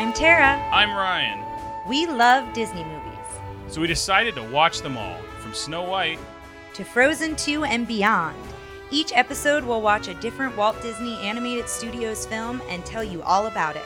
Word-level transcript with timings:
I'm 0.00 0.12
Tara. 0.14 0.56
I'm 0.72 0.94
Ryan. 0.94 1.44
We 1.86 2.06
love 2.06 2.54
Disney 2.54 2.84
movies. 2.84 3.18
So 3.68 3.80
we 3.80 3.86
decided 3.86 4.34
to 4.36 4.42
watch 4.44 4.82
them 4.82 4.96
all, 4.96 5.20
from 5.40 5.52
Snow 5.52 5.82
White. 5.82 6.20
To 6.74 6.84
Frozen 6.84 7.34
2 7.34 7.64
and 7.64 7.86
beyond. 7.86 8.36
Each 8.90 9.12
episode 9.12 9.62
we'll 9.62 9.82
watch 9.82 10.08
a 10.08 10.14
different 10.14 10.56
Walt 10.56 10.80
Disney 10.80 11.18
Animated 11.18 11.68
Studios 11.68 12.24
film 12.24 12.62
and 12.68 12.86
tell 12.86 13.04
you 13.04 13.20
all 13.22 13.48
about 13.48 13.74
it. 13.76 13.84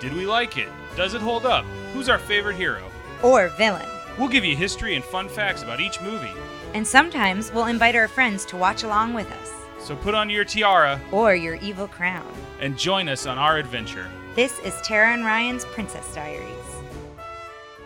Did 0.00 0.14
we 0.14 0.26
like 0.26 0.56
it? 0.56 0.68
Does 0.96 1.12
it 1.12 1.20
hold 1.20 1.46
up? 1.46 1.64
Who's 1.92 2.08
our 2.08 2.18
favorite 2.18 2.56
hero? 2.56 2.82
Or 3.22 3.48
villain. 3.50 3.86
We'll 4.18 4.28
give 4.28 4.44
you 4.44 4.56
history 4.56 4.96
and 4.96 5.04
fun 5.04 5.28
facts 5.28 5.62
about 5.62 5.80
each 5.80 6.00
movie. 6.00 6.32
And 6.72 6.84
sometimes 6.84 7.52
we'll 7.52 7.66
invite 7.66 7.94
our 7.94 8.08
friends 8.08 8.44
to 8.46 8.56
watch 8.56 8.82
along 8.82 9.14
with 9.14 9.30
us. 9.30 9.61
So 9.82 9.96
put 9.96 10.14
on 10.14 10.30
your 10.30 10.44
tiara 10.44 11.00
Or 11.10 11.34
your 11.34 11.56
evil 11.56 11.88
crown. 11.88 12.26
and 12.60 12.78
join 12.78 13.08
us 13.08 13.26
on 13.26 13.38
our 13.38 13.58
adventure. 13.58 14.08
This 14.34 14.58
is 14.60 14.80
Tara 14.82 15.12
and 15.12 15.24
Ryan's 15.24 15.64
Princess 15.66 16.14
Diaries. 16.14 16.48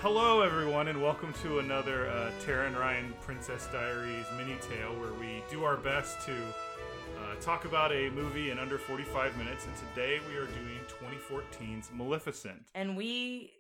Hello, 0.01 0.43
everyone, 0.43 0.89
and 0.89 1.03
welcome 1.03 1.33
to 1.43 1.59
another 1.59 2.09
uh, 2.09 2.31
Tara 2.45 2.67
and 2.67 2.77
Ryan 2.77 3.15
Princess 3.23 3.67
Diaries 3.73 4.27
mini 4.37 4.57
tale 4.61 4.95
where 5.01 5.13
we 5.15 5.43
do 5.51 5.65
our 5.65 5.77
best 5.79 6.21
to 6.27 6.33
uh, 6.33 7.35
talk 7.41 7.65
about 7.65 7.91
a 7.93 8.11
movie 8.11 8.51
in 8.51 8.59
under 8.59 8.77
45 8.79 9.37
minutes. 9.39 9.65
And 9.67 9.75
today 9.95 10.21
we 10.29 10.37
are 10.37 10.47
doing 10.47 10.79
2014's 11.01 11.91
Maleficent. 11.95 12.67
And 12.75 12.95
we, 12.97 13.53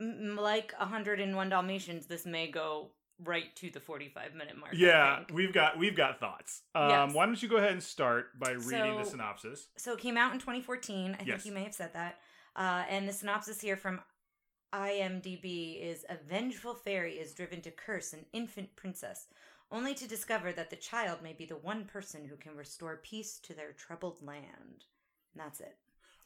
m- 0.00 0.38
like 0.40 0.72
101 0.78 1.48
Dalmatians, 1.48 2.06
this 2.06 2.24
may 2.24 2.46
go 2.48 2.90
right 3.24 3.54
to 3.56 3.70
the 3.70 3.80
45 3.80 4.34
minute 4.34 4.56
mark. 4.58 4.72
Yeah, 4.74 5.24
we've 5.32 5.52
got 5.52 5.78
we've 5.78 5.96
got 5.96 6.18
thoughts. 6.20 6.62
Um, 6.74 6.88
Yes. 6.88 7.14
Why 7.14 7.26
don't 7.26 7.42
you 7.42 7.48
go 7.48 7.56
ahead 7.56 7.72
and 7.72 7.82
start 7.82 8.38
by 8.38 8.52
reading 8.52 8.96
the 8.98 9.04
synopsis? 9.04 9.68
So 9.76 9.92
it 9.94 9.98
came 10.00 10.16
out 10.16 10.32
in 10.32 10.38
2014. 10.38 11.16
I 11.18 11.22
Yes. 11.24 11.26
think 11.26 11.46
you 11.46 11.52
may 11.52 11.64
have 11.64 11.74
said 11.74 11.92
that. 11.94 12.20
Uh, 12.56 12.84
and 12.88 13.08
the 13.08 13.12
synopsis 13.12 13.60
here 13.60 13.76
from 13.76 14.00
IMDb 14.72 15.80
is 15.82 16.04
A 16.08 16.16
vengeful 16.28 16.74
fairy 16.74 17.14
is 17.14 17.34
driven 17.34 17.60
to 17.62 17.70
curse 17.70 18.12
an 18.12 18.24
infant 18.32 18.74
princess, 18.76 19.26
only 19.70 19.94
to 19.94 20.08
discover 20.08 20.52
that 20.52 20.70
the 20.70 20.76
child 20.76 21.22
may 21.22 21.32
be 21.32 21.44
the 21.44 21.56
one 21.56 21.84
person 21.84 22.24
who 22.24 22.36
can 22.36 22.56
restore 22.56 22.96
peace 22.96 23.38
to 23.40 23.54
their 23.54 23.72
troubled 23.72 24.22
land. 24.22 24.84
And 25.34 25.36
that's 25.44 25.60
it. 25.60 25.76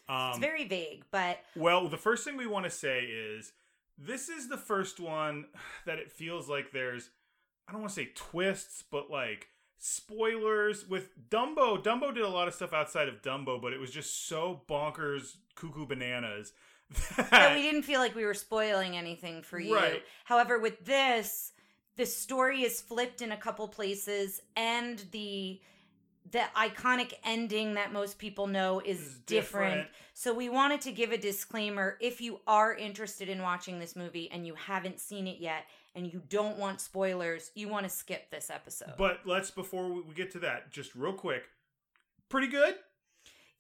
Um, 0.09 0.31
It's 0.31 0.39
very 0.39 0.67
vague, 0.69 1.05
but 1.11 1.39
Well, 1.57 1.89
the 1.89 1.97
first 1.97 2.25
thing 2.25 2.37
we 2.37 2.47
want 2.47 2.65
to 2.65 2.71
say 2.71 3.01
is 3.05 3.53
this 3.99 4.29
is 4.29 4.49
the 4.49 4.57
first 4.57 5.01
one 5.01 5.47
that 5.87 5.99
it 5.99 6.13
feels 6.13 6.49
like 6.49 6.73
there's 6.73 7.11
I 7.69 7.73
don't 7.73 7.81
want 7.81 7.95
to 7.95 8.01
say 8.01 8.11
twists, 8.15 8.85
but 8.91 9.11
like 9.11 9.49
spoilers 9.79 10.87
with 10.89 11.11
Dumbo. 11.31 11.83
Dumbo 11.83 12.15
did 12.15 12.23
a 12.23 12.29
lot 12.29 12.49
of 12.49 12.55
stuff 12.55 12.73
outside 12.73 13.09
of 13.09 13.23
Dumbo, 13.23 13.61
but 13.61 13.73
it 13.73 13.81
was 13.81 13.91
just 13.91 14.29
so 14.29 14.63
bonkers 14.69 15.37
cuckoo 15.57 15.87
bananas 15.87 16.53
that, 17.17 17.31
that 17.31 17.57
we 17.57 17.63
didn't 17.63 17.83
feel 17.83 18.01
like 18.01 18.15
we 18.15 18.25
were 18.25 18.35
spoiling 18.35 18.97
anything 18.97 19.43
for 19.43 19.59
you. 19.59 19.75
Right. 19.75 20.03
However, 20.25 20.59
with 20.59 20.85
this, 20.85 21.53
the 21.97 22.07
story 22.07 22.63
is 22.63 22.81
flipped 22.81 23.23
in 23.23 23.33
a 23.33 23.37
couple 23.37 23.67
places, 23.69 24.41
and 24.57 25.05
the 25.11 25.61
the 26.33 26.43
iconic 26.57 27.13
ending 27.25 27.75
that 27.75 27.93
most 27.93 28.19
people 28.19 28.47
know 28.47 28.81
is 28.85 29.01
Is 29.01 29.19
different. 29.21 29.75
different. 29.75 29.89
So 30.15 30.35
we 30.35 30.49
wanted 30.49 30.81
to 30.83 30.93
give 30.93 31.13
a 31.13 31.19
disclaimer 31.19 31.97
if 32.01 32.21
you 32.21 32.41
are 32.47 32.75
interested 32.75 33.29
in 33.29 33.43
watching 33.43 33.79
this 33.79 33.95
movie 33.95 34.31
and 34.33 34.47
you 34.47 34.55
haven't 34.55 34.99
seen 34.99 35.27
it 35.27 35.39
yet 35.39 35.65
and 35.95 36.11
you 36.13 36.23
don't 36.29 36.59
want 36.59 36.81
spoilers, 36.81 37.51
you 37.55 37.69
want 37.69 37.85
to 37.85 37.91
skip 37.91 38.31
this 38.31 38.51
episode. 38.51 38.95
But 38.99 39.21
let's 39.25 39.51
before 39.51 39.89
we 39.93 40.03
get 40.15 40.31
to 40.33 40.39
that, 40.41 40.71
just 40.71 40.95
real 40.95 41.13
quick. 41.13 41.45
Pretty 42.29 42.49
good. 42.49 42.75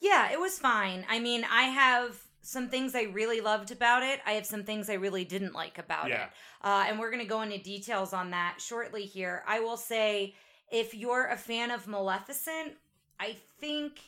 Yeah, 0.01 0.31
it 0.33 0.41
was 0.41 0.59
fine. 0.59 1.07
I 1.09 1.21
mean, 1.21 1.45
I 1.51 1.65
have 1.65 2.19
some 2.43 2.69
things 2.69 2.95
I 2.95 3.03
really 3.05 3.41
loved 3.41 3.71
about 3.71 4.03
it. 4.03 4.21
I 4.27 4.33
have 4.33 4.47
some 4.47 4.65
things 4.65 4.89
I 4.91 4.95
really 4.95 5.25
didn't 5.25 5.53
like 5.55 5.79
about 5.79 6.09
Yeah. 6.09 6.25
it. 6.25 6.31
Uh, 6.63 6.85
and 6.89 6.99
we're 6.99 7.11
going 7.11 7.23
to 7.23 7.29
go 7.29 7.43
into 7.43 7.59
details 7.59 8.13
on 8.13 8.31
that 8.31 8.57
shortly 8.61 9.05
here. 9.05 9.43
I 9.47 9.61
will 9.61 9.77
say 9.77 10.35
if 10.71 10.95
you're 10.95 11.27
a 11.27 11.37
fan 11.37 11.71
of 11.71 11.87
Maleficent, 11.87 12.75
I 13.19 13.37
think 13.61 14.01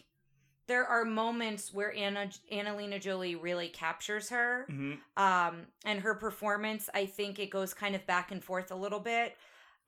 there 0.66 0.84
are 0.84 1.04
moments 1.04 1.72
where 1.72 1.94
Anna 1.94 2.28
Angelina 2.52 2.98
Jolie 2.98 3.36
really 3.36 3.69
captures 3.69 4.28
her. 4.30 4.66
hmm 4.69 4.94
Um, 5.16 5.66
and 5.84 6.00
her 6.00 6.14
performance, 6.14 6.91
I 6.92 7.06
think 7.06 7.38
it 7.38 7.50
goes 7.50 7.72
kind 7.74 7.94
of 7.94 8.06
back 8.06 8.30
and 8.30 8.44
forth 8.44 8.70
a 8.70 8.76
little 8.76 9.00
bit. 9.00 9.36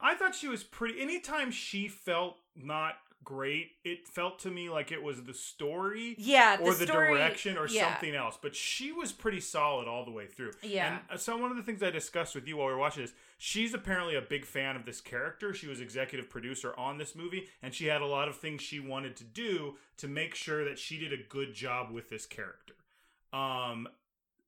I 0.00 0.14
thought 0.14 0.34
she 0.34 0.48
was 0.48 0.64
pretty. 0.64 1.00
Anytime 1.00 1.50
she 1.50 1.86
felt 1.86 2.38
not 2.56 2.94
great, 3.25 3.72
it 3.84 4.08
felt 4.08 4.38
to 4.41 4.50
me 4.50 4.69
like 4.69 4.92
it 4.92 5.03
was 5.03 5.22
the 5.22 5.34
story. 5.34 6.14
Yeah, 6.19 6.58
or 6.60 6.75
the 6.75 6.86
story- 6.86 7.14
direction 7.14 7.56
or 7.56 7.69
yeah. 7.69 7.92
something 7.92 8.14
else. 8.14 8.38
But 8.41 8.54
she 8.54 8.92
was 8.92 9.12
pretty 9.12 9.41
solid 9.41 9.88
all 9.88 10.04
the 10.04 10.10
way 10.10 10.26
through. 10.26 10.53
Yeah. 10.62 10.88
And 10.88 11.00
uh, 11.10 11.16
so 11.16 11.36
one 11.36 11.50
of 11.50 11.56
the 11.56 11.62
things 11.62 11.82
I 11.82 11.91
discussed 11.91 12.34
with 12.34 12.47
you 12.47 12.56
while 12.56 12.69
we 12.69 12.72
were 12.72 12.78
watching 12.78 13.03
this, 13.03 13.12
she's 13.38 13.75
apparently 13.75 14.16
a 14.16 14.22
big 14.22 14.44
fan 14.44 14.76
of 14.76 14.84
this 14.84 15.00
character. 15.00 15.53
She 15.54 15.66
was 15.66 15.81
executive 15.81 16.28
producer 16.28 16.75
on 16.76 16.98
this 16.98 17.14
movie, 17.14 17.48
and 17.62 17.75
she 17.75 17.86
had 17.86 18.03
a 18.03 18.06
lot 18.06 18.28
of 18.28 18.36
things 18.36 18.62
she 18.62 18.81
wanted 18.81 19.16
to 19.16 19.25
do 19.25 19.76
to 19.98 20.08
make 20.08 20.34
sure 20.34 20.64
that 20.64 20.78
she 20.78 20.98
did 20.98 21.12
a 21.12 21.22
good 21.28 21.54
job 21.54 21.91
with 21.91 22.10
this 22.10 22.26
character. 22.26 22.75
Um, 23.32 23.88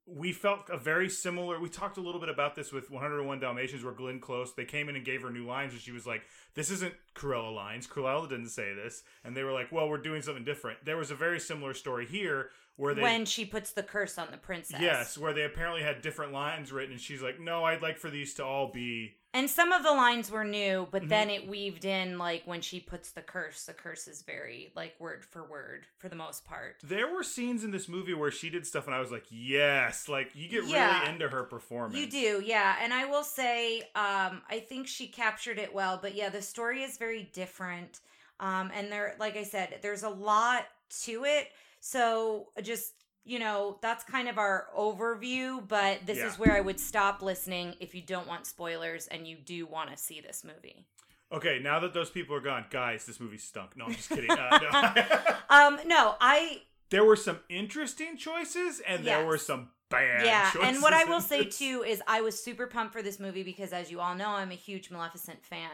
we 0.06 0.32
felt 0.32 0.68
a 0.68 0.76
very 0.76 1.08
similar. 1.08 1.60
We 1.60 1.68
talked 1.68 1.96
a 1.96 2.00
little 2.00 2.20
bit 2.20 2.28
about 2.28 2.54
this 2.54 2.72
with 2.72 2.90
101 2.90 3.40
Dalmatians, 3.40 3.84
where 3.84 3.92
Glenn 3.92 4.20
Close 4.20 4.52
they 4.54 4.64
came 4.64 4.88
in 4.88 4.96
and 4.96 5.04
gave 5.04 5.22
her 5.22 5.30
new 5.30 5.46
lines, 5.46 5.72
and 5.72 5.80
she 5.80 5.92
was 5.92 6.06
like, 6.06 6.22
"This 6.54 6.70
isn't 6.70 6.94
Cruella 7.14 7.54
lines. 7.54 7.86
Cruella 7.86 8.28
didn't 8.28 8.48
say 8.48 8.74
this," 8.74 9.04
and 9.24 9.36
they 9.36 9.44
were 9.44 9.52
like, 9.52 9.70
"Well, 9.70 9.88
we're 9.88 9.98
doing 9.98 10.22
something 10.22 10.44
different." 10.44 10.84
There 10.84 10.96
was 10.96 11.10
a 11.10 11.14
very 11.14 11.38
similar 11.38 11.72
story 11.72 12.06
here 12.06 12.50
where 12.76 12.94
they 12.94 13.02
when 13.02 13.24
she 13.24 13.44
puts 13.44 13.72
the 13.72 13.82
curse 13.82 14.18
on 14.18 14.30
the 14.30 14.38
princess. 14.38 14.80
Yes, 14.80 15.16
where 15.16 15.32
they 15.32 15.44
apparently 15.44 15.82
had 15.82 16.02
different 16.02 16.32
lines 16.32 16.72
written, 16.72 16.92
and 16.92 17.00
she's 17.00 17.22
like, 17.22 17.38
"No, 17.38 17.64
I'd 17.64 17.82
like 17.82 17.98
for 17.98 18.10
these 18.10 18.34
to 18.34 18.44
all 18.44 18.72
be." 18.72 19.16
And 19.34 19.48
some 19.48 19.72
of 19.72 19.82
the 19.82 19.92
lines 19.92 20.30
were 20.30 20.44
new, 20.44 20.86
but 20.90 21.04
Mhm. 21.04 21.08
then 21.08 21.30
it 21.30 21.48
weaved 21.48 21.86
in 21.86 22.18
like 22.18 22.42
when 22.46 22.60
she 22.60 22.80
puts 22.80 23.12
the 23.12 23.22
curse, 23.22 23.64
the 23.64 23.72
curse 23.72 24.06
is 24.06 24.20
very 24.22 24.72
like 24.76 24.94
word 25.00 25.24
for 25.24 25.42
word 25.42 25.86
for 25.96 26.10
the 26.10 26.16
most 26.16 26.44
part. 26.44 26.76
There 26.82 27.08
were 27.08 27.22
scenes 27.22 27.64
in 27.64 27.70
this 27.70 27.88
movie 27.88 28.12
where 28.12 28.30
she 28.30 28.50
did 28.50 28.66
stuff, 28.66 28.86
and 28.86 28.94
I 28.94 29.00
was 29.00 29.10
like, 29.10 29.24
"Yes!" 29.30 30.06
Like 30.06 30.34
you 30.34 30.48
get 30.48 30.64
Yeah. 30.64 31.00
really 31.02 31.14
into 31.14 31.28
her 31.30 31.44
performance. 31.44 31.96
You 31.96 32.10
do, 32.10 32.42
yeah. 32.44 32.76
And 32.80 32.92
I 32.92 33.06
will 33.06 33.24
say, 33.24 33.80
um, 33.94 34.42
I 34.50 34.64
think 34.68 34.86
she 34.86 35.08
captured 35.08 35.58
it 35.58 35.72
well, 35.72 35.98
but 36.00 36.14
yeah, 36.14 36.28
the 36.28 36.42
story 36.42 36.82
is 36.82 36.98
very 36.98 37.22
different. 37.32 38.00
Um, 38.38 38.70
and 38.74 38.92
there, 38.92 39.16
like 39.18 39.36
I 39.36 39.44
said, 39.44 39.78
there's 39.82 40.02
a 40.02 40.08
lot 40.10 40.66
to 41.04 41.24
it. 41.24 41.48
So 41.80 42.48
just, 42.62 42.92
you 43.24 43.38
know, 43.38 43.78
that's 43.82 44.02
kind 44.04 44.28
of 44.28 44.38
our 44.38 44.66
overview, 44.76 45.66
but 45.68 46.04
this 46.06 46.18
Yeah. 46.18 46.26
is 46.26 46.38
where 46.38 46.52
I 46.52 46.60
would 46.60 46.80
stop 46.80 47.22
listening 47.22 47.74
if 47.80 47.94
you 47.94 48.02
don't 48.02 48.26
want 48.26 48.46
spoilers 48.46 49.06
and 49.08 49.26
you 49.26 49.36
do 49.36 49.66
want 49.66 49.90
to 49.90 49.96
see 49.96 50.20
this 50.20 50.42
movie. 50.44 50.86
Okay, 51.30 51.60
now 51.62 51.80
that 51.80 51.94
those 51.94 52.10
people 52.10 52.36
are 52.36 52.40
gone, 52.40 52.66
guys, 52.70 53.06
this 53.06 53.18
movie 53.20 53.38
stunk. 53.38 53.76
No, 53.76 53.86
I'm 53.86 53.94
just 53.94 54.08
kidding. 54.08 54.30
Uh, 54.30 54.58
no. 54.60 55.02
Um, 55.50 55.78
no, 55.86 56.14
I 56.20 56.62
there 56.90 57.04
were 57.04 57.16
some 57.16 57.40
interesting 57.48 58.16
choices, 58.16 58.80
and 58.86 59.04
there 59.04 59.24
were 59.26 59.38
some 59.38 59.70
bad. 59.88 60.24
yeah 60.24 60.50
choices 60.50 60.68
and 60.74 60.82
what 60.82 60.94
i 60.94 61.04
will 61.04 61.20
say 61.20 61.44
too 61.44 61.84
is 61.86 62.00
i 62.06 62.22
was 62.22 62.42
super 62.42 62.66
pumped 62.66 62.94
for 62.94 63.02
this 63.02 63.20
movie 63.20 63.42
because 63.42 63.74
as 63.74 63.90
you 63.90 64.00
all 64.00 64.14
know 64.14 64.30
i'm 64.30 64.50
a 64.50 64.54
huge 64.54 64.90
maleficent 64.90 65.44
fan 65.44 65.68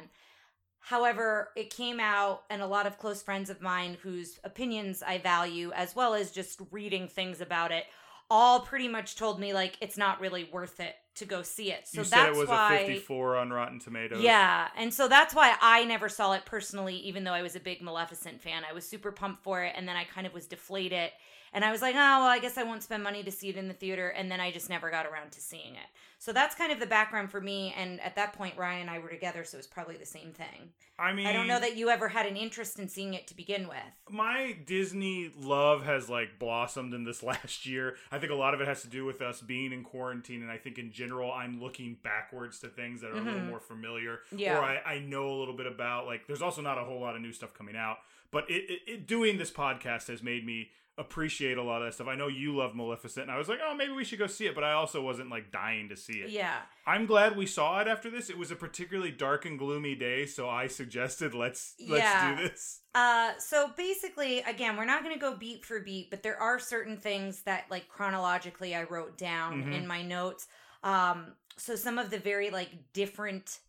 however 0.88 1.50
it 1.54 1.68
came 1.68 2.00
out 2.00 2.44
and 2.48 2.62
a 2.62 2.66
lot 2.66 2.86
of 2.86 2.98
close 2.98 3.22
friends 3.22 3.50
of 3.50 3.60
mine 3.60 3.96
whose 4.02 4.38
opinions 4.44 5.02
i 5.06 5.18
value 5.18 5.70
as 5.72 5.94
well 5.94 6.14
as 6.14 6.30
just 6.30 6.60
reading 6.70 7.06
things 7.06 7.40
about 7.40 7.70
it 7.72 7.84
all 8.30 8.60
pretty 8.60 8.88
much 8.88 9.16
told 9.16 9.40
me 9.40 9.52
like 9.52 9.76
it's 9.80 9.96
not 9.96 10.20
really 10.20 10.48
worth 10.52 10.80
it 10.80 10.94
to 11.14 11.24
go 11.24 11.42
see 11.42 11.72
it 11.72 11.86
so 11.88 12.00
you 12.00 12.04
that's 12.04 12.10
said 12.10 12.28
it 12.28 12.36
was 12.36 12.48
why 12.48 12.78
a 12.78 12.86
54 12.86 13.36
on 13.36 13.50
Rotten 13.50 13.80
Tomatoes. 13.80 14.22
yeah, 14.22 14.68
and 14.76 14.94
so 14.94 15.08
that's 15.08 15.34
why 15.34 15.56
I 15.60 15.84
never 15.84 16.08
saw 16.08 16.32
it 16.34 16.44
personally, 16.44 16.94
even 16.96 17.24
though 17.24 17.32
I 17.32 17.42
was 17.42 17.56
a 17.56 17.60
big 17.60 17.82
Maleficent 17.82 18.40
fan. 18.40 18.62
I 18.68 18.72
was 18.72 18.88
super 18.88 19.10
pumped 19.10 19.42
for 19.42 19.64
it, 19.64 19.72
and 19.76 19.88
then 19.88 19.96
I 19.96 20.04
kind 20.04 20.28
of 20.28 20.32
was 20.32 20.46
deflated. 20.46 21.10
And 21.52 21.64
I 21.64 21.70
was 21.72 21.80
like, 21.82 21.94
oh, 21.94 21.98
well, 21.98 22.26
I 22.26 22.38
guess 22.38 22.58
I 22.58 22.62
won't 22.62 22.82
spend 22.82 23.02
money 23.02 23.22
to 23.22 23.30
see 23.30 23.48
it 23.48 23.56
in 23.56 23.68
the 23.68 23.74
theater. 23.74 24.08
And 24.08 24.30
then 24.30 24.40
I 24.40 24.50
just 24.50 24.68
never 24.68 24.90
got 24.90 25.06
around 25.06 25.32
to 25.32 25.40
seeing 25.40 25.74
it. 25.74 25.86
So 26.20 26.32
that's 26.32 26.54
kind 26.56 26.72
of 26.72 26.80
the 26.80 26.86
background 26.86 27.30
for 27.30 27.40
me. 27.40 27.72
And 27.78 28.00
at 28.00 28.16
that 28.16 28.32
point, 28.32 28.56
Ryan 28.58 28.82
and 28.82 28.90
I 28.90 28.98
were 28.98 29.08
together, 29.08 29.44
so 29.44 29.54
it 29.56 29.60
was 29.60 29.66
probably 29.68 29.96
the 29.96 30.04
same 30.04 30.32
thing. 30.32 30.70
I 30.98 31.12
mean, 31.12 31.26
I 31.28 31.32
don't 31.32 31.46
know 31.46 31.60
that 31.60 31.76
you 31.76 31.90
ever 31.90 32.08
had 32.08 32.26
an 32.26 32.36
interest 32.36 32.78
in 32.80 32.88
seeing 32.88 33.14
it 33.14 33.28
to 33.28 33.36
begin 33.36 33.68
with. 33.68 33.78
my 34.10 34.56
Disney 34.66 35.30
love 35.40 35.84
has 35.84 36.10
like 36.10 36.38
blossomed 36.40 36.92
in 36.92 37.04
this 37.04 37.22
last 37.22 37.66
year. 37.66 37.94
I 38.10 38.18
think 38.18 38.32
a 38.32 38.34
lot 38.36 38.52
of 38.52 38.60
it 38.60 38.66
has 38.66 38.82
to 38.82 38.88
do 38.88 39.04
with 39.04 39.22
us 39.22 39.40
being 39.40 39.72
in 39.72 39.84
quarantine, 39.84 40.42
and 40.42 40.50
I 40.50 40.56
think 40.58 40.76
in 40.76 40.90
general, 40.90 41.30
I'm 41.32 41.60
looking 41.62 41.96
backwards 42.02 42.58
to 42.60 42.68
things 42.68 43.00
that 43.02 43.10
are 43.10 43.16
a 43.16 43.20
little 43.20 43.40
Mhm. 43.40 43.48
more 43.50 43.60
familiar, 43.60 44.20
Yeah. 44.32 44.58
or 44.58 44.62
I, 44.64 44.78
I 44.84 44.98
know 44.98 45.30
a 45.30 45.38
little 45.38 45.56
bit 45.56 45.66
about. 45.66 46.06
Like, 46.06 46.26
there's 46.26 46.42
also 46.42 46.62
not 46.62 46.78
a 46.78 46.84
whole 46.84 47.00
lot 47.00 47.14
of 47.14 47.22
new 47.22 47.32
stuff 47.32 47.54
coming 47.54 47.76
out, 47.76 47.98
but 48.32 48.50
it, 48.50 48.64
it, 48.68 48.80
it 48.88 49.06
doing 49.06 49.38
this 49.38 49.52
podcast 49.52 50.08
has 50.08 50.20
made 50.20 50.44
me 50.44 50.70
appreciate 50.98 51.56
a 51.58 51.62
lot 51.62 51.80
of 51.80 51.86
that 51.88 51.94
stuff. 51.94 52.08
I 52.08 52.16
know 52.16 52.28
you 52.28 52.56
love 52.56 52.74
Maleficent, 52.74 53.22
and 53.24 53.30
I 53.30 53.38
was 53.38 53.48
like, 53.48 53.60
oh, 53.64 53.74
maybe 53.74 53.92
we 53.92 54.04
should 54.04 54.18
go 54.18 54.26
see 54.26 54.46
it, 54.46 54.54
but 54.54 54.64
I 54.64 54.72
also 54.72 55.00
wasn't 55.00 55.30
like 55.30 55.52
dying 55.52 55.88
to 55.90 55.96
see 55.96 56.14
it. 56.20 56.30
Yeah. 56.30 56.56
I'm 56.86 57.06
glad 57.06 57.36
we 57.36 57.46
saw 57.46 57.80
it 57.80 57.88
after 57.88 58.10
this. 58.10 58.28
It 58.30 58.36
was 58.36 58.50
a 58.50 58.56
particularly 58.56 59.10
dark 59.12 59.46
and 59.46 59.58
gloomy 59.58 59.94
day, 59.94 60.26
so 60.26 60.48
I 60.48 60.66
suggested 60.66 61.34
let's 61.34 61.74
let's 61.88 62.40
do 62.40 62.48
this. 62.48 62.80
Uh, 62.94 63.32
so 63.38 63.70
basically, 63.76 64.40
again, 64.40 64.76
we're 64.76 64.84
not 64.84 65.02
going 65.02 65.14
to 65.14 65.20
go 65.20 65.36
beat 65.36 65.64
for 65.64 65.80
beat, 65.80 66.10
but 66.10 66.22
there 66.22 66.40
are 66.40 66.58
certain 66.58 66.96
things 66.96 67.42
that, 67.42 67.66
like, 67.70 67.88
chronologically, 67.88 68.74
I 68.74 68.82
wrote 68.84 69.16
down 69.16 69.64
Mhm. 69.64 69.74
in 69.74 69.86
my 69.86 70.02
notes. 70.02 70.48
Um, 70.82 71.34
so 71.56 71.76
some 71.76 71.98
of 71.98 72.10
the 72.10 72.18
very 72.18 72.50
like 72.50 72.70
different, 72.92 73.60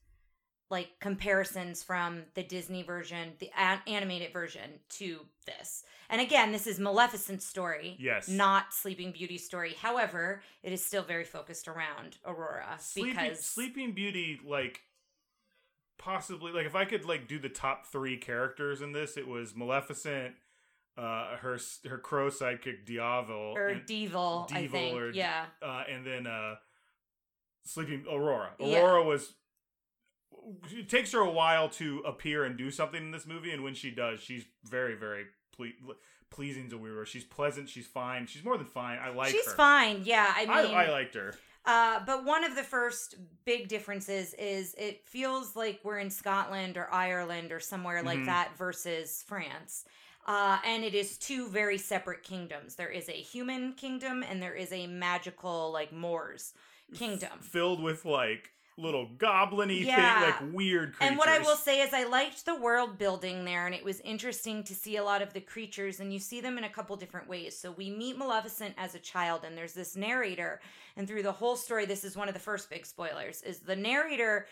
like 0.70 0.90
comparisons 1.00 1.82
from 1.84 2.24
the 2.36 2.44
Disney 2.44 2.84
version, 2.84 3.34
the 3.40 3.50
animated 3.88 4.32
version, 4.32 4.80
to 4.90 5.26
this. 5.46 5.84
And 6.10 6.20
again, 6.22 6.52
this 6.52 6.66
is 6.66 6.80
Maleficent's 6.80 7.46
story, 7.46 7.96
Yes. 8.00 8.28
not 8.28 8.74
Sleeping 8.74 9.12
Beauty's 9.12 9.46
story. 9.46 9.74
However, 9.80 10.42
it 10.64 10.74
is 10.74 10.84
still 10.84 11.04
very 11.04 11.24
focused 11.24 11.68
around 11.68 12.18
Aurora 12.26 12.78
Sleeping, 12.80 13.14
because 13.16 13.44
Sleeping 13.46 13.92
Beauty, 13.94 14.40
like 14.44 14.82
possibly, 16.00 16.52
like 16.52 16.66
if 16.66 16.76
I 16.76 16.86
could 16.86 17.06
like 17.06 17.28
do 17.28 17.38
the 17.40 17.50
top 17.50 17.86
three 17.86 18.18
characters 18.18 18.82
in 18.82 18.92
this, 18.92 19.18
it 19.18 19.28
was 19.28 19.56
Maleficent, 19.56 20.34
uh, 20.98 21.38
her 21.38 21.60
her 21.88 21.98
crow 22.00 22.30
sidekick 22.30 22.86
Diaval, 22.88 23.54
or 23.56 23.68
and, 23.68 23.86
Devil, 23.86 24.48
I 24.52 24.68
think, 24.68 24.98
or- 24.98 25.12
yeah. 25.12 25.46
uh, 25.62 25.84
and 25.90 26.06
then 26.06 26.26
uh, 26.26 26.56
Sleeping 27.66 28.06
Aurora. 28.12 28.52
Yeah. 28.60 28.80
Aurora 28.82 29.04
was. 29.04 29.34
It 30.72 30.90
takes 30.90 31.12
her 31.12 31.20
a 31.20 31.30
while 31.30 31.70
to 31.72 32.00
appear 32.06 32.46
and 32.46 32.58
do 32.58 32.72
something 32.72 33.02
in 33.02 33.12
this 33.12 33.28
movie, 33.28 33.52
and 33.52 33.64
when 33.64 33.74
she 33.76 33.92
does, 33.92 34.20
she's 34.22 34.46
very, 34.64 34.96
very 34.96 35.26
ple- 35.56 35.96
pleasing 36.30 36.70
to 36.70 36.78
Weaver. 36.78 37.06
She's 37.06 37.24
pleasant. 37.24 37.70
She's 37.70 37.88
fine. 37.88 38.28
She's 38.28 38.44
more 38.44 38.58
than 38.58 38.68
fine. 38.68 39.00
I 39.00 39.10
like 39.10 39.28
her 39.32 39.38
She's 39.38 39.46
her. 39.48 39.56
fine. 39.56 40.02
Yeah, 40.04 40.32
I 40.36 40.46
I, 40.50 40.64
mean, 40.64 40.76
I 40.76 40.90
liked 40.90 41.16
her. 41.16 41.34
Uh, 41.66 42.00
but 42.06 42.24
one 42.26 42.44
of 42.44 42.56
the 42.56 42.64
first 42.64 43.16
big 43.46 43.68
differences 43.68 44.34
is 44.36 44.74
it 44.78 45.06
feels 45.06 45.56
like 45.56 45.80
we're 45.84 46.00
in 46.00 46.10
Scotland 46.10 46.78
or 46.78 46.92
Ireland 46.92 47.52
or 47.52 47.60
somewhere 47.60 48.02
like 48.02 48.20
Mhm. 48.20 48.26
that 48.28 48.58
versus 48.58 49.24
France. 49.28 49.86
Uh, 50.26 50.60
and 50.66 50.84
it 50.84 50.94
is 50.96 51.18
two 51.18 51.48
very 51.50 51.78
separate 51.78 52.24
kingdoms. 52.24 52.76
There 52.76 52.90
is 52.90 53.10
a 53.10 53.14
human 53.14 53.74
kingdom 53.74 54.24
and 54.24 54.42
there 54.42 54.54
is 54.56 54.72
a 54.72 54.88
magical, 54.88 55.72
like 55.72 55.92
Moors 55.92 56.54
kingdom. 56.96 57.40
filled 57.42 57.82
with 57.82 58.06
like 58.06 58.52
little 58.80 59.08
goblin-y 59.18 59.76
Yeah. 59.76 59.96
thing, 59.96 60.30
like 60.30 60.54
weird 60.54 60.94
creatures. 60.94 61.10
And 61.10 61.18
what 61.18 61.30
I 61.30 61.40
will 61.40 61.56
say 61.56 61.82
is, 61.82 61.94
I 61.94 62.06
liked 62.06 62.46
the 62.46 62.56
world 62.56 62.98
building 62.98 63.46
there, 63.46 63.66
and 63.66 63.76
it 63.76 63.84
was 63.84 64.00
interesting 64.02 64.64
to 64.64 64.74
see 64.74 64.96
a 64.98 65.04
lot 65.04 65.22
of 65.22 65.34
the 65.34 65.42
creatures, 65.42 66.00
and 66.00 66.12
you 66.14 66.20
see 66.20 66.42
them 66.42 66.58
in 66.58 66.64
a 66.64 66.70
couple 66.70 66.96
different 66.96 67.28
ways. 67.28 67.58
So 67.58 67.72
we 67.72 67.90
meet 67.90 68.18
Maleficent 68.18 68.76
as 68.78 68.96
a 68.96 69.00
child, 69.00 69.44
and 69.44 69.58
there's 69.58 69.74
this 69.74 69.96
narrator, 69.96 70.62
and 70.96 71.08
through 71.08 71.24
the 71.24 71.32
whole 71.32 71.56
story, 71.56 71.86
this 71.86 72.04
is 72.04 72.16
one 72.16 72.28
of 72.28 72.34
the 72.34 72.40
first 72.40 72.70
big 72.70 72.86
spoilers: 72.86 73.42
is 73.44 73.60
the 73.60 73.76
narrator. 73.76 74.48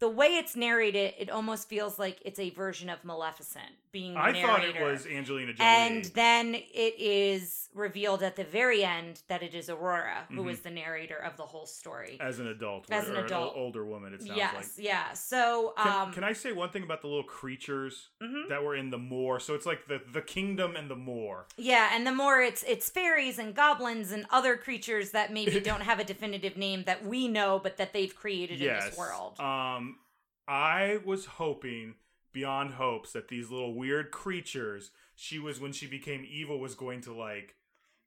The 0.00 0.08
way 0.08 0.36
it's 0.36 0.54
narrated, 0.54 1.14
it 1.18 1.28
almost 1.30 1.68
feels 1.68 1.98
like 1.98 2.18
it's 2.24 2.38
a 2.38 2.50
version 2.50 2.88
of 2.88 3.04
Maleficent 3.04 3.66
being 3.90 4.14
the 4.14 4.20
I 4.20 4.32
thought 4.42 4.64
it 4.64 4.80
was 4.80 5.06
Angelina 5.06 5.54
Jolie. 5.54 5.66
And 5.68 6.04
then 6.14 6.54
it 6.54 6.94
is 7.00 7.68
revealed 7.74 8.22
at 8.22 8.36
the 8.36 8.44
very 8.44 8.84
end 8.84 9.22
that 9.28 9.42
it 9.42 9.54
is 9.54 9.70
Aurora 9.70 10.26
who 10.30 10.44
Mhm. 10.44 10.50
is 10.52 10.60
the 10.60 10.70
narrator 10.70 11.16
of 11.16 11.36
the 11.36 11.46
whole 11.46 11.66
story. 11.66 12.16
as 12.20 12.38
an 12.38 12.48
adult, 12.48 12.90
As 12.90 13.08
an 13.08 13.16
adult. 13.16 13.54
o- 13.54 13.60
older 13.60 13.84
woman. 13.84 14.12
It 14.14 14.22
sounds 14.22 14.36
yes, 14.36 14.54
like. 14.54 14.66
yeah. 14.76 15.12
So, 15.14 15.72
Can, 15.78 15.88
um, 16.08 16.12
can 16.12 16.24
I 16.24 16.32
say 16.32 16.52
one 16.52 16.70
thing 16.70 16.82
about 16.82 17.00
the 17.00 17.06
little 17.08 17.22
creatures 17.24 18.08
mhm. 18.22 18.48
that 18.48 18.62
were 18.62 18.74
in 18.76 18.90
the 18.90 18.98
moor? 18.98 19.40
So 19.40 19.54
it's 19.54 19.66
like 19.66 19.86
the 19.88 20.00
the 20.12 20.22
kingdom 20.22 20.76
and 20.76 20.90
the 20.90 20.96
moor. 20.96 21.46
Yeah, 21.56 21.90
and 21.92 22.06
the 22.06 22.12
moor 22.12 22.40
it's 22.42 22.62
it's 22.64 22.90
fairies 22.90 23.38
and 23.38 23.54
goblins 23.54 24.12
and 24.12 24.26
other 24.30 24.56
creatures 24.56 25.10
that 25.12 25.32
maybe 25.32 25.58
don't 25.70 25.82
have 25.82 25.98
a 25.98 26.04
definitive 26.04 26.56
name 26.56 26.84
that 26.84 27.04
we 27.04 27.26
know, 27.28 27.58
but 27.58 27.76
that 27.78 27.92
they've 27.92 28.14
created 28.14 28.60
in 28.60 28.68
this 28.80 28.96
world. 28.96 29.38
Um, 29.40 29.87
I 30.48 30.98
was 31.04 31.26
hoping 31.26 31.94
beyond 32.32 32.74
hopes 32.74 33.12
that 33.12 33.28
these 33.28 33.50
little 33.50 33.74
weird 33.74 34.10
creatures, 34.10 34.90
she 35.14 35.38
was 35.38 35.60
when 35.60 35.72
she 35.72 35.86
became 35.86 36.26
evil, 36.28 36.58
was 36.58 36.74
going 36.74 37.00
to 37.02 37.12
like 37.12 37.54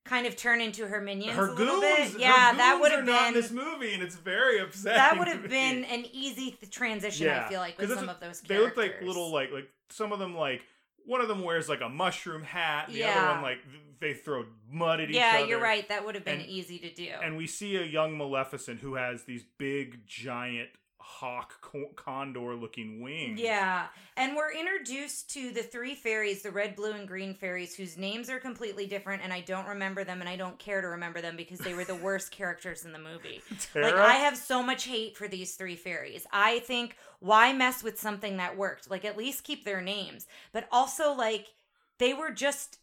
kind 0.04 0.26
of 0.26 0.36
turn 0.36 0.62
into 0.62 0.88
her 0.88 1.00
minions 1.00 1.38
her 1.38 1.48
a 1.50 1.54
little 1.54 1.80
goons. 1.80 2.14
bit. 2.14 2.22
Yeah, 2.22 2.54
that 2.54 2.80
would 2.82 2.92
have 2.92 3.06
not 3.06 3.28
in 3.28 3.34
been 3.34 3.42
this 3.42 3.52
movie, 3.52 3.94
and 3.94 4.02
it's 4.02 4.16
very 4.16 4.60
upsetting. 4.60 4.98
that 4.98 5.20
would 5.20 5.28
have 5.28 5.48
been 5.48 5.84
an 5.86 6.06
easy 6.12 6.52
th- 6.52 6.72
transition. 6.72 7.30
I 7.30 7.48
feel 7.48 7.60
like 7.60 7.78
with 7.78 7.90
some 7.94 8.08
what- 8.08 8.16
of 8.16 8.20
those 8.22 8.42
They 8.42 8.58
look 8.58 8.76
like 8.78 9.02
little 9.02 9.32
like 9.32 9.52
like 9.52 9.70
some 9.90 10.12
of 10.12 10.18
them 10.20 10.36
like 10.36 10.64
one 11.06 11.20
of 11.22 11.28
them 11.28 11.44
wears 11.44 11.68
like 11.70 11.82
a 11.82 11.90
mushroom 11.90 12.42
hat. 12.44 12.88
The 12.90 13.00
Yeah. 13.00 13.16
other 13.18 13.34
one 13.34 13.42
like 13.44 13.60
they 14.00 14.14
throw 14.16 14.46
mud 14.70 15.00
at 15.02 15.10
each 15.12 15.18
other. 15.18 15.40
Yeah, 15.40 15.46
you're 15.46 15.60
right. 15.62 15.88
That 15.90 16.06
would 16.06 16.16
have 16.16 16.26
been 16.26 16.40
And- 16.42 16.50
easy 16.50 16.80
to 16.80 16.92
do. 16.92 17.10
And 17.24 17.38
we 17.38 17.46
see 17.48 17.76
a 17.76 17.84
young 17.84 18.18
Maleficent 18.18 18.80
who 18.80 18.96
has 18.96 19.24
these 19.26 19.44
big 19.44 20.06
giant 20.08 20.70
hawk 21.02 21.62
condor 21.96 22.56
looking 22.56 23.02
wings. 23.02 23.40
Yeah, 23.40 23.88
and 24.16 24.36
we're 24.36 24.52
introduced 24.54 25.30
to 25.32 25.52
the 25.52 25.64
three 25.64 25.96
fairies, 25.96 26.44
the 26.44 26.52
red, 26.52 26.76
blue, 26.76 26.92
and 26.92 27.08
green 27.08 27.34
fairies, 27.34 27.76
whose 27.76 27.98
names 27.98 28.30
are 28.30 28.40
completely 28.40 28.86
different, 28.88 29.24
and 29.24 29.34
I 29.34 29.42
don't 29.42 29.68
remember 29.68 30.04
them, 30.04 30.20
and 30.22 30.30
I 30.30 30.36
don't 30.36 30.58
care 30.60 30.82
to 30.82 30.88
remember 30.88 31.22
them 31.22 31.36
because 31.36 31.60
they 31.60 31.74
were 31.74 31.84
the 31.86 31.96
worst 31.96 32.32
characters 32.40 32.86
in 32.86 32.94
the 32.94 33.00
movie. 33.00 33.42
Tara, 33.74 33.86
Like 33.86 33.96
I 33.96 34.14
have 34.14 34.38
so 34.38 34.62
much 34.64 34.86
hate 34.86 35.18
for 35.18 35.28
these 35.28 35.56
three 35.56 35.76
fairies. 35.76 36.26
I 36.32 36.60
think 36.60 36.96
why 37.20 37.52
mess 37.54 37.84
with 37.84 38.00
something 38.00 38.38
that 38.38 38.58
worked? 38.58 38.90
Like 38.90 39.06
at 39.06 39.18
least 39.18 39.44
keep 39.44 39.66
their 39.66 39.82
names. 39.82 40.28
But 40.54 40.68
also 40.72 41.14
like 41.14 41.48
they 42.00 42.14
were 42.14 42.32
just 42.32 42.78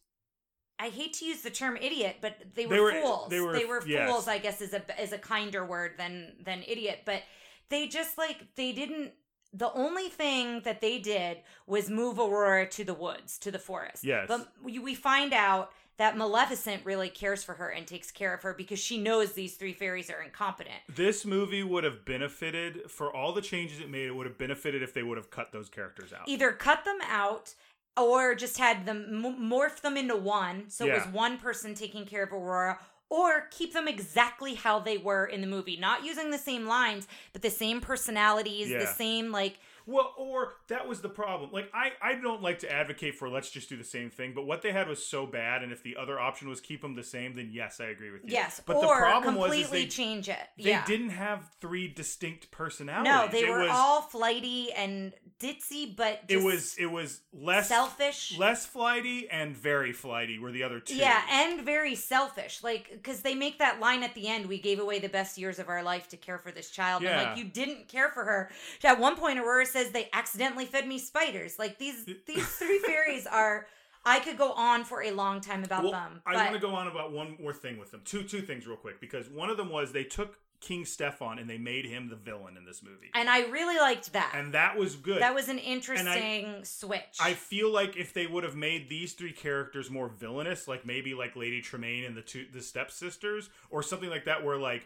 I 0.81 0.91
hate 0.91 1.15
to 1.15 1.25
use 1.25 1.41
the 1.41 1.51
term 1.51 1.77
idiot, 1.77 2.19
but 2.21 2.37
they 2.55 2.65
were, 2.65 2.75
They 2.75 2.81
were- 2.81 2.93
fools. 3.03 3.29
they 3.31 3.41
were- 3.65 3.85
yes. 3.85 4.09
fools, 4.09 4.29
I 4.29 4.39
guess 4.39 4.61
is 4.61 4.73
a 4.75 5.03
is 5.03 5.13
a 5.13 5.19
kinder 5.19 5.65
word 5.65 5.95
than 5.99 6.37
than 6.45 6.63
idiot, 6.69 7.01
but 7.05 7.23
they 7.71 7.87
just 7.87 8.19
like 8.19 8.55
they 8.57 8.73
didn't 8.73 9.13
the 9.53 9.73
only 9.73 10.09
thing 10.09 10.61
that 10.61 10.81
they 10.81 10.99
did 10.99 11.39
was 11.67 11.89
move 11.89 12.19
Aurora 12.19 12.69
to 12.69 12.85
the 12.85 12.95
woods, 12.95 13.39
to 13.39 13.51
the 13.51 13.59
forest. 13.59 14.05
Yes. 14.05 14.27
But 14.29 14.49
we, 14.63 14.95
find 14.95 15.33
out 15.33 15.73
that 15.97 16.17
Maleficent 16.17 16.85
really 16.85 17.09
cares 17.09 17.43
for 17.43 17.55
her 17.55 17.69
and 17.71 17.87
takes 17.87 18.11
care 18.11 18.35
of 18.35 18.43
her 18.43 18.53
because 18.55 18.79
she 18.79 18.99
knows 18.99 19.33
these 19.33 19.55
three 19.55 19.73
fairies 19.73 20.11
are 20.11 20.23
incompetent. 20.23 20.77
this 20.95 21.25
movie 21.25 21.63
would 21.63 21.85
have 21.85 22.05
benefited 22.05 22.91
for 22.91 23.15
all 23.15 23.33
the 23.33 23.41
changes 23.41 23.81
it 23.81 23.91
made. 23.91 24.07
It 24.07 24.15
would 24.15 24.27
have 24.27 24.39
benefited 24.39 24.83
if 24.83 24.95
they 24.95 25.03
would 25.03 25.17
have 25.17 25.31
cut 25.31 25.51
those 25.51 25.69
characters 25.69 26.13
out. 26.13 26.29
Either 26.29 26.53
cut 26.53 26.85
them 26.85 26.99
out 27.09 27.55
or 27.97 28.35
just 28.35 28.59
had 28.59 28.87
them 28.87 29.25
m- 29.25 29.51
morph 29.51 29.81
them 29.81 29.97
into 29.97 30.17
one. 30.17 30.69
So 30.69 30.87
it 30.87 30.93
was 30.93 31.07
one 31.13 31.39
person 31.39 31.75
taking 31.75 32.05
care 32.07 32.23
of 32.23 32.33
Aurora. 32.33 32.79
Or 33.11 33.49
keep 33.51 33.73
them 33.73 33.89
exactly 33.89 34.55
how 34.55 34.81
they 34.81 34.99
were 34.99 35.25
in 35.25 35.41
the 35.41 35.47
movie, 35.47 35.79
not 35.79 36.05
using 36.05 36.31
the 36.31 36.39
same 36.39 36.67
lines, 36.67 37.09
but 37.33 37.41
the 37.41 37.51
same 37.51 37.81
personalities, 37.81 38.69
the 38.69 38.87
same 38.87 39.33
like 39.33 39.59
Well, 39.89 40.13
or 40.19 40.53
that 40.69 40.87
was 40.87 41.01
the 41.01 41.09
problem. 41.09 41.49
Like 41.51 41.71
I, 41.73 41.93
I 42.03 42.15
don't 42.17 42.43
like 42.43 42.59
to 42.59 42.71
advocate 42.71 43.15
for 43.15 43.31
let's 43.31 43.51
just 43.51 43.71
do 43.71 43.77
the 43.79 43.85
same 43.85 44.11
thing, 44.11 44.33
but 44.35 44.45
what 44.45 44.61
they 44.61 44.71
had 44.71 44.87
was 44.87 45.05
so 45.05 45.27
bad, 45.27 45.63
and 45.63 45.73
if 45.73 45.83
the 45.83 45.97
other 45.97 46.21
option 46.21 46.47
was 46.51 46.61
keep 46.61 46.83
them 46.83 46.95
the 46.95 47.03
same, 47.03 47.33
then 47.35 47.49
yes, 47.51 47.81
I 47.81 47.87
agree 47.87 48.11
with 48.11 48.23
you. 48.25 48.33
yes, 48.33 48.61
but 48.67 48.77
or 48.77 48.83
the 48.83 49.01
problem 49.01 49.35
was 49.37 49.45
completely 49.51 49.63
is 49.85 49.85
they 49.85 49.87
change 49.91 50.29
it. 50.29 50.37
they 50.59 50.79
didn't 50.87 51.11
have 51.11 51.49
three 51.63 51.89
distinct 51.89 52.51
personalities. 52.51 53.11
No, 53.11 53.29
they 53.33 53.47
It 53.47 53.51
were 53.51 53.61
was, 53.61 53.71
all 53.73 54.03
flighty 54.03 54.71
and 54.73 55.15
ditzy, 55.41 55.97
but 55.97 56.21
It 56.29 56.43
was 56.43 56.77
it 56.79 56.91
was 56.91 57.23
less 57.33 57.69
selfish. 57.69 58.37
less 58.39 58.67
flighty 58.67 59.29
and 59.31 59.57
very 59.57 59.93
flighty 59.93 60.39
were 60.39 60.53
the 60.53 60.65
other 60.65 60.81
two. 60.81 60.97
Yeah, 60.97 61.23
and 61.31 61.63
very 61.65 61.95
selfish. 61.95 62.63
Like, 62.63 62.91
because 62.91 63.23
they 63.23 63.35
make 63.35 63.59
that 63.61 63.81
line 63.81 64.03
at 64.03 64.15
the 64.15 64.29
end, 64.29 64.47
we 64.47 64.59
gave 64.59 64.81
away 64.81 64.99
the 64.99 65.09
best 65.09 65.39
years 65.39 65.59
of 65.59 65.69
our 65.69 65.83
life 65.83 66.09
to 66.09 66.17
care 66.17 66.39
for 66.39 66.51
this 66.51 66.71
child. 66.71 67.03
And, 67.05 67.17
like, 67.29 67.39
you 67.39 67.45
didn't 67.45 67.89
care 67.89 68.11
for 68.11 68.25
her. 68.25 68.51
At 68.85 68.99
one 68.99 69.17
point, 69.17 69.39
Aurora 69.39 69.65
says 69.79 69.93
they 69.93 70.09
accidentally 70.13 70.67
fed 70.67 70.87
me 70.87 70.99
spiders. 70.99 71.59
Like, 71.59 71.79
these 71.79 72.05
these 72.27 72.47
three 72.47 72.79
fairies 72.81 73.27
are. 73.27 73.67
I 74.05 74.21
could 74.21 74.39
go 74.39 74.53
on 74.53 74.85
for 74.85 75.03
a 75.03 75.11
long 75.11 75.41
time 75.41 75.65
about 75.65 75.83
Well, 75.83 75.93
them. 75.93 76.23
I 76.25 76.35
want 76.37 76.55
to 76.55 76.61
go 76.61 76.71
on 76.75 76.87
about 76.87 77.13
one 77.13 77.37
more 77.43 77.53
thing 77.53 77.79
with 77.79 77.91
them. 77.91 78.01
Two 78.05 78.23
two 78.23 78.41
things 78.41 78.67
real 78.67 78.77
quick 78.77 79.01
because 79.01 79.29
one 79.29 79.51
of 79.51 79.57
them 79.57 79.69
was 79.71 79.93
they 79.93 80.05
took 80.05 80.39
King 80.61 80.85
Stefan 80.85 81.39
and 81.39 81.51
they 81.51 81.59
made 81.59 81.85
him 81.85 82.09
the 82.09 82.17
villain 82.17 82.57
in 82.57 82.65
this 82.65 82.83
movie, 82.83 83.11
And 83.15 83.29
I 83.29 83.47
really 83.49 83.77
liked 83.79 84.13
that. 84.15 84.33
and 84.35 84.55
that 84.55 84.77
was 84.79 84.97
good. 84.97 85.21
that 85.21 85.35
was 85.35 85.49
an 85.49 85.59
interesting 85.59 86.65
switch. 86.65 87.19
I 87.21 87.35
feel 87.35 87.71
like 87.71 87.97
if 87.97 88.13
they 88.15 88.27
would 88.27 88.45
have 88.45 88.57
made 88.57 88.89
these 88.89 89.13
three 89.13 89.33
characters 89.33 89.91
more 89.91 90.09
villainous, 90.09 90.67
like 90.67 90.87
maybe 90.87 91.13
like 91.15 91.37
Lady 91.37 91.61
Tremaine 91.61 92.05
and 92.05 92.17
the 92.17 92.23
two 92.23 92.47
the 92.53 92.63
stepsisters, 92.63 93.51
or 93.69 93.83
something 93.83 94.09
like 94.11 94.25
that, 94.25 94.45
where 94.45 94.57
like 94.59 94.85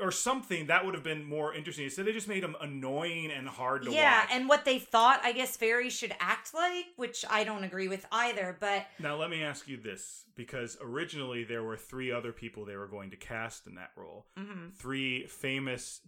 or 0.00 0.12
something 0.12 0.66
that 0.66 0.84
would 0.84 0.94
have 0.94 1.02
been 1.02 1.24
more 1.24 1.52
interesting. 1.54 1.90
So 1.90 2.02
they 2.02 2.12
just 2.12 2.28
made 2.28 2.42
them 2.42 2.56
annoying 2.60 3.30
and 3.30 3.48
hard 3.48 3.82
to 3.82 3.90
yeah, 3.90 4.20
watch. 4.20 4.28
Yeah, 4.30 4.36
and 4.36 4.48
what 4.48 4.64
they 4.64 4.78
thought, 4.78 5.20
I 5.24 5.32
guess, 5.32 5.56
fairies 5.56 5.92
should 5.92 6.14
act 6.20 6.54
like, 6.54 6.86
which 6.96 7.24
I 7.28 7.44
don't 7.44 7.64
agree 7.64 7.88
with 7.88 8.06
either. 8.12 8.56
But 8.58 8.86
now 8.98 9.16
let 9.16 9.30
me 9.30 9.42
ask 9.42 9.66
you 9.66 9.76
this, 9.76 10.24
because 10.36 10.76
originally 10.80 11.44
there 11.44 11.64
were 11.64 11.76
three 11.76 12.12
other 12.12 12.32
people 12.32 12.64
they 12.64 12.76
were 12.76 12.86
going 12.86 13.10
to 13.10 13.16
cast 13.16 13.66
in 13.66 13.74
that 13.74 13.90
role, 13.96 14.26
mhm. 14.38 14.72
three 14.74 15.26
famous 15.26 16.00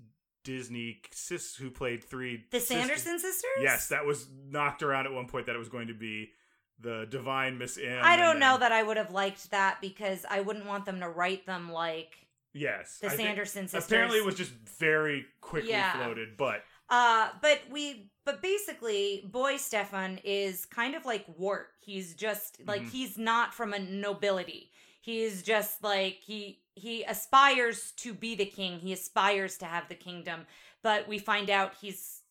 Disney 0.44 1.02
sis 1.10 1.56
who 1.56 1.70
played 1.70 2.04
three 2.04 2.44
the 2.50 2.60
sisters. 2.60 2.78
Sanderson 2.78 3.18
sisters? 3.18 3.50
Yes, 3.60 3.88
that 3.88 4.06
was 4.06 4.26
knocked 4.48 4.82
around 4.82 5.06
at 5.06 5.12
one 5.12 5.26
point 5.26 5.46
that 5.46 5.56
it 5.56 5.58
was 5.58 5.68
going 5.68 5.88
to 5.88 5.94
be 5.94 6.30
the 6.78 7.06
divine 7.10 7.58
Miss 7.58 7.76
M. 7.76 8.00
I 8.02 8.16
don't 8.16 8.38
know 8.38 8.56
that 8.56 8.72
I 8.72 8.82
would 8.82 8.96
have 8.96 9.10
liked 9.10 9.50
that 9.50 9.78
because 9.80 10.24
I 10.28 10.40
wouldn't 10.40 10.66
want 10.66 10.86
them 10.86 11.00
to 11.00 11.08
write 11.08 11.44
them 11.44 11.70
like 11.70 12.16
Yes, 12.52 12.98
the 13.00 13.08
I 13.08 13.16
Sanderson 13.16 13.68
sisters. 13.68 13.84
Apparently, 13.86 14.18
it 14.18 14.24
was 14.24 14.34
just 14.34 14.52
very 14.78 15.24
quickly 15.40 15.70
Yeah. 15.70 15.92
floated, 15.92 16.36
but 16.36 16.62
Uh, 16.88 17.30
but 17.40 17.60
we, 17.70 18.10
but 18.24 18.42
basically, 18.42 19.24
boy 19.30 19.56
Stefan 19.56 20.18
is 20.24 20.66
kind 20.66 20.96
of 20.96 21.04
like 21.04 21.24
Wart. 21.28 21.68
He's 21.80 22.14
just 22.14 22.60
like 22.66 22.82
Mhm. 22.82 22.90
he's 22.90 23.16
not 23.16 23.54
from 23.54 23.72
a 23.72 23.78
nobility. 23.78 24.72
He 25.00 25.22
is 25.22 25.42
just 25.42 25.82
like 25.84 26.18
he 26.20 26.62
he 26.74 27.04
aspires 27.04 27.92
to 27.92 28.12
be 28.14 28.34
the 28.34 28.46
king. 28.46 28.80
He 28.80 28.92
aspires 28.92 29.56
to 29.58 29.66
have 29.66 29.88
the 29.88 29.94
kingdom. 29.94 30.46
But 30.82 31.06
we 31.06 31.18
find 31.18 31.48
out 31.48 31.74
he's 31.80 32.22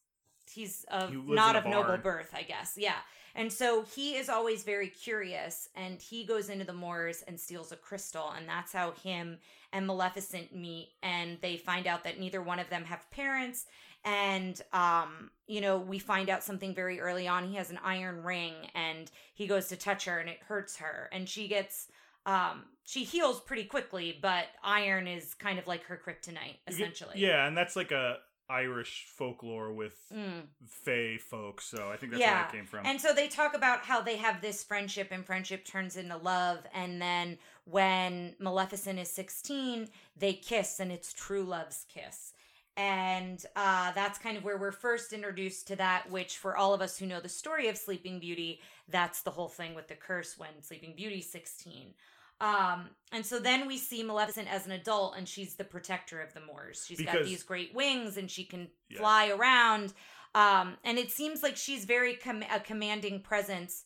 he's 0.51 0.83
of 0.85 1.09
He 1.09 1.15
not 1.15 1.55
of 1.55 1.65
noble 1.65 1.97
birth, 1.97 2.33
I 2.33 2.43
guess. 2.43 2.73
Yeah. 2.77 2.97
And 3.35 3.53
so 3.53 3.83
he 3.83 4.15
is 4.15 4.27
always 4.27 4.63
very 4.63 4.89
curious, 4.89 5.69
and 5.75 6.01
he 6.01 6.25
goes 6.25 6.49
into 6.49 6.65
the 6.65 6.73
moors 6.73 7.21
and 7.21 7.39
steals 7.39 7.71
a 7.71 7.77
crystal, 7.77 8.31
and 8.31 8.49
that's 8.49 8.73
how 8.73 8.91
him 8.91 9.39
and 9.71 9.85
Maleficent 9.87 10.53
meet, 10.55 10.89
and 11.03 11.37
they 11.41 11.57
find 11.57 11.87
out 11.87 12.03
that 12.03 12.19
neither 12.19 12.41
one 12.41 12.59
of 12.59 12.69
them 12.69 12.85
have 12.85 13.09
parents, 13.11 13.65
and 14.05 14.61
um, 14.73 15.29
you 15.47 15.61
know, 15.61 15.77
we 15.77 15.99
find 15.99 16.29
out 16.29 16.43
something 16.43 16.73
very 16.73 16.99
early 16.99 17.27
on. 17.27 17.47
He 17.49 17.55
has 17.55 17.69
an 17.69 17.79
iron 17.83 18.23
ring, 18.23 18.53
and 18.73 19.09
he 19.33 19.47
goes 19.47 19.67
to 19.67 19.75
touch 19.75 20.05
her, 20.05 20.19
and 20.19 20.29
it 20.29 20.39
hurts 20.47 20.77
her, 20.77 21.09
and 21.11 21.27
she 21.27 21.47
gets 21.47 21.87
um 22.25 22.63
she 22.83 23.03
heals 23.03 23.39
pretty 23.39 23.63
quickly, 23.65 24.17
but 24.21 24.45
iron 24.63 25.07
is 25.07 25.33
kind 25.35 25.59
of 25.59 25.67
like 25.67 25.83
her 25.85 25.99
kryptonite, 26.03 26.57
essentially. 26.67 27.13
yeah, 27.15 27.47
and 27.47 27.55
that's 27.55 27.75
like 27.75 27.91
a 27.91 28.17
Irish 28.49 29.05
folklore 29.15 29.71
with 29.71 29.93
Mm. 30.11 30.47
Fae 30.65 31.17
folks. 31.19 31.65
So 31.65 31.89
I 31.93 31.97
think 31.97 32.11
that's 32.11 32.19
Yeah, 32.21 32.33
where 32.39 32.45
it 32.47 32.51
came 32.51 32.65
from. 32.65 32.83
And 32.83 32.99
so 32.99 33.13
they 33.13 33.27
talk 33.27 33.53
about 33.55 33.81
how 33.81 34.01
they 34.01 34.17
have 34.17 34.41
this 34.41 34.63
friendship 34.63 35.09
and 35.11 35.23
friendship 35.23 35.65
turns 35.65 35.95
into 35.97 36.17
love. 36.17 36.65
And 36.73 36.99
then 36.99 37.37
when 37.69 38.35
Maleficent 38.39 38.99
is 38.99 39.09
16, 39.11 39.87
they 40.17 40.33
kiss 40.33 40.79
and 40.79 40.91
it's 40.91 41.13
true 41.13 41.43
love's 41.43 41.85
kiss. 41.93 42.33
And 42.77 43.43
uh, 43.55 43.91
that's 43.91 44.17
kind 44.17 44.37
of 44.37 44.43
where 44.43 44.57
we're 44.57 44.71
first 44.71 45.11
introduced 45.11 45.67
to 45.67 45.75
that, 45.75 46.09
which 46.09 46.37
for 46.37 46.55
all 46.55 46.73
of 46.73 46.81
us 46.81 46.97
who 46.97 47.05
know 47.05 47.19
the 47.19 47.27
story 47.29 47.67
of 47.67 47.77
Sleeping 47.77 48.19
Beauty, 48.19 48.61
that's 48.87 49.21
the 49.21 49.31
whole 49.31 49.49
thing 49.49 49.75
with 49.75 49.87
the 49.89 49.95
curse 49.95 50.37
when 50.37 50.61
Sleeping 50.61 50.93
Beauty's 50.95 51.29
16. 51.29 51.93
Um, 52.41 52.89
and 53.11 53.25
so 53.25 53.37
then 53.37 53.67
we 53.67 53.77
see 53.77 54.01
Maleficent 54.01 54.47
as 54.49 54.65
an 54.65 54.71
adult 54.71 55.15
and 55.17 55.27
she's 55.27 55.55
the 55.55 55.65
protector 55.65 56.21
of 56.21 56.33
the 56.33 56.39
Moors. 56.39 56.85
She's 56.87 57.01
got 57.01 57.25
these 57.25 57.43
great 57.43 57.75
wings 57.75 58.15
and 58.15 58.31
she 58.31 58.45
can 58.45 58.69
Yeah. 58.89 58.99
fly 58.99 59.29
around. 59.29 59.93
Um, 60.33 60.77
and 60.85 60.97
it 60.97 61.11
seems 61.11 61.43
like 61.43 61.57
she's 61.57 61.83
very 61.83 62.15
com- 62.15 62.43
a 62.49 62.61
commanding 62.61 63.19
presence 63.21 63.83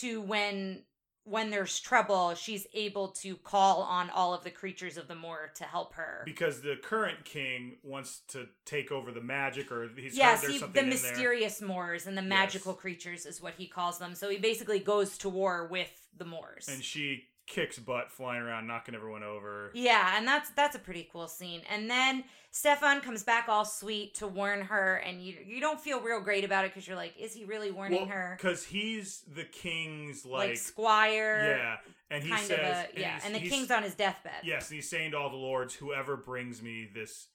to 0.00 0.20
when 0.20 0.82
when 1.24 1.50
there's 1.50 1.78
trouble, 1.78 2.34
she's 2.34 2.66
able 2.74 3.08
to 3.08 3.36
call 3.36 3.82
on 3.82 4.10
all 4.10 4.34
of 4.34 4.42
the 4.42 4.50
creatures 4.50 4.96
of 4.96 5.06
the 5.08 5.14
moor 5.14 5.50
to 5.54 5.64
help 5.64 5.94
her. 5.94 6.22
because 6.24 6.62
the 6.62 6.76
current 6.82 7.24
king 7.24 7.76
wants 7.82 8.22
to 8.28 8.48
take 8.64 8.90
over 8.90 9.12
the 9.12 9.20
magic, 9.20 9.70
or 9.70 9.88
he's 9.96 10.16
yes, 10.16 10.42
heard 10.42 10.50
he, 10.50 10.58
something 10.58 10.88
the 10.88 10.96
in 10.96 11.02
there. 11.02 11.10
mysterious 11.12 11.60
moors 11.62 12.06
and 12.06 12.18
the 12.18 12.22
magical 12.22 12.74
creatures 12.74 13.24
is 13.26 13.40
what 13.40 13.54
he 13.56 13.66
calls 13.66 13.98
them. 13.98 14.14
So 14.14 14.28
he 14.28 14.38
basically 14.38 14.80
goes 14.80 15.16
to 15.18 15.28
war 15.28 15.66
with 15.66 15.90
the 16.16 16.24
moors. 16.24 16.68
and 16.68 16.82
she 16.82 17.24
kicks 17.52 17.78
butt 17.78 18.10
flying 18.10 18.42
around, 18.42 18.66
knocking 18.66 18.94
everyone 18.94 19.22
over. 19.22 19.70
Yeah, 19.74 20.14
and 20.16 20.26
that's 20.26 20.50
that's 20.50 20.74
a 20.76 20.78
pretty 20.78 21.08
cool 21.12 21.28
scene. 21.28 21.60
And 21.70 21.90
then 21.90 22.24
Stefan 22.50 23.00
comes 23.00 23.22
back 23.22 23.48
all 23.48 23.64
sweet 23.64 24.14
to 24.16 24.26
warn 24.26 24.62
her, 24.62 24.96
and 24.96 25.22
you 25.22 25.36
you 25.46 25.60
don't 25.60 25.80
feel 25.80 26.00
real 26.00 26.20
great 26.20 26.44
about 26.44 26.64
it 26.64 26.72
because 26.72 26.86
you're 26.88 26.96
like, 26.96 27.14
is 27.18 27.34
he 27.34 27.44
really 27.44 27.70
warning 27.70 28.08
her? 28.08 28.36
because 28.38 28.64
he's 28.64 29.22
the 29.34 29.44
king's 29.44 30.24
Like, 30.24 30.48
like, 30.50 30.56
squire, 30.58 31.56
yeah, 31.58 31.76
and 32.10 32.22
he 32.24 32.30
kind 32.30 32.42
says, 32.46 32.58
of 32.58 32.96
a 32.96 33.00
yeah. 33.00 33.10
he's- 33.12 33.22
And 33.26 33.34
the 33.34 33.48
king's 33.48 33.70
on 33.70 33.82
his 33.82 33.94
deathbed. 33.94 34.32
Yes, 34.44 34.68
and 34.70 34.76
he's 34.76 34.88
saying 34.88 35.12
to 35.12 35.18
all 35.18 35.30
the 35.30 35.36
lords, 35.36 35.74
whoever 35.74 36.16
brings 36.16 36.62
me 36.62 36.88
this 36.92 37.28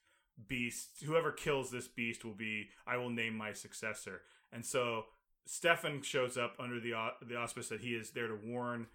beast, 0.48 0.90
whoever 1.06 1.32
kills 1.32 1.72
this 1.72 1.88
beast 1.88 2.24
will 2.24 2.34
be, 2.36 2.70
I 2.86 2.98
will 2.98 3.10
name 3.10 3.36
my 3.36 3.54
successor. 3.54 4.22
And 4.54 4.64
so 4.66 5.06
Stefan 5.46 6.02
shows 6.02 6.38
up 6.38 6.56
under 6.60 6.80
the 6.80 6.94
au- 6.94 7.16
the 7.22 7.38
auspice 7.38 7.70
that 7.70 7.82
he 7.82 7.96
is 7.96 8.12
there 8.12 8.28
to 8.28 8.36
warn 8.44 8.88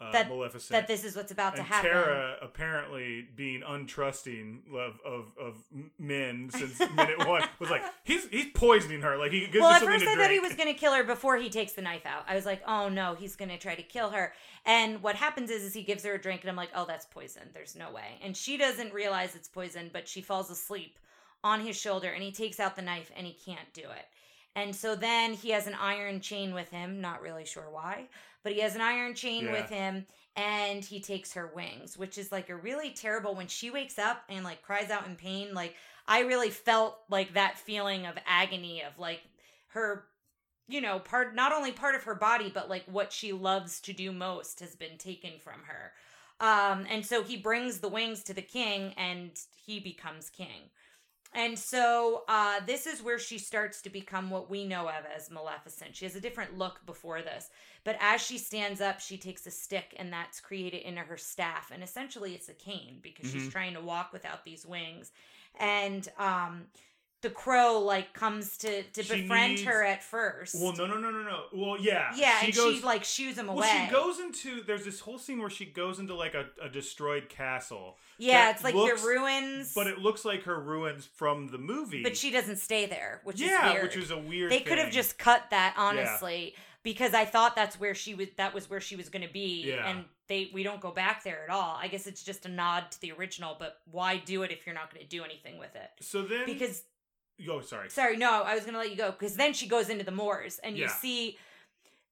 uh, 0.00 0.12
That- 0.12 0.28
Maleficent. 0.28 0.70
That 0.70 0.86
this 0.86 1.04
is 1.04 1.16
what's 1.16 1.32
about 1.32 1.54
to 1.56 1.60
and 1.60 1.68
happen. 1.68 1.90
Tara 1.90 2.36
apparently 2.40 3.26
being 3.34 3.62
untrusting 3.62 4.60
of, 4.72 5.00
of, 5.04 5.32
of 5.40 5.56
men 5.98 6.50
since 6.50 6.78
minute 6.96 7.26
one 7.26 7.42
was 7.58 7.70
like 7.70 7.82
he's 8.04 8.28
he's 8.28 8.46
poisoning 8.54 9.02
her 9.02 9.16
like 9.16 9.32
he 9.32 9.40
gives 9.40 9.58
well, 9.58 9.70
her 9.70 9.76
at 9.76 9.82
first 9.82 10.04
to 10.04 10.10
I 10.10 10.16
thought 10.16 10.30
he 10.30 10.40
was 10.40 10.54
going 10.54 10.72
to 10.72 10.78
kill 10.78 10.94
her 10.94 11.04
before 11.04 11.36
he 11.36 11.50
takes 11.50 11.72
the 11.72 11.82
knife 11.82 12.06
out. 12.06 12.24
I 12.28 12.34
was 12.34 12.46
like, 12.46 12.62
oh 12.66 12.88
no, 12.88 13.14
he's 13.14 13.36
going 13.36 13.50
to 13.50 13.58
try 13.58 13.74
to 13.74 13.82
kill 13.82 14.10
her. 14.10 14.32
And 14.64 15.02
what 15.02 15.16
happens 15.16 15.50
is, 15.50 15.62
is 15.62 15.74
he 15.74 15.82
gives 15.82 16.04
her 16.04 16.14
a 16.14 16.20
drink, 16.20 16.42
and 16.42 16.50
I'm 16.50 16.56
like, 16.56 16.70
oh, 16.74 16.84
that's 16.86 17.06
poison. 17.06 17.44
There's 17.54 17.74
no 17.74 17.90
way. 17.90 18.18
And 18.22 18.36
she 18.36 18.56
doesn't 18.56 18.92
realize 18.92 19.34
it's 19.34 19.48
poison, 19.48 19.90
but 19.92 20.06
she 20.06 20.20
falls 20.20 20.50
asleep 20.50 20.98
on 21.42 21.60
his 21.60 21.76
shoulder, 21.76 22.10
and 22.10 22.22
he 22.22 22.32
takes 22.32 22.60
out 22.60 22.76
the 22.76 22.82
knife, 22.82 23.10
and 23.16 23.26
he 23.26 23.32
can't 23.32 23.72
do 23.72 23.82
it. 23.82 24.06
And 24.54 24.74
so 24.74 24.96
then 24.96 25.34
he 25.34 25.50
has 25.50 25.66
an 25.66 25.74
iron 25.80 26.20
chain 26.20 26.52
with 26.52 26.70
him. 26.70 27.00
Not 27.00 27.22
really 27.22 27.44
sure 27.44 27.68
why, 27.70 28.08
but 28.48 28.54
he 28.54 28.62
has 28.62 28.74
an 28.74 28.80
iron 28.80 29.12
chain 29.12 29.44
Yeah. 29.44 29.52
with 29.52 29.68
him. 29.68 30.06
And 30.34 30.82
he 30.82 31.00
takes 31.00 31.34
her 31.34 31.48
wings, 31.54 31.98
which 31.98 32.16
is 32.16 32.32
like 32.32 32.48
a 32.48 32.56
really 32.56 32.92
terrible 32.92 33.34
when 33.34 33.46
she 33.46 33.70
wakes 33.70 33.98
up 33.98 34.22
and 34.30 34.42
like 34.42 34.62
cries 34.62 34.88
out 34.90 35.06
in 35.06 35.16
pain. 35.16 35.52
Like, 35.52 35.74
I 36.06 36.20
really 36.20 36.48
felt 36.48 36.96
like 37.10 37.34
that 37.34 37.58
feeling 37.58 38.06
of 38.06 38.16
agony 38.26 38.82
of 38.82 38.98
like 38.98 39.20
her 39.68 40.06
you 40.66 40.80
know 40.80 40.98
part 40.98 41.34
not 41.34 41.52
only 41.52 41.72
part 41.72 41.94
of 41.94 42.04
her 42.04 42.14
body 42.14 42.50
but 42.52 42.70
like 42.70 42.84
what 42.86 43.12
she 43.12 43.32
loves 43.32 43.80
to 43.80 43.92
do 43.92 44.12
most 44.12 44.60
has 44.60 44.74
been 44.74 44.96
taken 44.98 45.32
from 45.38 45.60
her 45.66 45.92
um 46.40 46.86
and 46.90 47.04
so 47.04 47.22
he 47.22 47.36
brings 47.36 47.80
the 47.80 47.88
wings 47.88 48.22
to 48.22 48.32
the 48.34 48.42
king 48.42 48.94
and 48.96 49.30
he 49.66 49.78
becomes 49.80 50.30
king 50.30 50.70
and 51.34 51.58
so 51.58 52.24
uh 52.28 52.60
this 52.66 52.86
is 52.86 53.02
where 53.02 53.18
she 53.18 53.38
starts 53.38 53.82
to 53.82 53.90
become 53.90 54.30
what 54.30 54.48
we 54.50 54.64
know 54.66 54.88
of 54.88 55.04
as 55.14 55.30
maleficent. 55.30 55.94
She 55.94 56.04
has 56.04 56.16
a 56.16 56.20
different 56.20 56.56
look 56.58 56.84
before 56.86 57.22
this 57.22 57.50
but 57.84 57.96
as 58.00 58.20
she 58.20 58.38
stands 58.38 58.80
up 58.80 59.00
she 59.00 59.18
takes 59.18 59.46
a 59.46 59.50
stick 59.50 59.94
and 59.98 60.12
that's 60.12 60.40
created 60.40 60.82
into 60.82 61.00
her 61.02 61.16
staff. 61.16 61.70
And 61.72 61.82
essentially 61.82 62.34
it's 62.34 62.48
a 62.48 62.54
cane 62.54 62.98
because 63.02 63.30
she's 63.30 63.48
Mhm. 63.48 63.52
trying 63.52 63.74
to 63.74 63.80
walk 63.80 64.12
without 64.12 64.44
these 64.44 64.64
wings. 64.66 65.12
And 65.58 66.08
um 66.18 66.66
the 67.20 67.30
crow 67.30 67.80
like 67.80 68.12
comes 68.14 68.56
to 68.58 68.82
to 68.84 69.02
She 69.02 69.22
befriend 69.22 69.54
needs- 69.54 69.62
her 69.64 69.82
at 69.84 70.04
first. 70.04 70.54
Well 70.60 70.72
no 70.76 70.86
no 70.86 70.98
no 70.98 71.10
no 71.10 71.22
no. 71.22 71.42
Well 71.52 71.76
yeah. 71.80 72.12
Yeah 72.14 72.38
she 72.40 72.46
and 72.46 72.54
goes 72.54 72.76
she 72.76 72.82
like 72.82 73.02
shoos 73.04 73.36
him 73.36 73.48
away 73.48 73.60
well 73.66 73.86
she 73.86 73.92
goes 73.92 74.20
into 74.20 74.62
there's 74.62 74.84
this 74.84 75.00
whole 75.00 75.18
scene 75.18 75.40
where 75.40 75.50
she 75.50 75.64
goes 75.64 75.98
into 75.98 76.14
like 76.14 76.34
a, 76.34 76.46
a 76.62 76.68
destroyed 76.68 77.28
castle 77.28 77.96
yeah 78.18 78.50
it's 78.50 78.62
like 78.62 78.74
looks- 78.74 79.02
the 79.02 79.08
ruins. 79.08 79.72
but 79.74 79.86
it 79.88 79.98
looks 79.98 80.24
like 80.24 80.44
her 80.44 80.60
ruins 80.60 81.06
from 81.14 81.48
the 81.48 81.58
movie. 81.58 82.02
But 82.04 82.16
she 82.16 82.30
doesn't 82.30 82.56
stay 82.58 82.86
there 82.86 83.20
which 83.24 83.40
yeah 83.40 83.66
is 83.68 83.72
weird. 83.72 83.82
which 83.84 83.96
is 83.96 84.10
a 84.12 84.18
weird 84.18 84.52
they 84.52 84.60
could 84.60 84.78
have 84.78 84.92
just 84.92 85.18
cut 85.18 85.42
that 85.50 85.74
honestly 85.76 86.54
because 86.84 87.12
i 87.14 87.24
thought 87.24 87.56
that's 87.56 87.78
where 87.80 87.94
she 87.94 88.14
was 88.14 88.28
that 88.36 88.54
was 88.54 88.70
where 88.70 88.80
she 88.80 88.94
was 88.94 89.08
going 89.08 89.26
to 89.26 89.32
be 89.32 89.64
Yeah. 89.66 89.88
and 89.90 90.04
they 90.28 90.50
we 90.54 90.62
don't 90.62 90.80
go 90.80 90.90
back 90.90 91.24
there 91.24 91.42
at 91.42 91.48
all. 91.50 91.74
I 91.80 91.88
guess 91.88 92.06
it's 92.06 92.22
just 92.22 92.44
a 92.44 92.50
nod 92.50 92.90
to 92.90 93.00
the 93.00 93.12
original 93.12 93.56
but 93.58 93.78
why 93.90 94.18
do 94.18 94.42
it 94.42 94.50
if 94.52 94.66
you're 94.66 94.74
not 94.74 94.92
going 94.92 95.02
to 95.02 95.08
do 95.08 95.24
anything 95.24 95.58
with 95.58 95.74
it? 95.74 95.90
So 96.00 96.20
then 96.22 96.44
because 96.44 96.82
oh 97.50 97.60
sorry 97.60 97.88
sorry 97.90 98.16
no 98.16 98.42
i 98.42 98.54
was 98.54 98.62
going 98.64 98.72
to 98.74 98.78
let 98.80 98.90
you 98.90 98.96
go 98.96 99.10
because 99.12 99.36
then 99.36 99.52
she 99.52 99.66
goes 99.68 99.88
into 99.88 100.04
the 100.04 100.10
moors 100.10 100.58
and 100.64 100.76
you 100.76 100.84
Yeah. 100.84 100.90
see 100.90 101.36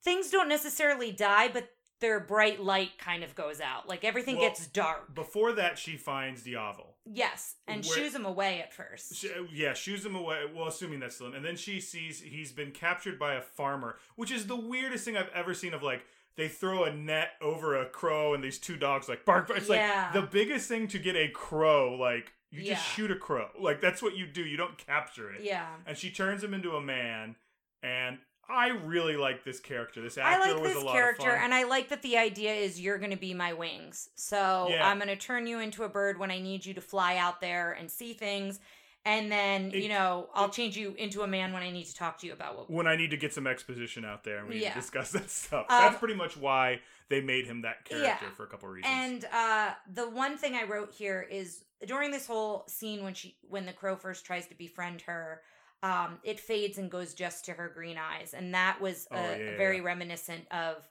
things 0.02 0.30
don't 0.30 0.48
necessarily 0.48 1.12
die 1.12 1.48
but 1.48 1.68
their 2.00 2.20
bright 2.20 2.60
light 2.62 2.98
kind 2.98 3.24
of 3.24 3.34
goes 3.34 3.60
out 3.60 3.88
like 3.88 4.04
everything 4.04 4.36
Well, 4.36 4.48
gets 4.48 4.66
dark 4.66 5.14
before 5.14 5.52
that 5.52 5.78
she 5.78 5.96
finds 5.96 6.42
Diaval 6.44 6.88
yes 7.06 7.54
and 7.66 7.84
Where- 7.84 7.96
shoos 7.96 8.14
him 8.14 8.26
away 8.26 8.60
at 8.60 8.72
first 8.74 9.14
She, 9.16 9.30
yeah, 9.52 9.72
shoos 9.72 10.04
him 10.04 10.14
away. 10.14 10.42
Well, 10.54 10.68
assuming 10.68 11.00
that's 11.00 11.14
still, 11.14 11.28
him. 11.28 11.34
and 11.34 11.44
then 11.44 11.56
she 11.56 11.80
sees 11.80 12.20
he's 12.20 12.52
been 12.52 12.70
captured 12.72 13.18
by 13.18 13.34
a 13.34 13.40
farmer, 13.40 13.98
which 14.16 14.30
is 14.30 14.46
the 14.46 14.56
weirdest 14.56 15.04
thing 15.06 15.16
I've 15.16 15.30
ever 15.34 15.54
seen. 15.54 15.72
Of 15.72 15.82
like, 15.82 16.04
they 16.36 16.48
throw 16.48 16.84
a 16.84 16.92
net 16.92 17.30
over 17.40 17.80
a 17.80 17.86
crow, 17.86 18.34
and 18.34 18.42
these 18.44 18.58
two 18.58 18.76
dogs 18.76 19.08
like 19.08 19.24
bark. 19.24 19.46
bark. 19.48 19.58
It's 19.60 19.68
Yeah. 19.70 20.10
like 20.12 20.12
the 20.14 20.26
biggest 20.30 20.68
thing 20.68 20.86
to 20.88 20.98
get 20.98 21.16
a 21.16 21.28
crow. 21.28 21.94
Like, 21.94 22.32
you 22.50 22.62
Yeah. 22.62 22.74
just 22.74 22.86
shoot 22.88 23.10
a 23.10 23.16
crow. 23.16 23.48
Like 23.58 23.80
that's 23.80 24.02
what 24.02 24.16
you 24.16 24.26
do. 24.26 24.42
You 24.42 24.56
don't 24.56 24.78
capture 24.78 25.30
it. 25.32 25.42
yeah 25.42 25.66
And 25.86 25.96
she 25.96 26.10
turns 26.10 26.42
him 26.42 26.54
into 26.54 26.76
a 26.76 26.80
man, 26.80 27.36
and 27.82 28.18
I 28.48 28.68
really 28.68 29.16
like 29.16 29.42
this 29.44 29.58
character. 29.58 30.00
This 30.00 30.16
I 30.16 30.38
like 30.38 30.60
was 30.60 30.72
this 30.74 30.82
a 30.82 30.86
lot 30.86 30.92
character, 30.94 31.30
of 31.30 31.34
fun. 31.36 31.44
and 31.46 31.54
I 31.54 31.64
like 31.64 31.88
that 31.88 32.02
the 32.02 32.16
idea 32.16 32.54
is 32.54 32.80
you're 32.80 32.98
going 32.98 33.10
to 33.10 33.16
be 33.16 33.34
my 33.34 33.52
wings. 33.52 34.08
So 34.14 34.68
Yeah. 34.70 34.88
I'm 34.88 34.98
going 34.98 35.08
to 35.08 35.16
turn 35.16 35.48
you 35.48 35.58
into 35.58 35.82
a 35.82 35.88
bird 35.88 36.16
when 36.18 36.30
I 36.30 36.38
need 36.38 36.64
you 36.64 36.72
to 36.74 36.80
fly 36.80 37.16
out 37.16 37.40
there 37.40 37.72
and 37.72 37.90
see 37.90 38.12
things, 38.12 38.60
and 39.06 39.32
then 39.32 39.70
It- 39.72 39.82
you 39.84 39.88
know 39.88 40.28
I'll 40.34 40.50
change 40.50 40.76
you 40.76 40.94
into 40.98 41.22
a 41.22 41.26
man 41.26 41.52
when 41.54 41.62
I 41.62 41.70
need 41.70 41.84
to 41.84 41.94
talk 41.94 42.18
to 42.18 42.26
you 42.26 42.34
about 42.34 42.56
what. 42.58 42.70
when 42.70 42.86
I 42.86 42.96
need 42.96 43.10
to 43.12 43.16
get 43.16 43.32
some 43.32 43.46
exposition 43.46 44.04
out 44.04 44.24
there 44.24 44.38
and 44.40 44.48
we 44.48 44.58
Yeah. 44.60 44.74
discuss 44.74 45.10
that 45.16 45.30
stuff. 45.30 45.66
Um, 45.70 45.78
That's 45.78 45.98
pretty 45.98 46.14
much 46.14 46.36
why 46.36 46.80
they 47.08 47.20
made 47.22 47.46
him 47.46 47.62
that 47.62 47.84
character 47.84 48.26
Yeah. 48.26 48.30
for 48.34 48.44
a 48.44 48.48
couple 48.48 48.68
reasons. 48.68 48.92
And 48.94 49.24
uh, 49.32 49.74
the 49.94 50.10
one 50.10 50.36
thing 50.36 50.54
I 50.56 50.64
wrote 50.64 50.92
here 50.92 51.22
is 51.22 51.64
during 51.86 52.10
this 52.10 52.26
whole 52.26 52.64
scene 52.68 53.04
when 53.04 53.14
she 53.14 53.36
when 53.48 53.64
the 53.64 53.72
crow 53.72 53.96
first 53.96 54.26
tries 54.26 54.46
to 54.48 54.54
befriend 54.54 55.02
her, 55.02 55.42
um, 55.82 56.18
it 56.24 56.40
fades 56.40 56.78
and 56.78 56.90
goes 56.90 57.14
just 57.14 57.44
to 57.44 57.52
her 57.52 57.68
green 57.68 57.96
eyes, 57.98 58.34
and 58.34 58.52
that 58.54 58.80
was 58.80 59.06
Oh, 59.10 59.16
a, 59.16 59.38
yeah, 59.38 59.56
very 59.56 59.80
reminiscent 59.80 60.50
of 60.50 60.88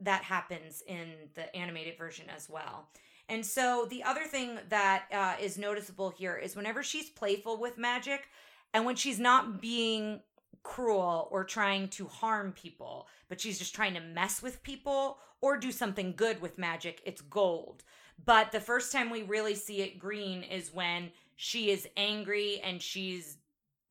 that 0.00 0.22
happens 0.22 0.82
in 0.86 1.12
the 1.34 1.54
animated 1.54 1.98
version 1.98 2.26
as 2.34 2.48
well. 2.48 2.88
And 3.28 3.44
so 3.44 3.86
the 3.88 4.02
other 4.02 4.24
thing 4.24 4.58
that 4.68 5.04
uh, 5.12 5.34
is 5.40 5.58
noticeable 5.58 6.10
here 6.10 6.36
is 6.36 6.56
whenever 6.56 6.82
she's 6.82 7.10
playful 7.10 7.58
with 7.60 7.76
magic, 7.76 8.28
and 8.72 8.84
when 8.86 8.96
she's 8.96 9.18
not 9.18 9.60
being 9.60 10.20
cruel 10.62 11.28
or 11.30 11.44
trying 11.44 11.88
to 11.88 12.06
harm 12.06 12.52
people, 12.52 13.06
but 13.28 13.40
she's 13.40 13.58
just 13.58 13.74
trying 13.74 13.94
to 13.94 14.00
mess 14.00 14.42
with 14.42 14.62
people 14.62 15.18
or 15.40 15.56
do 15.56 15.70
something 15.70 16.14
good 16.16 16.40
with 16.40 16.58
magic, 16.58 17.00
it's 17.04 17.20
gold. 17.20 17.84
But 18.24 18.50
the 18.50 18.60
first 18.60 18.92
time 18.92 19.10
we 19.10 19.22
really 19.22 19.54
see 19.54 19.82
it 19.82 19.98
green 19.98 20.42
is 20.42 20.74
when 20.74 21.10
she 21.36 21.70
is 21.70 21.86
angry 21.96 22.60
and 22.62 22.82
she's 22.82 23.36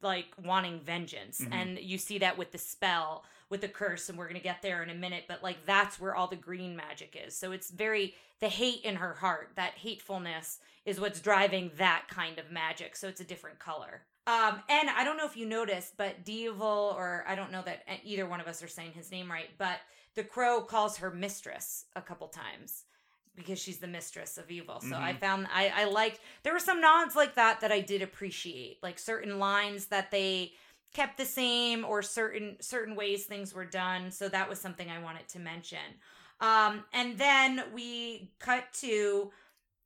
like 0.01 0.27
wanting 0.43 0.79
vengeance. 0.81 1.41
Mhm. 1.41 1.53
And 1.53 1.79
you 1.79 1.97
see 1.97 2.17
that 2.19 2.37
with 2.37 2.51
the 2.51 2.57
spell, 2.57 3.23
with 3.49 3.61
the 3.61 3.67
curse, 3.67 4.09
and 4.09 4.17
we're 4.17 4.25
going 4.27 4.35
to 4.39 4.43
get 4.43 4.61
there 4.61 4.83
in 4.83 4.89
a 4.89 4.95
minute. 4.95 5.23
But 5.27 5.43
like 5.43 5.65
that's 5.65 5.99
where 5.99 6.15
all 6.15 6.27
the 6.27 6.35
green 6.35 6.75
magic 6.75 7.17
is. 7.25 7.35
So 7.35 7.51
it's 7.51 7.69
very, 7.71 8.13
the 8.39 8.49
hate 8.49 8.81
in 8.83 8.95
her 8.97 9.13
heart, 9.13 9.51
that 9.55 9.73
hatefulness 9.75 10.59
is 10.85 10.99
what's 10.99 11.19
driving 11.19 11.71
that 11.77 12.03
kind 12.09 12.39
of 12.39 12.51
magic. 12.51 12.95
So 12.95 13.07
it's 13.07 13.21
a 13.21 13.25
different 13.25 13.59
color. 13.59 14.01
Um, 14.25 14.61
and 14.69 14.89
I 14.89 15.03
don't 15.05 15.15
know 15.17 15.25
if 15.25 15.37
you 15.37 15.45
noticed, 15.45 15.95
but 15.95 16.25
Devil, 16.25 16.93
or 16.97 17.23
I 17.27 17.35
don't 17.35 17.51
know 17.51 17.61
that 17.63 17.83
either 18.03 18.27
one 18.27 18.41
of 18.41 18.47
us 18.47 18.61
are 18.61 18.67
saying 18.67 18.91
his 18.91 19.09
name 19.09 19.31
right, 19.31 19.49
but 19.57 19.79
the 20.15 20.23
crow 20.23 20.61
calls 20.61 20.97
her 20.97 21.09
mistress 21.11 21.85
a 21.95 22.01
couple 22.01 22.27
times 22.27 22.83
because 23.37 23.57
she's 23.59 23.77
the 23.77 23.87
mistress 23.87 24.37
of 24.37 24.49
evil. 24.51 24.81
So 24.81 24.97
I 24.97 25.13
Mhm. 25.13 25.19
found 25.19 25.47
I, 25.53 25.69
I 25.69 25.83
liked 25.85 26.19
there 26.43 26.51
were 26.53 26.59
some 26.59 26.81
nods 26.81 27.15
like 27.15 27.35
that 27.35 27.61
that 27.61 27.71
I 27.71 27.79
did 27.81 28.01
appreciate, 28.01 28.81
like 28.83 28.99
certain 28.99 29.39
lines 29.39 29.85
that 29.87 30.11
they 30.11 30.53
kept 30.93 31.17
the 31.17 31.25
same 31.25 31.85
or 31.85 32.01
certain 32.01 32.57
certain 32.59 32.95
ways 32.95 33.25
things 33.25 33.53
were 33.53 33.65
done. 33.65 34.11
So 34.11 34.29
that 34.29 34.49
was 34.49 34.59
something 34.59 34.89
I 34.89 35.01
wanted 35.01 35.27
to 35.29 35.39
mention. 35.39 35.79
Um, 36.39 36.83
and 36.93 37.17
then 37.17 37.63
we 37.73 38.31
cut 38.39 38.65
to 38.81 39.31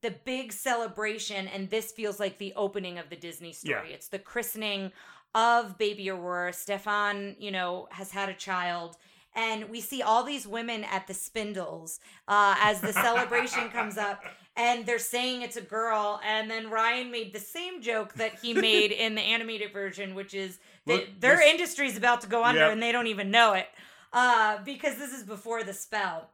the 0.02 0.10
big 0.24 0.52
celebration, 0.52 1.48
and 1.48 1.70
this 1.70 1.92
feels 1.92 2.18
like 2.18 2.38
the 2.38 2.52
opening 2.56 2.98
of 2.98 3.08
the 3.08 3.16
Disney 3.16 3.52
story. 3.52 3.88
Yeah. 3.88 3.94
It's 3.94 4.08
the 4.08 4.18
christening 4.18 4.92
of 5.34 5.78
baby 5.78 6.10
Aurora. 6.10 6.52
Stefan, 6.52 7.36
you 7.38 7.50
know, 7.50 7.88
has 7.90 8.10
had 8.10 8.28
a 8.28 8.34
child. 8.34 8.96
And 9.34 9.70
we 9.70 9.80
see 9.80 10.02
all 10.02 10.24
these 10.24 10.46
women 10.46 10.84
at 10.84 11.06
the 11.06 11.14
spindles 11.14 12.00
uh, 12.28 12.54
as 12.60 12.82
the 12.82 12.92
celebration 12.92 13.70
comes 13.70 13.96
up, 13.96 14.22
and 14.56 14.84
they're 14.84 14.98
saying 14.98 15.40
it's 15.40 15.56
a 15.56 15.62
girl. 15.62 16.20
And 16.26 16.50
then 16.50 16.68
Ryan 16.68 17.10
made 17.10 17.32
the 17.32 17.40
same 17.40 17.80
joke 17.80 18.12
that 18.14 18.40
he 18.40 18.52
made 18.52 18.92
in 18.92 19.14
the 19.14 19.22
animated 19.22 19.72
version, 19.72 20.14
which 20.14 20.34
is 20.34 20.58
Look, 20.86 21.20
their 21.20 21.36
this- 21.36 21.46
industry 21.46 21.86
is 21.86 21.96
about 21.96 22.20
to 22.22 22.26
go 22.26 22.44
under 22.44 22.60
Yep. 22.60 22.72
and 22.72 22.82
they 22.82 22.92
don't 22.92 23.06
even 23.06 23.30
know 23.30 23.52
it 23.54 23.68
uh, 24.12 24.58
because 24.64 24.96
this 24.98 25.12
is 25.12 25.22
before 25.22 25.62
the 25.64 25.72
spell. 25.72 26.30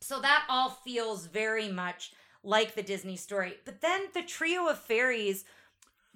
So 0.00 0.20
that 0.20 0.44
all 0.48 0.70
feels 0.70 1.26
very 1.26 1.68
much 1.68 2.12
like 2.44 2.74
the 2.74 2.82
Disney 2.82 3.16
story. 3.16 3.54
But 3.64 3.80
then 3.80 4.02
the 4.14 4.22
trio 4.22 4.68
of 4.68 4.78
fairies, 4.78 5.44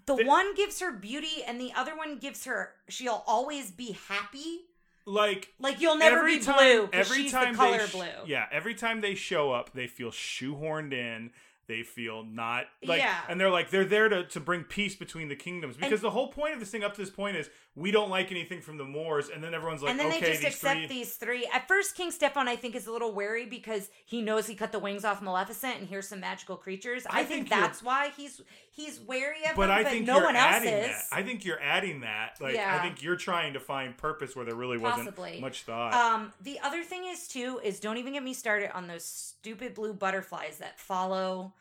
the 0.06 0.14
The- 0.16 0.24
one 0.24 0.54
gives 0.54 0.80
her 0.80 0.92
beauty 0.92 1.42
and 1.46 1.60
the 1.60 1.72
other 1.74 1.96
one 1.96 2.18
gives 2.18 2.44
her 2.44 2.74
she'll 2.88 3.24
always 3.26 3.70
be 3.70 3.96
happy. 4.08 4.60
Like 5.04 5.52
Like 5.58 5.80
you'll 5.80 5.96
never 5.98 6.18
every 6.18 6.38
be 6.38 6.44
time, 6.44 6.56
blue. 6.58 6.90
every 6.92 7.22
she's 7.24 7.32
time 7.32 7.52
the 7.54 7.58
color 7.58 7.78
they 7.78 7.86
sh- 7.86 7.92
blue. 7.92 8.06
Yeah, 8.26 8.46
every 8.52 8.74
time 8.74 9.00
they 9.00 9.16
show 9.16 9.50
up, 9.50 9.72
they 9.72 9.88
feel 9.88 10.10
shoehorned 10.12 10.92
in. 10.92 11.32
They 11.68 11.84
feel 11.84 12.24
not 12.24 12.64
like, 12.84 13.00
Yeah. 13.00 13.16
and 13.28 13.40
they're 13.40 13.48
like 13.50 13.70
they're 13.70 13.84
there 13.84 14.08
to, 14.08 14.24
to 14.24 14.40
bring 14.40 14.64
peace 14.64 14.96
between 14.96 15.28
the 15.28 15.36
kingdoms 15.36 15.76
because 15.76 16.00
the 16.00 16.10
whole 16.10 16.28
point 16.28 16.54
of 16.54 16.60
this 16.60 16.70
thing 16.70 16.82
up 16.82 16.94
to 16.94 17.00
this 17.00 17.08
point 17.08 17.36
is 17.36 17.48
we 17.76 17.90
don't 17.92 18.10
like 18.10 18.30
anything 18.30 18.60
from 18.60 18.76
the 18.76 18.84
Moors, 18.84 19.30
and 19.30 19.42
then 19.42 19.54
everyone's 19.54 19.80
like, 19.80 19.92
and 19.92 19.98
then 20.00 20.08
okay, 20.08 20.20
they 20.20 20.26
just 20.32 20.40
these 20.42 20.54
accept 20.54 20.78
three. 20.80 20.86
these 20.88 21.14
three. 21.14 21.48
At 21.54 21.68
first, 21.68 21.94
King 21.94 22.10
Stefan, 22.10 22.46
I 22.48 22.56
think, 22.56 22.74
is 22.74 22.86
a 22.88 22.92
little 22.92 23.12
wary 23.14 23.46
because 23.46 23.88
he 24.04 24.20
knows 24.20 24.46
he 24.46 24.54
cut 24.54 24.72
the 24.72 24.78
wings 24.80 25.04
off 25.04 25.22
Maleficent, 25.22 25.78
and 25.78 25.88
here's 25.88 26.08
some 26.08 26.20
magical 26.20 26.56
creatures. 26.56 27.06
I, 27.08 27.20
I 27.20 27.24
think, 27.24 27.48
think 27.48 27.60
that's 27.60 27.82
why 27.82 28.10
he's 28.16 28.42
he's 28.72 28.98
wary 29.00 29.36
of 29.48 29.54
but 29.56 29.70
I 29.70 29.84
but 29.84 29.92
think 29.92 30.06
no 30.06 30.16
you're 30.16 30.24
one 30.26 30.36
else 30.36 30.64
is. 30.64 30.64
that. 30.88 31.02
I 31.12 31.22
think 31.22 31.44
you're 31.44 31.60
adding 31.62 32.00
that. 32.00 32.38
Like 32.40 32.54
Yeah. 32.56 32.76
I 32.78 32.82
think 32.82 33.02
you're 33.02 33.16
trying 33.16 33.52
to 33.54 33.60
find 33.60 33.96
purpose 33.96 34.34
where 34.34 34.44
there 34.44 34.54
really 34.56 34.78
Possibly. 34.78 35.22
wasn't 35.22 35.40
much 35.40 35.62
thought. 35.62 35.94
Um, 35.94 36.32
the 36.42 36.58
other 36.60 36.82
thing 36.82 37.04
is 37.06 37.28
too 37.28 37.60
is 37.62 37.80
don't 37.80 37.96
even 37.98 38.12
get 38.14 38.22
me 38.24 38.34
started 38.34 38.74
on 38.76 38.86
those 38.88 39.04
stupid 39.04 39.74
blue 39.74 39.92
butterflies 39.94 40.58
that 40.58 40.78
follow 40.80 41.52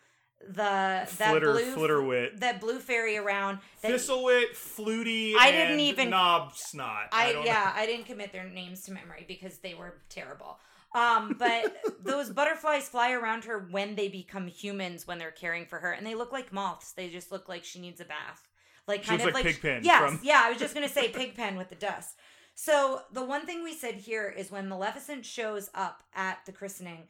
the 0.48 0.54
that 0.54 1.10
Flitter, 1.10 1.52
blue 1.54 1.76
Flitterwit. 1.76 2.40
that 2.40 2.60
blue 2.62 2.80
fairy 2.80 3.18
around. 3.18 3.60
That, 3.82 3.92
Thistlewit, 3.92 4.52
Flutie, 4.56 5.34
I 5.38 5.52
didn't 5.52 5.80
even- 5.80 6.10
Knob 6.10 6.54
Snot. 6.56 7.10
I, 7.12 7.34
don't 7.34 7.46
yeah, 7.46 7.72
I 7.76 7.86
didn't 7.86 8.06
commit 8.06 8.32
their 8.32 8.44
names 8.50 8.84
to 8.84 8.92
memory 8.92 9.26
because 9.28 9.58
they 9.60 9.74
were 9.74 9.96
terrible. 10.10 10.60
Um, 10.94 11.36
but 11.40 11.76
those 12.04 12.30
butterflies 12.32 12.90
fly 12.90 13.12
around 13.12 13.46
her 13.46 13.68
when 13.72 13.96
they 13.96 14.08
become 14.10 14.48
humans 14.48 15.08
when 15.08 15.18
they're 15.20 15.32
caring 15.32 15.66
for 15.66 15.80
her, 15.80 15.92
and 15.92 16.06
they 16.06 16.16
look 16.16 16.32
like 16.32 16.52
moths. 16.52 16.92
They 16.92 17.10
just 17.10 17.32
look 17.32 17.48
like 17.48 17.64
she 17.64 17.80
needs 17.80 18.02
a 18.02 18.06
bath, 18.06 18.48
like 18.88 19.06
kind 19.06 19.22
of 19.22 19.28
like 19.34 19.46
like 19.46 19.46
Pigpen 19.62 19.84
Yes, 19.84 20.02
from- 20.04 20.20
yeah. 20.24 20.42
I 20.44 20.50
was 20.50 20.60
just 20.60 20.74
gonna 20.74 20.90
say 20.90 21.10
Pigpen 21.10 21.56
with 21.56 21.70
the 21.70 21.76
dust. 21.76 22.16
So 22.54 23.02
the 23.14 23.24
one 23.24 23.46
thing 23.46 23.64
we 23.64 23.74
said 23.74 23.96
here 23.96 24.30
is 24.30 24.52
when 24.52 24.68
Maleficent 24.68 25.26
shows 25.26 25.70
up 25.74 26.04
at 26.14 26.40
the 26.46 26.52
christening, 26.52 27.08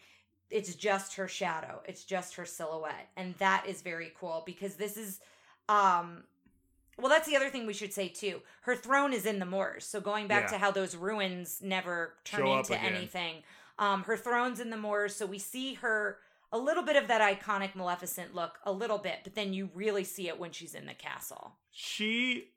it's 0.52 0.76
just 0.76 1.16
her 1.16 1.28
shadow. 1.28 1.82
It's 1.86 2.04
just 2.04 2.36
her 2.36 2.46
silhouette. 2.46 3.10
And 3.18 3.36
that 3.40 3.66
is 3.68 3.82
very 3.82 4.12
cool 4.20 4.44
because 4.46 4.76
this 4.76 4.98
is 4.98 5.20
um 5.70 6.24
well 6.98 7.10
that's 7.10 7.28
the 7.28 7.36
other 7.36 7.50
thing 7.50 7.66
we 7.66 7.74
should 7.74 7.94
say 7.94 8.08
too. 8.10 8.42
Her 8.62 8.76
throne 8.76 9.14
is 9.14 9.26
in 9.26 9.40
the 9.40 9.46
moors. 9.46 9.86
So 9.86 10.00
going 10.02 10.28
back 10.28 10.44
Yeah. 10.44 10.50
to 10.50 10.58
how 10.58 10.72
those 10.72 10.96
ruins 10.96 11.62
never 11.64 12.16
turn 12.26 12.42
Show 12.42 12.58
into 12.60 12.80
anything. 12.80 13.44
Um 13.80 14.04
her 14.04 14.18
throne's 14.18 14.60
in 14.60 14.70
the 14.70 14.78
moors, 14.78 15.16
so 15.16 15.26
we 15.26 15.40
see 15.40 15.76
her 15.76 16.18
a 16.52 16.58
little 16.58 16.84
bit 16.84 16.98
of 16.98 17.08
that 17.08 17.22
iconic 17.22 17.76
Maleficent 17.76 18.36
look, 18.36 18.60
a 18.66 18.72
little 18.74 18.98
bit, 18.98 19.20
but 19.24 19.36
then 19.36 19.54
you 19.54 19.70
really 19.74 20.04
see 20.04 20.28
it 20.28 20.38
when 20.38 20.52
she's 20.52 20.76
in 20.76 20.86
the 20.86 20.94
castle. 20.94 21.54
she 21.72 22.50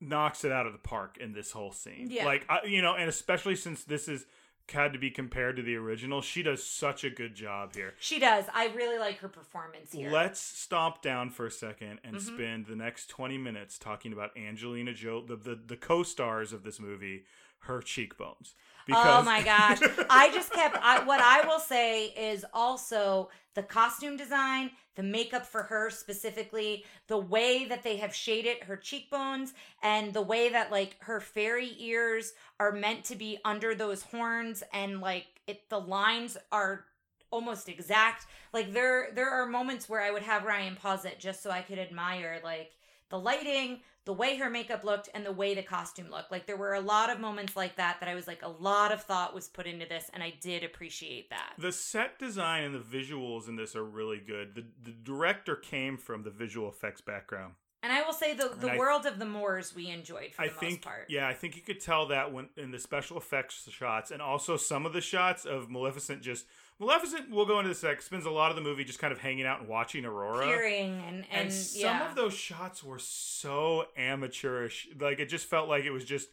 knocks 0.00 0.44
it 0.44 0.52
out 0.52 0.64
of 0.66 0.72
the 0.72 0.78
park 0.78 1.18
in 1.20 1.32
this 1.32 1.50
whole 1.50 1.72
scene. 1.72 2.06
Yeah. 2.08 2.24
Like, 2.24 2.44
I, 2.48 2.64
you 2.66 2.82
know, 2.82 2.94
and 2.94 3.08
especially 3.08 3.56
since 3.56 3.82
this 3.84 4.06
is 4.08 4.26
had 4.72 4.92
to 4.92 4.98
be 4.98 5.10
compared 5.10 5.56
to 5.56 5.62
the 5.62 5.76
original, 5.76 6.20
she 6.20 6.42
does 6.42 6.62
such 6.62 7.04
a 7.04 7.10
good 7.10 7.34
job 7.34 7.74
here. 7.74 7.94
She 7.98 8.18
does. 8.18 8.44
I 8.52 8.66
really 8.68 8.98
like 8.98 9.18
her 9.18 9.28
performance 9.28 9.92
here. 9.92 10.10
Let's 10.10 10.40
stomp 10.40 11.02
down 11.02 11.30
for 11.30 11.46
a 11.46 11.50
second 11.50 12.00
and 12.04 12.16
Mhm. 12.16 12.20
spend 12.20 12.66
the 12.66 12.76
next 12.76 13.06
20 13.08 13.38
minutes 13.38 13.78
talking 13.78 14.12
about 14.12 14.36
Angelina 14.36 14.92
Jolie, 14.92 15.26
the, 15.26 15.36
the, 15.36 15.54
the 15.54 15.76
co 15.76 16.02
stars 16.02 16.52
of 16.52 16.62
this 16.64 16.78
movie, 16.78 17.24
her 17.60 17.80
cheekbones. 17.80 18.54
Oh 18.90 19.22
my 19.22 19.42
gosh. 19.42 19.78
I 20.10 20.30
just 20.34 20.52
kept 20.52 20.76
I, 20.80 21.04
what 21.04 21.20
I 21.20 21.46
will 21.46 21.60
say 21.60 22.06
is 22.06 22.44
also 22.52 23.30
the 23.54 23.62
costume 23.62 24.16
design, 24.16 24.70
the 24.94 25.02
makeup 25.02 25.44
for 25.44 25.64
her 25.64 25.90
specifically, 25.90 26.84
the 27.06 27.18
way 27.18 27.64
that 27.64 27.82
they 27.82 27.96
have 27.96 28.14
shaded 28.14 28.58
her 28.64 28.76
cheekbones 28.76 29.52
and 29.82 30.12
the 30.12 30.22
way 30.22 30.48
that 30.50 30.70
like 30.70 30.96
her 31.00 31.20
fairy 31.20 31.74
ears 31.78 32.32
are 32.60 32.72
meant 32.72 33.04
to 33.04 33.16
be 33.16 33.38
under 33.44 33.74
those 33.74 34.02
horns 34.02 34.62
and 34.72 35.00
like 35.00 35.26
it 35.46 35.68
the 35.70 35.80
lines 35.80 36.36
are 36.52 36.84
almost 37.30 37.68
exact. 37.68 38.26
Like 38.52 38.72
there 38.72 39.08
there 39.14 39.30
are 39.30 39.46
moments 39.46 39.88
where 39.88 40.02
I 40.02 40.10
would 40.10 40.22
have 40.22 40.44
Ryan 40.44 40.76
pause 40.76 41.04
it 41.04 41.18
just 41.18 41.42
so 41.42 41.50
I 41.50 41.62
could 41.62 41.78
admire 41.78 42.40
like 42.42 42.72
the 43.10 43.18
lighting, 43.18 43.80
the 44.08 44.14
way 44.14 44.38
her 44.38 44.48
makeup 44.48 44.84
looked, 44.84 45.10
and 45.12 45.26
the 45.26 45.30
way 45.32 45.54
the 45.54 45.62
costume 45.62 46.10
looked. 46.10 46.32
Like 46.32 46.46
there 46.46 46.56
were 46.56 46.72
a 46.72 46.80
lot 46.80 47.10
of 47.10 47.20
moments 47.20 47.54
like 47.54 47.76
that 47.76 47.98
that 48.00 48.08
I 48.08 48.14
was 48.14 48.26
like, 48.26 48.40
a 48.42 48.48
lot 48.48 48.90
of 48.90 49.02
thought 49.02 49.34
was 49.34 49.48
put 49.48 49.66
into 49.66 49.84
this, 49.86 50.10
and 50.14 50.22
I 50.22 50.32
did 50.40 50.64
appreciate 50.64 51.28
that. 51.28 51.52
The 51.58 51.72
set 51.72 52.18
design 52.18 52.64
and 52.64 52.74
the 52.74 52.78
visuals 52.78 53.48
in 53.48 53.56
this 53.56 53.76
are 53.76 53.84
really 53.84 54.16
good. 54.16 54.54
The, 54.54 54.64
the 54.82 54.92
director 54.92 55.56
came 55.56 55.98
from 55.98 56.22
the 56.22 56.30
visual 56.30 56.70
effects 56.70 57.02
background. 57.02 57.52
And 57.82 57.92
I 57.92 58.00
will 58.02 58.14
say 58.14 58.32
the 58.32 58.50
the 58.58 58.72
I- 58.72 58.78
world 58.78 59.04
of 59.04 59.18
the 59.18 59.26
Moors 59.26 59.74
we 59.76 59.90
enjoyed 59.90 60.32
for 60.32 60.40
I 60.40 60.46
the 60.46 60.54
most 60.54 60.60
think, 60.60 60.82
part. 60.82 61.04
yeah, 61.10 61.28
I 61.28 61.34
think 61.34 61.54
you 61.54 61.60
could 61.60 61.78
tell 61.78 62.06
that 62.06 62.32
when 62.32 62.48
in 62.56 62.70
the 62.70 62.78
special 62.78 63.18
effects 63.18 63.68
shots, 63.70 64.10
and 64.10 64.22
also 64.22 64.56
some 64.56 64.86
of 64.86 64.94
the 64.94 65.02
shots 65.02 65.44
of 65.44 65.68
Maleficent. 65.68 66.22
Just 66.22 66.46
Maleficent, 66.80 67.30
we'll 67.30 67.46
go 67.46 67.58
into 67.58 67.68
this. 67.68 67.82
Like, 67.82 68.00
spends 68.02 68.24
a 68.24 68.30
lot 68.30 68.50
of 68.50 68.56
the 68.56 68.62
movie 68.62 68.84
just 68.84 68.98
kind 68.98 69.12
of 69.12 69.18
hanging 69.18 69.44
out 69.44 69.60
and 69.60 69.68
watching 69.68 70.04
Aurora. 70.04 70.46
Peering 70.46 71.02
and 71.06 71.16
and, 71.30 71.44
and 71.44 71.52
some 71.52 71.80
yeah. 71.80 72.08
of 72.08 72.14
those 72.14 72.34
shots 72.34 72.84
were 72.84 72.98
so 72.98 73.86
amateurish. 73.96 74.88
Like 74.98 75.18
it 75.18 75.26
just 75.26 75.46
felt 75.46 75.68
like 75.68 75.84
it 75.84 75.90
was 75.90 76.04
just 76.04 76.28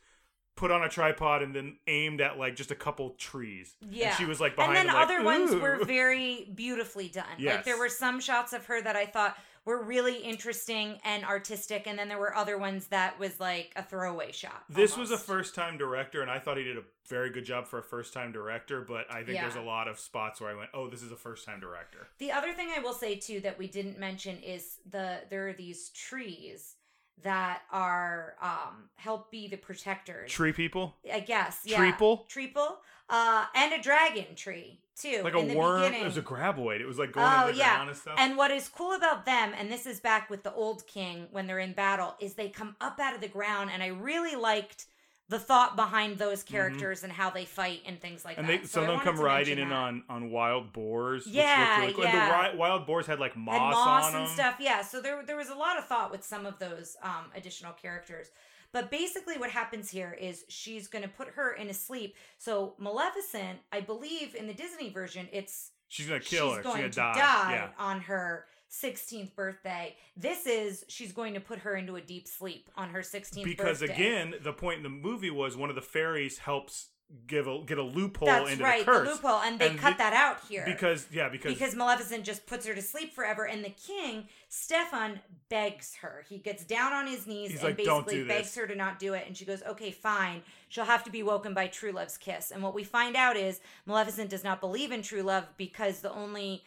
put 0.56 0.72
on 0.72 0.84
a 0.84 0.90
tripod 0.90 1.42
and 1.42 1.54
then 1.54 1.78
aimed 1.88 2.22
at 2.22 2.38
like 2.38 2.56
just 2.56 2.72
a 2.72 2.76
couple 2.76 3.10
trees. 3.12 3.76
Yeah. 3.90 4.10
and 4.10 4.18
she 4.18 4.26
was 4.26 4.40
like 4.40 4.56
behind 4.56 4.78
and 4.78 4.88
then 4.90 4.94
them, 4.94 4.96
like, 4.96 5.04
other 5.04 5.24
ones 5.24 5.56
were 5.56 5.84
very 5.84 6.50
beautifully 6.56 7.10
done. 7.10 7.26
Like 7.32 7.40
Yes. 7.40 7.66
there 7.66 7.78
were 7.78 7.90
some 7.90 8.20
shots 8.22 8.54
of 8.54 8.66
her 8.68 8.82
that 8.82 8.96
I 8.96 9.06
thought 9.06 9.38
were 9.66 9.84
really 9.84 10.18
interesting 10.18 11.00
and 11.04 11.26
artistic, 11.26 11.88
and 11.88 11.98
then 11.98 12.08
there 12.08 12.20
were 12.20 12.36
other 12.36 12.58
ones 12.58 12.88
that 12.88 13.20
was 13.20 13.40
like 13.40 13.74
a 13.76 13.84
throwaway 13.84 14.32
shot. 14.32 14.64
This 14.70 14.96
was 14.96 15.10
a 15.12 15.18
first 15.18 15.56
time 15.56 15.78
director, 15.78 16.22
and 16.22 16.30
I 16.30 16.38
thought 16.40 16.58
he 16.58 16.64
did 16.64 16.78
a 16.78 16.84
very 17.08 17.32
good 17.32 17.46
job 17.46 17.68
for 17.68 17.80
a 17.80 17.84
first 17.84 18.14
time 18.14 18.32
director. 18.32 18.82
But 18.82 19.12
I 19.12 19.24
think 19.24 19.30
Yeah. 19.36 19.42
there's 19.42 19.56
a 19.56 19.62
lot 19.62 19.88
of 19.88 20.00
spots 20.00 20.40
where 20.40 20.52
I 20.52 20.54
went, 20.54 20.70
"Oh, 20.74 20.88
this 20.88 21.02
is 21.02 21.12
a 21.12 21.16
first 21.18 21.46
time 21.46 21.60
director." 21.60 22.08
The 22.20 22.32
other 22.32 22.54
thing 22.54 22.70
I 22.76 22.80
will 22.80 22.94
say 22.94 23.16
too 23.16 23.40
that 23.42 23.58
we 23.58 23.68
didn't 23.68 23.98
mention 23.98 24.38
is 24.42 24.80
the 24.86 25.24
there 25.30 25.48
are 25.48 25.54
these 25.54 25.90
trees 25.90 26.76
that 27.24 27.64
are 27.72 28.36
um 28.42 28.90
help 28.98 29.32
be 29.32 29.48
the 29.48 29.58
protectors. 29.58 30.32
Tree 30.32 30.54
people. 30.54 30.96
I 31.12 31.22
guess. 31.22 31.62
Yeah. 31.66 31.78
Treeple? 31.78 32.28
Treeple. 32.28 32.78
Uh, 33.10 33.46
and 33.56 33.74
a 33.74 33.82
dragon 33.82 34.36
tree 34.36 34.80
too. 34.96 35.22
like 35.24 35.34
in 35.36 35.46
a 35.46 35.54
the 35.54 35.58
worm. 35.58 35.82
beginning. 35.82 36.02
It 36.02 36.06
was 36.06 36.18
a 36.18 36.22
graboid. 36.22 36.80
It 36.80 36.86
was 36.88 36.98
like 36.98 37.12
going 37.12 37.28
Oh, 37.28 37.48
yeah. 37.50 37.86
and 37.88 37.96
stuff. 37.96 38.16
And 38.18 38.38
what 38.38 38.52
is 38.52 38.70
cool 38.70 38.94
about 38.94 39.26
them, 39.26 39.54
and 39.58 39.72
this 39.72 39.86
is 39.86 40.00
back 40.00 40.30
with 40.30 40.44
the 40.44 40.54
old 40.54 40.88
king 40.88 41.28
when 41.32 41.48
they're 41.48 41.60
in 41.60 41.74
battle, 41.74 42.16
is 42.20 42.34
they 42.36 42.50
come 42.50 42.76
up 42.82 43.00
out 43.00 43.14
of 43.16 43.22
the 43.22 43.28
ground, 43.28 43.70
and 43.74 43.84
I 43.84 43.88
really 43.88 44.36
liked 44.36 44.86
the 45.28 45.40
thought 45.40 45.76
behind 45.76 46.20
those 46.20 46.44
characters 46.44 47.04
and 47.04 47.12
how 47.12 47.32
they 47.32 47.46
fight 47.46 47.82
and 47.88 48.00
things 48.00 48.24
like 48.24 48.38
Mm-hmm. 48.38 48.40
and 48.46 48.50
that. 48.50 48.62
they 48.62 48.68
So 48.68 48.82
some 48.82 48.84
of 48.84 49.04
them 49.04 49.16
come 49.16 49.20
riding 49.20 49.58
in 49.58 49.70
that. 49.70 49.76
on 49.76 50.04
on 50.08 50.30
wild 50.30 50.72
boars. 50.72 51.26
which 51.26 51.34
Yeah, 51.34 51.80
really 51.82 51.94
cool. 51.94 52.06
And 52.06 52.14
yeah. 52.14 52.52
the 52.52 52.58
wild 52.58 52.86
boars 52.86 53.08
had 53.08 53.20
like 53.20 53.36
moss, 53.36 53.56
had 53.56 53.72
moss 53.72 54.04
on 54.14 54.16
and 54.22 54.28
them. 54.28 54.34
stuff. 54.36 54.56
Yeah, 54.60 54.82
so 54.84 55.02
there 55.02 55.24
there 55.26 55.36
was 55.36 55.50
a 55.50 55.56
lot 55.56 55.80
of 55.80 55.86
thought 55.88 56.12
with 56.12 56.24
some 56.24 56.46
of 56.46 56.60
those 56.60 56.96
um, 57.02 57.32
additional 57.36 57.74
characters. 57.74 58.28
But 58.76 58.92
basically, 58.92 59.38
what 59.38 59.52
happens 59.52 59.90
here 59.90 60.18
is 60.20 60.44
she's 60.50 60.90
going 60.90 61.02
to 61.04 61.08
put 61.08 61.30
her 61.30 61.54
in 61.54 61.70
a 61.70 61.74
sleep. 61.74 62.14
So 62.38 62.76
Maleficent, 62.78 63.60
I 63.72 63.80
believe 63.80 64.36
in 64.36 64.48
the 64.48 64.54
Disney 64.54 64.90
version, 64.90 65.30
it's 65.32 65.72
She's 65.88 66.08
gonna 66.08 66.20
kill 66.20 66.50
she's 66.50 66.58
her. 66.58 66.64
going 66.64 66.84
She's 66.88 66.96
gonna 66.98 67.14
die. 67.14 67.20
die 67.22 67.54
Yeah. 67.54 67.70
on 67.80 68.02
her 68.02 68.48
16th 68.70 69.34
birthday. 69.34 69.96
This 70.18 70.46
is 70.46 70.84
she's 70.90 71.14
going 71.14 71.36
to 71.36 71.40
put 71.40 71.60
her 71.60 71.78
into 71.78 71.96
a 71.96 72.02
deep 72.02 72.28
sleep 72.28 72.70
on 72.76 72.90
her 72.90 73.00
16th 73.02 73.46
Because 73.46 73.80
birthday. 73.80 73.94
again, 73.94 74.34
the 74.44 74.52
point 74.52 74.78
in 74.78 74.84
the 74.84 74.90
movie 74.90 75.30
was 75.30 75.56
one 75.56 75.70
of 75.70 75.76
the 75.78 75.82
fairies 75.82 76.40
helps 76.40 76.90
give 77.28 77.48
a 77.48 77.62
get 77.66 77.78
a 77.78 77.84
loophole 77.84 78.26
that's 78.28 78.52
into 78.52 78.64
right, 78.64 78.80
the 78.86 78.92
curse. 78.92 79.08
loophole, 79.08 79.40
and 79.42 79.60
they 79.60 79.70
And 79.70 79.80
cut 79.80 79.92
the- 79.94 79.98
that 80.00 80.14
out 80.14 80.40
here 80.50 80.64
Because 80.66 81.08
yeah, 81.12 81.30
because, 81.30 81.54
because 81.54 81.76
Maleficent 81.76 82.24
just 82.24 82.46
puts 82.46 82.66
her 82.66 82.74
to 82.74 82.82
sleep 82.82 83.14
forever, 83.14 83.46
and 83.46 83.64
the 83.64 83.70
king 83.70 84.28
Stefan 84.50 85.20
begs 85.50 85.96
her. 86.02 86.26
He 86.28 86.40
gets 86.40 86.64
down 86.66 86.94
on 86.94 87.08
his 87.08 87.28
knees 87.28 87.52
He's 87.52 87.60
and 87.64 87.70
like, 87.78 87.86
"Don't 87.86 88.06
basically 88.06 88.24
do 88.24 88.28
begs 88.28 88.48
this." 88.48 88.56
her 88.56 88.68
to 88.68 88.76
not 88.76 89.00
do 89.00 89.14
it, 89.14 89.26
and 89.28 89.38
she 89.38 89.46
goes, 89.46 89.62
"Okay, 89.64 89.92
fine. 89.92 90.42
She'll 90.70 90.86
have 90.86 91.04
to 91.04 91.12
be 91.12 91.24
woken 91.24 91.54
by 91.54 91.68
true 91.68 91.92
love's 91.92 92.18
kiss." 92.18 92.52
And 92.52 92.64
what 92.64 92.74
we 92.74 92.84
find 92.84 93.16
out 93.16 93.38
is 93.38 93.62
Maleficent 93.86 94.30
does 94.30 94.44
not 94.44 94.60
believe 94.60 94.92
in 94.92 95.02
true 95.02 95.22
love 95.22 95.46
because 95.58 96.00
the 96.02 96.12
only 96.12 96.64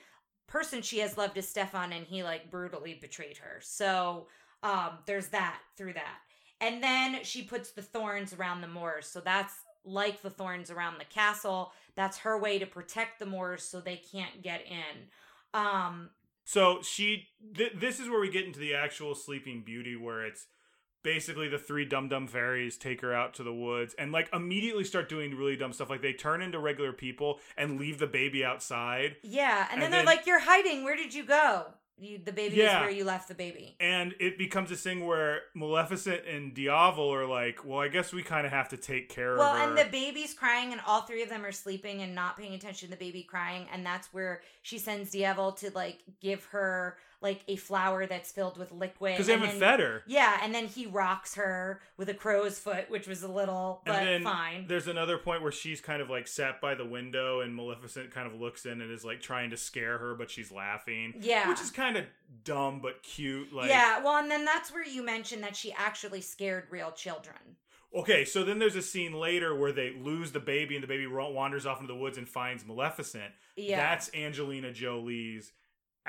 person 0.47 0.81
she 0.83 1.01
has 1.01 1.19
loved 1.19 1.37
is 1.37 1.49
Stefan, 1.49 1.93
and 1.93 2.07
he 2.07 2.23
like 2.23 2.51
brutally 2.51 2.95
betrayed 2.95 3.39
her. 3.39 3.61
So 3.63 4.29
um, 4.63 4.99
there's 5.07 5.29
that 5.29 5.61
through 5.77 5.95
that, 5.95 6.19
and 6.61 6.83
then 6.83 7.23
she 7.25 7.43
puts 7.43 7.73
the 7.73 7.83
thorns 7.83 8.33
around 8.33 8.61
the 8.61 8.69
moors. 8.69 9.07
So 9.07 9.21
that's 9.21 9.53
like 9.85 10.23
the 10.23 10.31
thorns 10.31 10.71
around 10.71 10.99
the 10.99 11.05
castle. 11.05 11.73
That's 11.97 12.19
her 12.19 12.39
way 12.39 12.59
to 12.59 12.67
protect 12.67 13.19
the 13.19 13.27
Moors 13.27 13.63
so 13.63 13.81
they 13.81 13.97
can't 13.97 14.43
get 14.43 14.63
in. 14.67 15.09
Um, 15.55 16.11
So 16.45 16.81
she, 16.83 17.29
th- 17.57 17.73
this 17.75 18.01
is 18.01 18.09
where 18.09 18.21
we 18.21 18.31
get 18.31 18.45
into 18.47 18.61
the 18.61 18.75
actual 18.75 19.15
Sleeping 19.15 19.63
Beauty, 19.65 19.97
where 19.97 20.25
it's 20.25 20.47
basically 21.05 21.49
the 21.49 21.59
three 21.59 21.85
dumb 21.85 22.09
dumb 22.09 22.27
fairies 22.27 22.77
take 22.77 23.01
her 23.01 23.15
out 23.15 23.33
to 23.35 23.43
the 23.43 23.53
woods 23.53 23.95
and 23.99 24.11
like 24.13 24.29
immediately 24.33 24.85
start 24.85 25.09
doing 25.09 25.35
really 25.37 25.57
dumb 25.57 25.73
stuff. 25.73 25.89
Like 25.89 26.03
they 26.03 26.13
turn 26.13 26.43
into 26.43 26.59
regular 26.59 26.93
people 26.93 27.39
and 27.57 27.79
leave 27.81 27.99
the 27.99 28.07
baby 28.07 28.45
outside. 28.45 29.17
yeah, 29.23 29.67
and, 29.71 29.75
And 29.75 29.83
then 29.83 29.91
they're 29.91 30.01
then- 30.01 30.07
like, 30.07 30.27
"You're 30.27 30.41
hiding. 30.41 30.85
Where 30.85 30.97
did 30.97 31.15
you 31.15 31.25
go? 31.25 31.67
You, 32.01 32.19
the 32.25 32.33
baby 32.33 32.57
Yeah. 32.57 32.79
is 32.79 32.83
where 32.83 32.91
you 32.91 33.05
left 33.05 33.29
the 33.29 33.35
baby." 33.35 33.77
And 33.81 34.15
it 34.21 34.39
becomes 34.39 34.71
this 34.71 34.83
thing 34.83 35.05
where 35.07 35.43
Maleficent 35.55 36.27
and 36.27 36.55
Diaval 36.55 37.13
are 37.15 37.27
like, 37.27 37.65
well, 37.65 37.81
I 37.81 37.89
guess 37.89 38.13
we 38.13 38.23
kind 38.23 38.47
of 38.47 38.53
have 38.53 38.69
to 38.71 38.77
take 38.77 39.09
care 39.09 39.37
Well, 39.37 39.55
of 39.55 39.59
her. 39.61 39.69
and 39.69 39.79
the 39.79 39.91
baby's 39.91 40.35
crying, 40.35 40.73
and 40.73 40.81
all 40.87 41.03
three 41.03 41.23
of 41.23 41.29
them 41.29 41.45
are 41.45 41.53
sleeping 41.53 42.03
and 42.03 42.15
not 42.15 42.37
paying 42.37 42.55
attention 42.55 42.89
to 42.89 42.97
the 42.97 43.05
baby 43.05 43.23
crying, 43.23 43.67
and 43.73 43.85
that's 43.85 44.13
where 44.13 44.43
she 44.63 44.79
sends 44.79 45.13
Diaval 45.13 45.57
to 45.59 45.71
like 45.75 45.99
give 46.21 46.45
her 46.47 46.97
like 47.21 47.41
a 47.49 47.57
flower 47.57 48.07
that's 48.07 48.31
filled 48.31 48.57
with 48.59 48.71
liquid 48.71 49.15
Because 49.15 49.27
they 49.27 49.33
haven't 49.33 49.51
then- 49.51 49.59
fed 49.59 49.81
her. 49.81 50.03
Yeah, 50.07 50.39
and 50.43 50.55
then 50.55 50.67
he 50.69 50.87
rocks 50.87 51.35
her 51.35 51.81
with 51.97 52.09
a 52.09 52.15
crow's 52.15 52.59
foot, 52.59 52.89
which 52.91 53.09
was 53.09 53.23
a 53.25 53.29
little, 53.29 53.83
but 53.85 53.97
and 53.97 54.07
then 54.09 54.23
fine. 54.23 54.67
there's 54.69 54.87
another 54.87 55.19
point 55.19 55.43
where 55.43 55.51
she's 55.53 55.81
kind 55.81 56.01
of 56.01 56.09
like 56.09 56.29
sat 56.29 56.61
by 56.61 56.75
the 56.77 56.85
window 56.85 57.41
and 57.41 57.55
Maleficent 57.57 58.13
kind 58.13 58.27
of 58.33 58.41
looks 58.41 58.67
in 58.67 58.81
and 58.81 58.93
is 58.93 59.05
like 59.05 59.21
trying 59.21 59.51
to 59.51 59.57
scare 59.57 59.99
her, 59.99 60.15
but 60.15 60.31
she's 60.31 60.53
laughing. 60.53 61.15
Yeah. 61.21 61.49
Which 61.49 61.61
is 61.61 61.71
kind 61.71 61.97
of 61.97 62.05
dumb 62.45 62.81
but 62.81 63.03
cute. 63.03 63.53
Like 63.53 63.69
yeah, 63.69 64.03
well, 64.03 64.17
and 64.19 64.31
then 64.31 64.45
that's 64.45 64.73
where 64.73 64.87
you 64.87 65.03
mentioned 65.05 65.43
that 65.43 65.57
she 65.57 65.73
actually 65.73 66.21
scared 66.21 66.65
real 66.71 66.93
children. 66.93 67.37
Okay, 67.95 68.25
so 68.27 68.45
then 68.45 68.59
there's 68.59 68.77
a 68.77 68.83
scene 68.83 69.15
later 69.15 69.57
where 69.57 69.73
they 69.73 69.95
lose 69.99 70.31
the 70.31 70.41
baby 70.41 70.75
and 70.77 70.83
the 70.85 70.89
baby 70.89 71.07
wanders 71.07 71.65
off 71.65 71.81
into 71.81 71.91
the 71.93 71.99
woods 71.99 72.19
and 72.19 72.29
finds 72.29 72.65
Maleficent. 72.67 73.33
Yeah, 73.57 73.79
That's 73.79 74.11
Angelina 74.15 74.73
Jolie's 74.73 75.51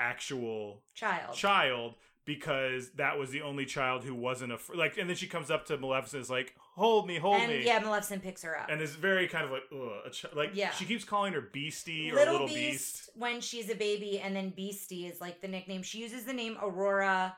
actual 0.00 0.82
child. 0.94 1.34
child 1.34 1.94
because 2.26 2.90
that 2.92 3.18
was 3.18 3.30
the 3.30 3.42
only 3.42 3.64
child 3.64 4.04
who 4.04 4.14
wasn't 4.14 4.52
a 4.52 4.58
fr- 4.58 4.74
like 4.76 4.96
and 4.98 5.08
then 5.08 5.16
she 5.16 5.26
comes 5.26 5.50
up 5.50 5.66
to 5.66 5.76
Maleficent 5.76 6.14
and 6.18 6.22
is 6.22 6.30
like 6.30 6.54
hold 6.76 7.06
me 7.06 7.18
hold 7.18 7.40
and 7.40 7.50
me 7.50 7.64
yeah, 7.64 7.78
Maleficent 7.80 8.22
picks 8.22 8.42
her 8.42 8.56
up. 8.58 8.68
and 8.70 8.80
is 8.80 8.94
very 8.94 9.26
kind 9.26 9.44
of 9.44 9.50
like 9.50 9.62
Ugh, 9.72 9.90
a 10.06 10.10
ch- 10.10 10.26
like 10.34 10.50
Yeah. 10.54 10.70
she 10.72 10.84
keeps 10.84 11.04
calling 11.04 11.32
her 11.32 11.40
beastie 11.40 12.10
or 12.10 12.14
Little, 12.14 12.32
little 12.34 12.46
Beast, 12.48 13.06
beast. 13.06 13.10
when 13.16 13.40
she's 13.40 13.68
a 13.70 13.74
baby, 13.74 14.20
and 14.20 14.34
then 14.36 14.50
Beastie 14.50 15.06
is 15.06 15.20
like 15.20 15.40
the 15.40 15.48
nickname. 15.48 15.82
She 15.82 15.98
uses 15.98 16.24
the 16.24 16.32
name 16.32 16.56
Aurora 16.62 17.36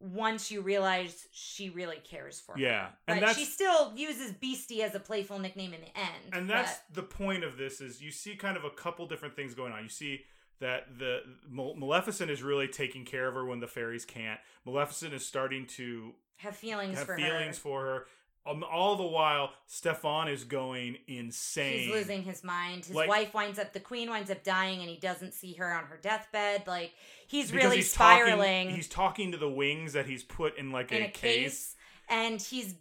once 0.00 0.50
you 0.52 0.60
realize 0.60 1.26
she 1.32 1.70
really 1.70 1.96
cares 2.08 2.38
for 2.38 2.52
her. 2.52 2.60
Yeah, 2.60 2.88
But 3.06 3.20
and 3.22 3.36
she 3.36 3.44
still 3.44 3.92
uses 3.96 4.30
Beastie 4.32 4.82
as 4.82 4.94
a 4.94 5.00
playful 5.00 5.40
nickname 5.40 5.74
in 5.74 5.80
the 5.80 5.98
end. 5.98 6.32
and 6.32 6.48
that's 6.48 6.78
but- 6.88 6.94
the 6.94 7.02
point 7.02 7.42
of 7.42 7.56
this 7.56 7.80
is 7.80 8.00
you 8.00 8.12
see 8.12 8.36
kind 8.36 8.56
of 8.56 8.64
a 8.64 8.70
couple 8.70 9.06
different 9.06 9.34
things 9.34 9.54
going 9.54 9.72
on. 9.72 9.82
You 9.82 9.88
see 9.88 10.20
that 10.60 10.98
the 10.98 11.20
Maleficent 11.50 12.30
is 12.30 12.42
really 12.42 12.68
taking 12.68 13.04
care 13.04 13.28
of 13.28 13.34
her 13.34 13.44
when 13.44 13.60
the 13.60 13.66
fairies 13.66 14.04
can't. 14.04 14.40
Maleficent 14.64 15.14
is 15.14 15.24
starting 15.24 15.66
to 15.66 16.12
have 16.36 16.56
feelings 16.56 16.98
have 16.98 17.06
for 17.06 17.16
feelings 17.16 17.56
her. 17.56 17.62
for 17.62 17.84
her. 17.84 18.06
Um, 18.46 18.64
all 18.64 18.96
the 18.96 19.02
while, 19.04 19.50
Stefan 19.66 20.28
is 20.28 20.44
going 20.44 20.96
insane. 21.06 21.80
He's 21.80 21.90
losing 21.92 22.22
his 22.22 22.42
mind. 22.42 22.86
His 22.86 22.94
Like- 22.96 23.08
wife 23.08 23.34
winds 23.34 23.58
up, 23.58 23.72
the 23.74 23.80
queen 23.80 24.08
winds 24.08 24.30
up 24.30 24.42
dying, 24.42 24.80
and 24.80 24.88
he 24.88 24.96
doesn't 24.96 25.34
see 25.34 25.52
her 25.54 25.70
on 25.72 25.84
her 25.86 25.98
deathbed. 25.98 26.66
Like 26.66 26.94
he's 27.26 27.52
really 27.52 27.76
he's 27.76 27.92
spiraling 27.92 28.38
Talking, 28.68 28.74
he's 28.74 28.88
talking 28.88 29.32
to 29.32 29.38
the 29.38 29.50
wings 29.50 29.92
that 29.92 30.06
he's 30.06 30.22
put 30.22 30.56
in 30.56 30.72
like 30.72 30.92
in 30.92 31.02
a, 31.02 31.06
a 31.06 31.10
case, 31.10 31.76
and 32.08 32.40
he's 32.40 32.74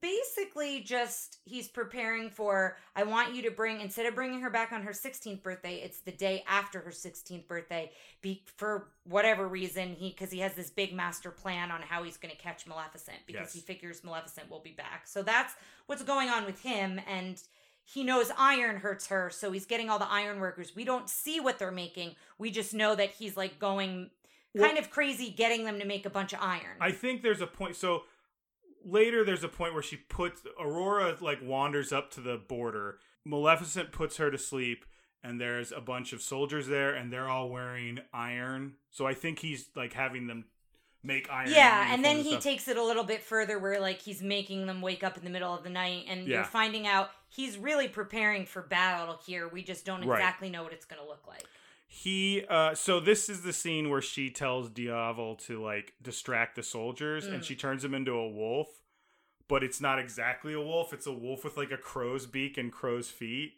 basically 0.00 0.80
just 0.80 1.38
he's 1.44 1.68
preparing 1.68 2.30
for. 2.30 2.76
I 2.96 3.02
want 3.04 3.34
you 3.34 3.42
to 3.42 3.50
bring 3.50 3.80
instead 3.80 4.06
of 4.06 4.14
bringing 4.14 4.40
her 4.40 4.50
back 4.50 4.72
on 4.72 4.82
her 4.82 4.92
16th 4.92 5.42
birthday, 5.42 5.76
it's 5.76 6.00
the 6.00 6.12
day 6.12 6.44
after 6.48 6.80
her 6.80 6.90
16th 6.90 7.46
birthday. 7.46 7.90
Be 8.22 8.42
for 8.56 8.88
whatever 9.04 9.46
reason 9.48 9.94
he 9.94 10.10
because 10.10 10.30
he 10.30 10.40
has 10.40 10.54
this 10.54 10.70
big 10.70 10.92
master 10.94 11.30
plan 11.30 11.70
on 11.70 11.82
how 11.82 12.02
he's 12.02 12.16
going 12.16 12.34
to 12.34 12.40
catch 12.40 12.66
Maleficent 12.66 13.18
because 13.26 13.42
Yes. 13.42 13.52
he 13.54 13.60
figures 13.60 14.02
Maleficent 14.04 14.50
will 14.50 14.60
be 14.60 14.72
back. 14.72 15.06
So 15.06 15.22
that's 15.22 15.54
what's 15.86 16.02
going 16.02 16.28
on 16.28 16.44
with 16.44 16.62
him 16.62 17.00
and. 17.08 17.40
He 17.82 18.04
knows 18.04 18.30
iron 18.38 18.76
hurts 18.76 19.08
her, 19.08 19.30
so 19.30 19.50
he's 19.50 19.66
getting 19.66 19.90
all 19.90 19.98
the 19.98 20.08
iron 20.08 20.38
workers. 20.38 20.76
We 20.76 20.84
don't 20.84 21.10
see 21.10 21.40
what 21.40 21.58
they're 21.58 21.72
making. 21.72 22.14
We 22.38 22.52
just 22.52 22.72
know 22.72 22.94
that 22.94 23.10
he's 23.10 23.36
like 23.36 23.58
going 23.58 24.10
kind 24.56 24.78
of 24.78 24.90
crazy 24.90 25.30
getting 25.30 25.64
them 25.64 25.80
to 25.80 25.84
make 25.84 26.06
a 26.06 26.10
bunch 26.10 26.32
of 26.32 26.38
iron. 26.40 26.76
I 26.80 26.92
think 26.92 27.22
there's 27.22 27.40
a 27.40 27.48
point. 27.48 27.74
So 27.74 28.02
later, 28.84 29.24
there's 29.24 29.44
a 29.44 29.48
point 29.48 29.74
where 29.74 29.82
she 29.82 29.96
puts 29.96 30.42
Aurora 30.58 31.16
like 31.20 31.40
wanders 31.42 31.92
up 31.92 32.10
to 32.12 32.20
the 32.20 32.36
border. 32.36 32.98
Maleficent 33.24 33.92
puts 33.92 34.16
her 34.16 34.30
to 34.30 34.38
sleep, 34.38 34.84
and 35.22 35.40
there's 35.40 35.72
a 35.72 35.80
bunch 35.80 36.12
of 36.12 36.22
soldiers 36.22 36.66
there, 36.66 36.94
and 36.94 37.12
they're 37.12 37.28
all 37.28 37.48
wearing 37.50 38.00
iron. 38.12 38.74
So 38.90 39.06
I 39.06 39.14
think 39.14 39.40
he's 39.40 39.68
like 39.76 39.92
having 39.92 40.26
them 40.26 40.46
make 41.02 41.30
iron. 41.30 41.50
Yeah, 41.50 41.92
and 41.94 42.04
then 42.04 42.18
uniforms 42.18 42.44
he 42.44 42.50
takes 42.50 42.68
it 42.68 42.76
a 42.76 42.82
little 42.84 43.04
bit 43.04 43.22
further 43.22 43.58
where 43.58 43.80
like 43.80 44.00
he's 44.02 44.22
making 44.22 44.66
them 44.66 44.82
wake 44.82 45.02
up 45.02 45.16
in 45.16 45.24
the 45.24 45.30
middle 45.30 45.54
of 45.54 45.62
the 45.64 45.70
night 45.70 46.04
and 46.08 46.26
Yeah. 46.26 46.36
you're 46.36 46.44
finding 46.44 46.86
out 46.86 47.10
he's 47.28 47.56
really 47.56 47.88
preparing 47.88 48.44
for 48.44 48.60
battle 48.60 49.18
here. 49.24 49.48
We 49.48 49.62
just 49.62 49.86
don't 49.86 50.04
Right. 50.04 50.18
exactly 50.18 50.50
know 50.50 50.62
what 50.62 50.72
it's 50.74 50.84
going 50.84 51.00
to 51.00 51.08
look 51.08 51.26
like. 51.26 51.44
He 51.92 52.44
uh 52.48 52.74
so 52.76 53.00
this 53.00 53.28
is 53.28 53.42
the 53.42 53.52
scene 53.52 53.90
where 53.90 54.00
she 54.00 54.30
tells 54.30 54.70
Diaval 54.70 55.36
to 55.46 55.60
like 55.60 55.92
distract 56.00 56.54
the 56.54 56.62
soldiers 56.62 57.26
and 57.26 57.42
Mm. 57.42 57.44
she 57.44 57.56
turns 57.56 57.84
him 57.84 57.94
into 57.94 58.12
a 58.12 58.28
wolf, 58.28 58.68
but 59.48 59.64
it's 59.64 59.80
not 59.80 59.98
exactly 59.98 60.52
a 60.52 60.60
wolf, 60.60 60.92
it's 60.92 61.08
a 61.08 61.12
wolf 61.12 61.42
with 61.42 61.56
like 61.56 61.72
a 61.72 61.76
crow's 61.76 62.26
beak 62.26 62.56
and 62.56 62.70
crow's 62.70 63.10
feet. 63.10 63.54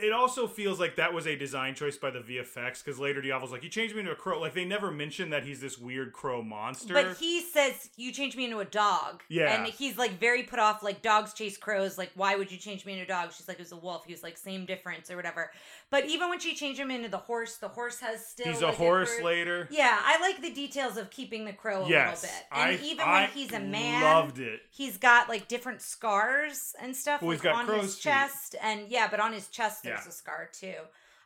It 0.00 0.12
also 0.12 0.48
feels 0.48 0.80
like 0.80 0.96
that 0.96 1.14
was 1.14 1.24
a 1.26 1.36
design 1.36 1.76
choice 1.76 1.96
by 1.96 2.10
the 2.10 2.18
VFX 2.18 2.84
because 2.84 2.98
later 2.98 3.22
Diaval's 3.22 3.52
like, 3.52 3.62
"You 3.62 3.68
changed 3.70 3.94
me 3.94 4.00
into 4.00 4.10
a 4.10 4.16
crow." 4.16 4.40
Like 4.40 4.52
they 4.52 4.64
never 4.64 4.90
mention 4.90 5.30
that 5.30 5.44
he's 5.44 5.60
this 5.60 5.78
weird 5.78 6.12
crow 6.12 6.42
monster. 6.42 6.92
But 6.92 7.16
he 7.18 7.40
says 7.40 7.90
you 7.96 8.10
changed 8.10 8.36
me 8.36 8.44
into 8.46 8.58
a 8.58 8.64
dog. 8.64 9.22
Yeah. 9.28 9.54
And 9.54 9.68
he's 9.72 9.96
like 9.96 10.18
very 10.18 10.42
put 10.42 10.58
off 10.58 10.82
like 10.82 11.00
dogs 11.00 11.32
chase 11.32 11.56
crows 11.56 11.96
like 11.96 12.10
why 12.16 12.34
would 12.34 12.50
you 12.50 12.58
change 12.58 12.84
me 12.84 12.92
into 12.94 13.04
a 13.04 13.06
dog? 13.08 13.32
She's 13.32 13.46
like 13.46 13.58
it 13.58 13.62
was 13.62 13.70
a 13.70 13.76
wolf. 13.76 14.04
He 14.04 14.12
was 14.12 14.24
like 14.24 14.36
same 14.36 14.66
difference 14.66 15.12
or 15.12 15.16
whatever. 15.16 15.52
But 15.90 16.06
even 16.06 16.28
when 16.28 16.40
she 16.40 16.56
changed 16.56 16.80
him 16.80 16.90
into 16.90 17.08
the 17.08 17.18
horse, 17.18 17.56
the 17.58 17.68
horse 17.68 18.00
has 18.00 18.26
still 18.26 18.46
he's 18.52 18.62
a 18.62 18.66
like, 18.66 18.74
horse 18.74 19.14
bird- 19.14 19.24
later. 19.24 19.68
Yeah, 19.70 19.96
I 20.04 20.20
like 20.20 20.42
the 20.42 20.50
details 20.50 20.96
of 20.96 21.10
keeping 21.10 21.44
the 21.44 21.52
crow 21.52 21.84
a 21.84 21.88
yes, 21.88 22.22
little 22.24 22.36
bit. 22.36 22.46
And 22.50 22.80
I, 22.80 22.84
even 22.84 23.06
I 23.06 23.20
when 23.20 23.30
he's 23.30 23.52
a 23.52 23.60
man, 23.60 24.02
loved 24.02 24.40
it. 24.40 24.60
he's 24.70 24.96
got 24.98 25.28
like 25.28 25.46
different 25.46 25.82
scars 25.82 26.74
and 26.82 26.96
stuff 26.96 27.22
Well, 27.22 27.30
he's 27.30 27.44
like, 27.44 27.52
got 27.52 27.60
on 27.60 27.66
crow's 27.66 27.82
his 27.84 27.94
feet. 27.94 28.02
chest 28.10 28.56
and 28.60 28.88
yeah 28.88 29.06
but 29.08 29.20
on 29.20 29.32
his 29.32 29.46
chest 29.48 29.83
there's 29.84 30.02
Yeah. 30.04 30.08
a 30.08 30.12
scar 30.12 30.48
too 30.52 30.74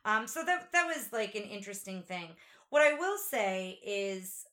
um 0.05 0.27
so 0.27 0.45
that 0.45 0.71
that 0.73 0.87
was 0.87 1.09
like 1.13 1.35
an 1.35 1.45
interesting 1.45 2.03
thing 2.03 2.29
what 2.71 2.83
i 2.83 2.95
will 2.95 3.19
say 3.19 3.79
is 3.85 4.45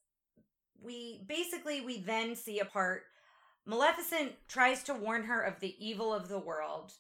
we 0.84 1.22
basically 1.28 1.82
we 1.82 2.00
then 2.00 2.36
see 2.36 2.60
a 2.60 2.66
part 2.66 3.04
maleficent 3.66 4.34
tries 4.48 4.84
to 4.84 4.94
warn 4.94 5.24
her 5.24 5.42
of 5.42 5.60
the 5.60 5.76
evil 5.86 6.14
of 6.14 6.28
the 6.28 6.40
world 6.40 6.94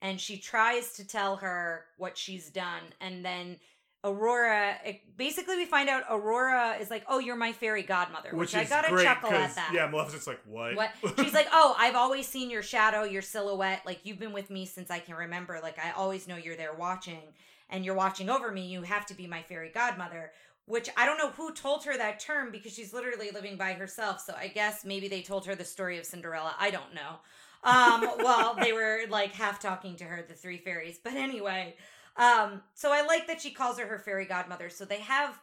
and 0.00 0.20
she 0.20 0.36
tries 0.36 0.92
to 0.94 1.06
tell 1.06 1.36
her 1.36 1.84
what 1.98 2.16
she's 2.16 2.50
done 2.50 2.82
and 3.00 3.24
then 3.24 3.56
Aurora 4.04 4.76
it, 4.84 5.16
basically 5.16 5.56
we 5.56 5.64
find 5.64 5.88
out 5.88 6.02
Aurora 6.10 6.76
is 6.80 6.90
like, 6.90 7.04
"Oh, 7.08 7.20
you're 7.20 7.36
my 7.36 7.52
fairy 7.52 7.82
godmother," 7.82 8.30
which, 8.32 8.54
I 8.54 8.62
is 8.62 8.68
got 8.68 8.82
to 8.82 9.02
chuckle 9.02 9.30
at 9.30 9.54
that. 9.54 9.70
Yeah, 9.72 9.86
Maleficent's 9.86 10.26
like, 10.26 10.40
what? 10.44 10.74
What? 10.74 10.90
She's 11.20 11.32
like, 11.32 11.46
"Oh, 11.52 11.76
I've 11.78 11.94
always 11.94 12.26
seen 12.26 12.50
your 12.50 12.62
shadow, 12.62 13.04
your 13.04 13.22
silhouette. 13.22 13.82
Like 13.86 14.00
you've 14.04 14.18
been 14.18 14.32
with 14.32 14.50
me 14.50 14.66
since 14.66 14.90
I 14.90 14.98
can 14.98 15.14
remember. 15.14 15.60
Like 15.62 15.78
I 15.78 15.92
always 15.92 16.26
know 16.26 16.36
you're 16.36 16.56
there 16.56 16.74
watching, 16.74 17.22
and 17.70 17.84
you're 17.84 17.94
watching 17.94 18.28
over 18.28 18.50
me. 18.50 18.66
You 18.66 18.82
have 18.82 19.06
to 19.06 19.14
be 19.14 19.26
my 19.26 19.42
fairy 19.42 19.70
godmother." 19.72 20.32
Which 20.66 20.88
I 20.96 21.06
don't 21.06 21.18
know 21.18 21.30
who 21.30 21.52
told 21.52 21.84
her 21.84 21.96
that 21.98 22.20
term 22.20 22.52
because 22.52 22.72
she's 22.72 22.92
literally 22.92 23.32
living 23.32 23.56
by 23.56 23.72
herself. 23.72 24.20
So 24.20 24.32
I 24.38 24.46
guess 24.46 24.84
maybe 24.84 25.08
they 25.08 25.20
told 25.20 25.44
her 25.46 25.56
the 25.56 25.64
story 25.64 25.98
of 25.98 26.06
Cinderella. 26.06 26.54
I 26.58 26.70
don't 26.70 26.94
know. 26.94 27.16
Um, 27.64 28.08
well, 28.18 28.54
they 28.54 28.72
were 28.72 29.00
like 29.08 29.32
half 29.32 29.60
talking 29.60 29.96
to 29.96 30.04
her, 30.04 30.24
the 30.26 30.34
three 30.34 30.58
fairies. 30.58 30.98
But 31.02 31.14
anyway, 31.14 31.74
um, 32.16 32.62
so 32.74 32.92
I 32.92 33.04
like 33.06 33.26
that 33.26 33.40
she 33.40 33.50
calls 33.50 33.78
her 33.78 33.86
her 33.86 33.98
fairy 33.98 34.24
godmother. 34.26 34.68
So 34.68 34.84
they 34.84 35.00
have, 35.00 35.40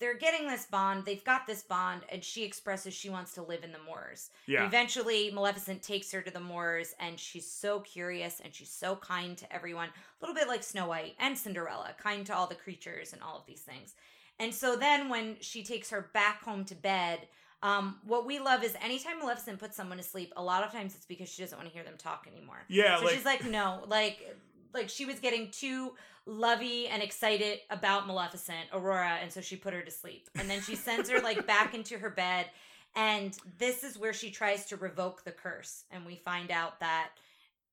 they're 0.00 0.16
getting 0.16 0.48
this 0.48 0.66
bond. 0.66 1.04
They've 1.04 1.22
got 1.22 1.46
this 1.46 1.62
bond, 1.62 2.02
and 2.08 2.24
she 2.24 2.44
expresses 2.44 2.92
she 2.92 3.08
wants 3.08 3.34
to 3.34 3.42
live 3.42 3.62
in 3.62 3.72
the 3.72 3.78
moors. 3.78 4.30
yeah. 4.46 4.66
Eventually, 4.66 5.30
Maleficent 5.30 5.82
takes 5.82 6.10
her 6.12 6.20
to 6.22 6.30
the 6.30 6.40
moors, 6.40 6.94
and 6.98 7.18
she's 7.20 7.48
so 7.48 7.80
curious 7.80 8.40
and 8.42 8.52
she's 8.52 8.70
so 8.70 8.96
kind 8.96 9.36
to 9.38 9.52
everyone. 9.52 9.88
A 9.88 10.24
little 10.26 10.34
bit 10.34 10.48
like 10.48 10.62
Snow 10.62 10.88
White 10.88 11.14
and 11.20 11.38
Cinderella, 11.38 11.94
kind 11.98 12.26
to 12.26 12.34
all 12.34 12.46
the 12.46 12.54
creatures 12.56 13.12
and 13.12 13.22
all 13.22 13.38
of 13.38 13.46
these 13.46 13.60
things. 13.60 13.94
And 14.40 14.52
so 14.52 14.74
then, 14.74 15.08
when 15.08 15.36
she 15.40 15.62
takes 15.62 15.90
her 15.90 16.10
back 16.12 16.42
home 16.42 16.64
to 16.64 16.74
bed, 16.74 17.20
um, 17.62 17.98
what 18.04 18.26
we 18.26 18.40
love 18.40 18.64
is 18.64 18.74
anytime 18.82 19.20
Maleficent 19.20 19.60
puts 19.60 19.76
someone 19.76 19.98
to 19.98 20.02
sleep, 20.02 20.32
a 20.36 20.42
lot 20.42 20.64
of 20.64 20.72
times 20.72 20.96
it's 20.96 21.06
because 21.06 21.28
she 21.28 21.42
doesn't 21.42 21.56
want 21.56 21.68
to 21.68 21.72
hear 21.72 21.84
them 21.84 21.94
talk 21.96 22.26
anymore. 22.32 22.58
Yeah, 22.68 22.98
so 22.98 23.04
like, 23.04 23.14
she's 23.14 23.24
like, 23.24 23.44
no, 23.44 23.84
like, 23.86 24.36
like 24.74 24.88
she 24.88 25.04
was 25.04 25.18
getting 25.20 25.50
too 25.50 25.92
lovey 26.26 26.88
and 26.88 27.02
excited 27.02 27.58
about 27.70 28.06
Maleficent, 28.06 28.68
Aurora, 28.72 29.18
and 29.20 29.32
so 29.32 29.40
she 29.40 29.56
put 29.56 29.74
her 29.74 29.82
to 29.82 29.90
sleep. 29.90 30.28
And 30.34 30.48
then 30.48 30.60
she 30.60 30.76
sends 30.76 31.10
her 31.10 31.20
like 31.20 31.46
back 31.46 31.74
into 31.74 31.98
her 31.98 32.10
bed, 32.10 32.46
and 32.94 33.36
this 33.58 33.84
is 33.84 33.98
where 33.98 34.12
she 34.12 34.30
tries 34.30 34.66
to 34.66 34.76
revoke 34.76 35.24
the 35.24 35.32
curse, 35.32 35.84
and 35.90 36.04
we 36.04 36.16
find 36.16 36.50
out 36.50 36.80
that 36.80 37.10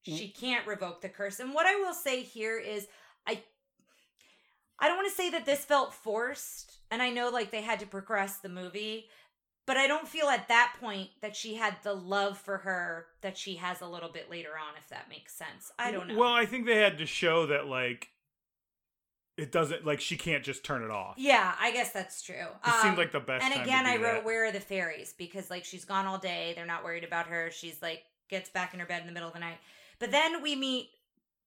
mm. 0.07 0.17
she 0.17 0.29
can't 0.29 0.65
revoke 0.67 1.01
the 1.01 1.09
curse. 1.09 1.39
And 1.39 1.53
what 1.53 1.65
I 1.65 1.75
will 1.75 1.93
say 1.93 2.21
here 2.21 2.57
is, 2.57 2.87
I. 3.27 3.43
I 4.81 4.87
don't 4.87 4.95
want 4.95 5.09
to 5.09 5.15
say 5.15 5.29
that 5.31 5.45
this 5.45 5.65
felt 5.65 5.93
forced, 5.93 6.77
and 6.89 7.01
I 7.01 7.09
know 7.09 7.29
like 7.29 7.51
they 7.51 7.61
had 7.61 7.81
to 7.81 7.85
progress 7.85 8.37
the 8.37 8.47
movie, 8.47 9.09
but 9.69 9.77
I 9.77 9.85
don't 9.85 10.07
feel 10.07 10.25
at 10.29 10.47
that 10.47 10.73
point 10.81 11.09
that 11.21 11.35
she 11.35 11.53
had 11.53 11.75
the 11.83 11.93
love 11.93 12.39
for 12.39 12.57
her 12.57 13.05
that 13.21 13.37
she 13.37 13.57
has 13.57 13.81
a 13.81 13.87
little 13.87 14.09
bit 14.09 14.27
later 14.31 14.49
on, 14.49 14.73
if 14.81 14.89
that 14.89 15.07
makes 15.09 15.31
sense. 15.35 15.71
I 15.77 15.91
don't 15.91 16.07
know. 16.07 16.17
Well, 16.17 16.33
I 16.33 16.47
think 16.47 16.65
they 16.65 16.77
had 16.77 16.97
to 16.97 17.05
show 17.05 17.45
that 17.45 17.67
like 17.67 18.09
it 19.37 19.51
doesn't 19.51 19.85
like 19.85 20.01
she 20.01 20.17
can't 20.17 20.43
just 20.43 20.63
turn 20.65 20.83
it 20.83 20.89
off. 20.89 21.13
yeah, 21.17 21.53
I 21.61 21.71
guess 21.71 21.91
that's 21.91 22.21
true. 22.23 22.33
It 22.65 22.73
seemed 22.81 22.93
Um, 22.93 22.97
like 22.97 23.11
the 23.11 23.19
best. 23.19 23.45
and 23.45 23.61
again, 23.61 23.85
I 23.85 23.97
wrote, 23.97 24.01
that. 24.15 24.25
"Where 24.25 24.45
are 24.45 24.51
the 24.51 24.59
fairies?" 24.59 25.13
Because 25.13 25.51
like 25.51 25.63
she's 25.65 25.85
gone 25.85 26.07
all 26.07 26.17
day, 26.17 26.53
they're 26.55 26.65
not 26.65 26.83
worried 26.83 27.03
about 27.03 27.27
her. 27.27 27.51
She's 27.51 27.79
like 27.81 28.03
gets 28.27 28.49
back 28.49 28.73
in 28.73 28.79
her 28.79 28.87
bed 28.87 29.01
in 29.01 29.07
the 29.07 29.13
middle 29.13 29.27
of 29.29 29.33
the 29.35 29.39
night. 29.39 29.57
But 29.99 30.09
then 30.11 30.41
we 30.41 30.55
meet 30.55 30.89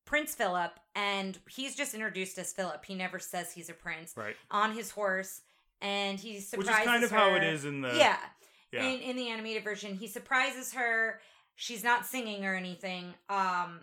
Prince 0.04 0.34
Philip, 0.34 0.78
and 0.94 1.38
he's 1.48 1.74
just 1.76 1.92
introduced 1.92 2.38
as 2.38 2.52
Philip. 2.52 2.84
He 2.84 2.94
never 2.94 3.18
says 3.18 3.52
he's 3.52 3.68
a 3.68 3.74
prince 3.74 4.14
right, 4.16 4.36
on 4.50 4.72
his 4.74 4.90
horse, 4.92 5.42
and 5.82 6.18
he 6.18 6.34
which 6.54 6.68
is 6.68 6.76
kind 6.84 7.04
of 7.04 7.10
how 7.10 7.34
it 7.34 7.42
is 7.42 7.64
in 7.64 7.82
the 7.82 7.92
yeah. 7.96 8.16
yeah. 8.72 8.84
In 8.84 9.00
in 9.00 9.16
the 9.16 9.28
animated 9.28 9.64
version, 9.64 9.94
he 9.94 10.06
surprises 10.06 10.72
her. 10.72 11.20
She's 11.56 11.84
not 11.84 12.06
singing 12.06 12.46
or 12.46 12.54
anything. 12.54 13.12
Um, 13.28 13.80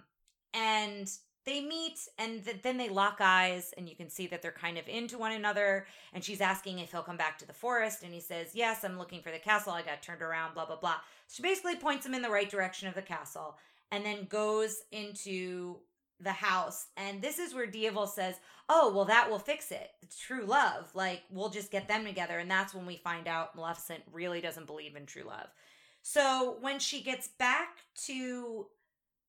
and 0.53 1.07
they 1.45 1.61
meet, 1.61 1.99
and 2.17 2.43
th- 2.43 2.61
then 2.63 2.77
they 2.77 2.89
lock 2.89 3.17
eyes, 3.19 3.73
and 3.77 3.87
you 3.87 3.95
can 3.95 4.09
see 4.09 4.27
that 4.27 4.41
they're 4.41 4.51
kind 4.51 4.77
of 4.77 4.87
into 4.87 5.17
one 5.17 5.33
another. 5.33 5.85
And 6.13 6.23
she's 6.23 6.41
asking 6.41 6.79
if 6.79 6.91
he'll 6.91 7.03
come 7.03 7.17
back 7.17 7.37
to 7.39 7.47
the 7.47 7.53
forest, 7.53 8.01
and 8.03 8.13
he 8.13 8.21
says, 8.21 8.51
"Yes, 8.53 8.83
I'm 8.83 8.97
looking 8.97 9.21
for 9.21 9.31
the 9.31 9.39
castle. 9.39 9.73
I 9.73 9.81
got 9.81 10.01
turned 10.01 10.21
around." 10.21 10.53
Blah 10.53 10.65
blah 10.65 10.79
blah. 10.79 10.95
She 11.27 11.43
basically 11.43 11.75
points 11.75 12.05
him 12.05 12.15
in 12.15 12.21
the 12.21 12.29
right 12.29 12.49
direction 12.49 12.87
of 12.87 12.95
the 12.95 13.01
castle, 13.01 13.57
and 13.91 14.05
then 14.05 14.25
goes 14.25 14.83
into 14.91 15.77
the 16.21 16.31
house. 16.31 16.87
And 16.97 17.21
this 17.21 17.39
is 17.39 17.53
where 17.53 17.67
Diaval 17.67 18.07
says, 18.07 18.35
"Oh, 18.67 18.91
well, 18.93 19.05
that 19.05 19.29
will 19.29 19.39
fix 19.39 19.71
it. 19.71 19.91
It's 20.01 20.19
true 20.19 20.45
love. 20.45 20.91
Like 20.93 21.23
we'll 21.29 21.49
just 21.49 21.71
get 21.71 21.87
them 21.87 22.05
together." 22.05 22.37
And 22.39 22.49
that's 22.49 22.73
when 22.73 22.85
we 22.85 22.97
find 22.97 23.27
out 23.27 23.55
Maleficent 23.55 24.03
really 24.11 24.41
doesn't 24.41 24.67
believe 24.67 24.95
in 24.95 25.05
true 25.05 25.23
love. 25.23 25.47
So 26.01 26.57
when 26.61 26.79
she 26.79 27.01
gets 27.01 27.27
back 27.27 27.77
to 28.05 28.67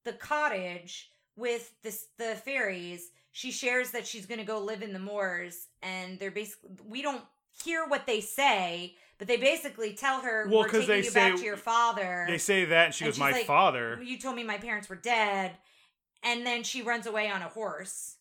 the 0.05 0.13
cottage 0.13 1.13
with 1.37 1.73
this 1.83 2.07
the 2.19 2.35
fairies, 2.37 3.11
she 3.33 3.51
shares 3.51 3.91
that 3.93 4.07
she's 4.07 4.27
going 4.27 4.41
to 4.41 4.47
go 4.47 4.59
live 4.61 4.83
in 4.83 4.93
the 4.93 4.99
moors, 4.99 5.69
and 5.83 6.19
they're 6.19 6.31
basically 6.31 6.71
we 6.85 7.03
don't 7.03 7.23
hear 7.65 7.87
what 7.87 8.07
they 8.07 8.21
say, 8.21 8.97
but 9.19 9.29
they 9.29 9.37
basically 9.37 9.93
tell 9.93 10.21
her, 10.23 10.47
Well, 10.49 10.61
"We're 10.61 10.69
'cause 10.69 10.87
taking 10.87 10.89
they 11.03 11.05
you 11.09 11.13
back 11.13 11.33
say- 11.35 11.39
to 11.39 11.45
your 11.45 11.57
father." 11.57 12.25
They 12.29 12.39
say 12.39 12.65
that, 12.65 12.87
and 12.87 12.95
she 12.95 13.05
And 13.05 13.13
goes, 13.13 13.19
"My 13.19 13.33
like, 13.33 13.47
father." 13.47 14.01
you 14.03 14.19
told 14.19 14.37
me 14.37 14.45
my 14.45 14.59
parents 14.59 14.89
were 14.89 14.97
dead, 14.97 15.57
and 16.23 16.47
then 16.47 16.63
she 16.63 16.83
runs 16.83 17.07
away 17.07 17.31
on 17.31 17.43
a 17.43 17.49
horse. 17.49 18.17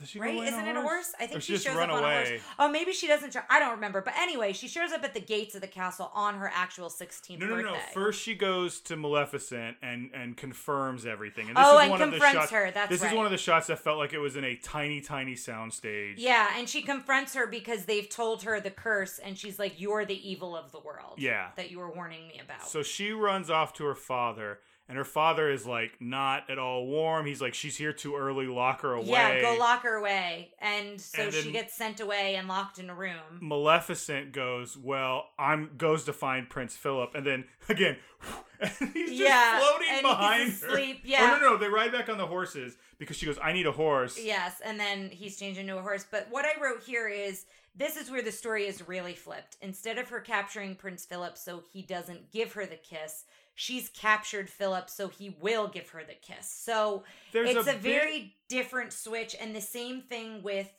Does 0.00 0.08
she 0.08 0.18
Right? 0.18 0.34
Isn't 0.34 0.66
it 0.66 0.76
a 0.76 0.82
horse? 0.82 1.12
I 1.20 1.26
think 1.26 1.38
Or 1.38 1.40
she, 1.40 1.46
she 1.46 1.52
just 1.52 1.66
shows 1.66 1.76
up 1.76 1.88
on 1.88 2.02
a 2.02 2.14
horse. 2.14 2.40
Oh, 2.58 2.68
maybe 2.68 2.92
she 2.92 3.06
doesn't. 3.06 3.32
Show, 3.32 3.42
I 3.48 3.60
don't 3.60 3.70
remember. 3.76 4.02
But 4.02 4.14
anyway, 4.18 4.52
she 4.52 4.66
shows 4.66 4.90
up 4.90 5.04
at 5.04 5.14
the 5.14 5.20
gates 5.20 5.54
of 5.54 5.60
the 5.60 5.68
castle 5.68 6.10
on 6.14 6.34
her 6.34 6.50
actual 6.52 6.88
16th 6.88 7.38
No, 7.38 7.46
no, 7.46 7.54
birthday. 7.54 7.70
no. 7.70 7.78
First, 7.92 8.20
she 8.20 8.34
goes 8.34 8.80
to 8.80 8.96
Maleficent 8.96 9.76
and 9.82 10.10
and 10.12 10.36
confirms 10.36 11.06
everything. 11.06 11.46
And 11.46 11.56
this 11.56 11.64
oh, 11.64 11.76
is 11.76 11.82
and 11.82 11.90
one 11.92 12.02
of 12.02 12.10
the 12.10 12.18
confronts 12.18 12.50
shots. 12.50 12.50
her. 12.50 12.70
That's 12.72 12.90
this 12.90 13.02
right. 13.02 13.12
is 13.12 13.16
one 13.16 13.24
of 13.24 13.30
the 13.30 13.38
shots 13.38 13.68
that 13.68 13.78
felt 13.78 13.98
like 13.98 14.12
it 14.12 14.18
was 14.18 14.34
in 14.34 14.42
a 14.42 14.56
tiny, 14.56 15.00
tiny 15.00 15.36
soundstage. 15.36 16.14
Yeah, 16.16 16.48
and 16.58 16.68
she 16.68 16.82
confronts 16.82 17.34
her 17.34 17.46
because 17.46 17.84
they've 17.84 18.08
told 18.08 18.42
her 18.42 18.58
the 18.58 18.72
curse, 18.72 19.20
and 19.20 19.38
she's 19.38 19.60
like, 19.60 19.80
"You're 19.80 20.04
the 20.04 20.28
evil 20.28 20.56
of 20.56 20.72
the 20.72 20.80
world." 20.80 21.18
Yeah. 21.18 21.50
that 21.54 21.70
you 21.70 21.78
were 21.78 21.90
warning 21.90 22.26
me 22.26 22.40
about. 22.44 22.66
So 22.66 22.82
she 22.82 23.12
runs 23.12 23.48
off 23.48 23.72
to 23.74 23.84
her 23.84 23.94
father, 23.94 24.58
and 24.88 24.98
her 24.98 25.04
father 25.04 25.50
is 25.50 25.66
like 25.66 25.92
not 26.00 26.48
at 26.50 26.58
all 26.58 26.86
warm. 26.86 27.26
He's 27.26 27.40
like, 27.40 27.54
"She's 27.54 27.76
here 27.76 27.92
too 27.92 28.16
early. 28.16 28.46
Lock 28.46 28.82
her 28.82 28.92
away." 28.92 29.08
yeah, 29.08 29.40
go 29.40 29.56
lock 29.58 29.82
her 29.82 29.94
away, 29.94 30.52
and 30.60 31.00
so 31.00 31.22
And 31.22 31.32
she 31.32 31.52
gets 31.52 31.74
sent 31.74 32.00
away 32.00 32.36
and 32.36 32.48
locked 32.48 32.78
in 32.78 32.90
a 32.90 32.94
room. 32.94 33.38
Maleficent 33.40 34.32
goes, 34.32 34.76
"Well, 34.76 35.26
I'm." 35.38 35.70
Goes 35.78 36.04
to 36.04 36.12
find 36.12 36.48
Prince 36.48 36.76
Philip, 36.76 37.14
and 37.14 37.26
then 37.26 37.44
again, 37.68 37.96
and 38.60 38.70
he's 38.92 39.10
just 39.10 39.20
Yeah, 39.22 39.58
floating 39.58 40.02
behind 40.02 40.48
asleep, 40.50 40.96
her. 41.02 41.02
yeah. 41.08 41.36
Oh, 41.36 41.40
no, 41.40 41.52
no, 41.52 41.56
they 41.58 41.68
ride 41.68 41.92
back 41.92 42.08
on 42.08 42.18
the 42.18 42.26
horses 42.26 42.76
because 42.98 43.16
she 43.16 43.26
goes, 43.26 43.38
"I 43.42 43.52
need 43.52 43.66
a 43.66 43.72
horse." 43.72 44.18
Yes, 44.22 44.60
and 44.64 44.78
then 44.78 45.08
he's 45.10 45.38
changed 45.38 45.58
into 45.58 45.76
a 45.78 45.82
horse. 45.82 46.04
But 46.10 46.28
what 46.30 46.44
I 46.44 46.60
wrote 46.62 46.82
here 46.84 47.08
is 47.08 47.46
this 47.76 47.96
is 47.96 48.10
where 48.10 48.22
the 48.22 48.30
story 48.32 48.66
is 48.66 48.86
really 48.86 49.14
flipped. 49.14 49.56
Instead 49.60 49.98
of 49.98 50.08
her 50.10 50.20
capturing 50.20 50.76
Prince 50.76 51.04
Philip 51.04 51.36
so 51.36 51.62
he 51.72 51.82
doesn't 51.82 52.30
give 52.30 52.52
her 52.52 52.66
the 52.66 52.76
kiss, 52.76 53.24
she's 53.54 53.88
captured 53.88 54.50
Philip 54.50 54.90
so 54.90 55.08
he 55.08 55.36
will 55.40 55.68
give 55.68 55.90
her 55.90 56.02
the 56.04 56.14
kiss. 56.14 56.48
So 56.48 57.04
There's 57.32 57.50
it's 57.50 57.68
a, 57.68 57.72
bit- 57.72 57.80
very 57.80 58.34
different 58.48 58.92
switch. 58.92 59.34
And 59.40 59.54
the 59.54 59.60
same 59.60 60.02
thing 60.02 60.42
with 60.42 60.70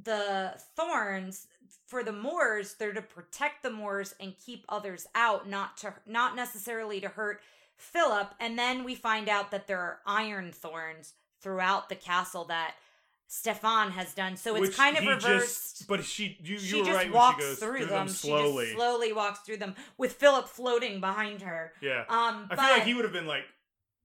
the 0.00 0.54
thorns. 0.76 1.46
For 1.88 2.02
the 2.02 2.12
Moors, 2.12 2.74
they're 2.74 2.92
to 2.92 3.02
protect 3.02 3.62
the 3.62 3.70
Moors 3.70 4.14
and 4.20 4.34
keep 4.44 4.64
others 4.68 5.06
out, 5.14 5.48
not 5.48 5.76
to 5.78 5.94
not 6.04 6.34
necessarily 6.34 7.00
to 7.00 7.08
hurt 7.08 7.40
Philip. 7.76 8.34
And 8.40 8.58
then 8.58 8.82
we 8.82 8.94
find 8.96 9.28
out 9.28 9.52
that 9.52 9.68
there 9.68 9.78
are 9.78 10.00
iron 10.04 10.50
thorns 10.52 11.14
throughout 11.40 11.88
the 11.88 11.94
castle 11.94 12.44
that 12.46 12.74
Stefan 13.28 13.90
has 13.90 14.14
done. 14.14 14.36
So 14.36 14.54
it's 14.56 14.68
which 14.68 14.76
kind 14.76 14.96
of 14.96 15.02
he 15.02 15.08
reversed. 15.08 15.78
Just, 15.78 15.88
but 15.88 16.04
she, 16.04 16.38
you, 16.42 16.58
she 16.58 16.76
you 16.76 16.82
were 16.82 16.86
just 16.86 16.96
right 16.96 17.12
walks 17.12 17.42
she 17.42 17.48
goes 17.50 17.58
through, 17.58 17.76
through 17.78 17.86
them. 17.86 18.08
slowly. 18.08 18.64
She 18.66 18.70
just 18.72 18.76
slowly 18.82 19.12
walks 19.12 19.38
through 19.40 19.56
them 19.58 19.74
with 19.98 20.12
Philip 20.12 20.46
floating 20.48 21.00
behind 21.00 21.42
her. 21.42 21.72
yeah, 21.80 22.00
Um, 22.08 22.08
I 22.08 22.46
but 22.50 22.58
feel 22.60 22.70
like 22.70 22.84
he 22.84 22.94
would 22.94 23.04
have 23.04 23.12
been 23.12 23.26
like 23.26 23.44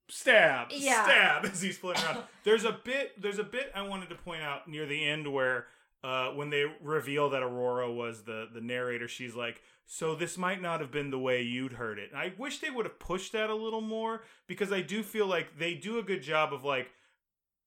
stab, 0.10 0.68
Yeah. 0.72 1.04
stab 1.04 1.46
as 1.52 1.62
he's 1.62 1.78
floating 1.78 2.04
around. 2.04 2.24
There's 2.44 2.66
a 2.66 2.72
bit. 2.84 3.20
There's 3.22 3.40
a 3.40 3.44
bit 3.44 3.72
I 3.76 3.82
wanted 3.84 4.10
to 4.10 4.16
point 4.16 4.42
out 4.42 4.68
near 4.68 4.86
the 4.86 5.06
end 5.06 5.32
where. 5.32 5.68
Uh, 6.04 6.30
when 6.32 6.50
they 6.50 6.66
reveal 6.82 7.30
that 7.30 7.44
Aurora 7.44 7.92
was 7.92 8.24
the 8.24 8.48
the 8.52 8.60
narrator, 8.60 9.08
she's 9.08 9.36
like, 9.36 9.62
"So 9.86 10.16
this 10.16 10.36
might 10.36 10.60
not 10.60 10.80
have 10.82 10.90
been 10.92 11.12
the 11.12 11.20
way 11.20 11.44
you'd 11.44 11.74
heard 11.74 12.00
it." 12.00 12.10
And 12.10 12.20
I 12.20 12.34
wish 12.40 12.58
they 12.58 12.72
would 12.72 12.88
have 12.88 12.98
pushed 12.98 13.34
that 13.34 13.52
a 13.52 13.54
little 13.54 13.82
more 13.82 14.24
because 14.48 14.72
I 14.72 14.82
do 14.82 15.04
feel 15.04 15.28
like 15.28 15.60
they 15.60 15.76
do 15.76 16.00
a 16.00 16.02
good 16.02 16.24
job 16.24 16.54
of 16.56 16.64
like 16.64 16.90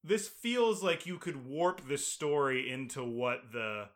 this 0.05 0.29
feels 0.29 0.83
like 0.83 1.07
you 1.07 1.17
could 1.19 1.47
warp 1.47 1.89
this 1.89 2.07
story 2.07 2.71
into 2.71 3.03
what 3.03 3.51
the 3.53 3.89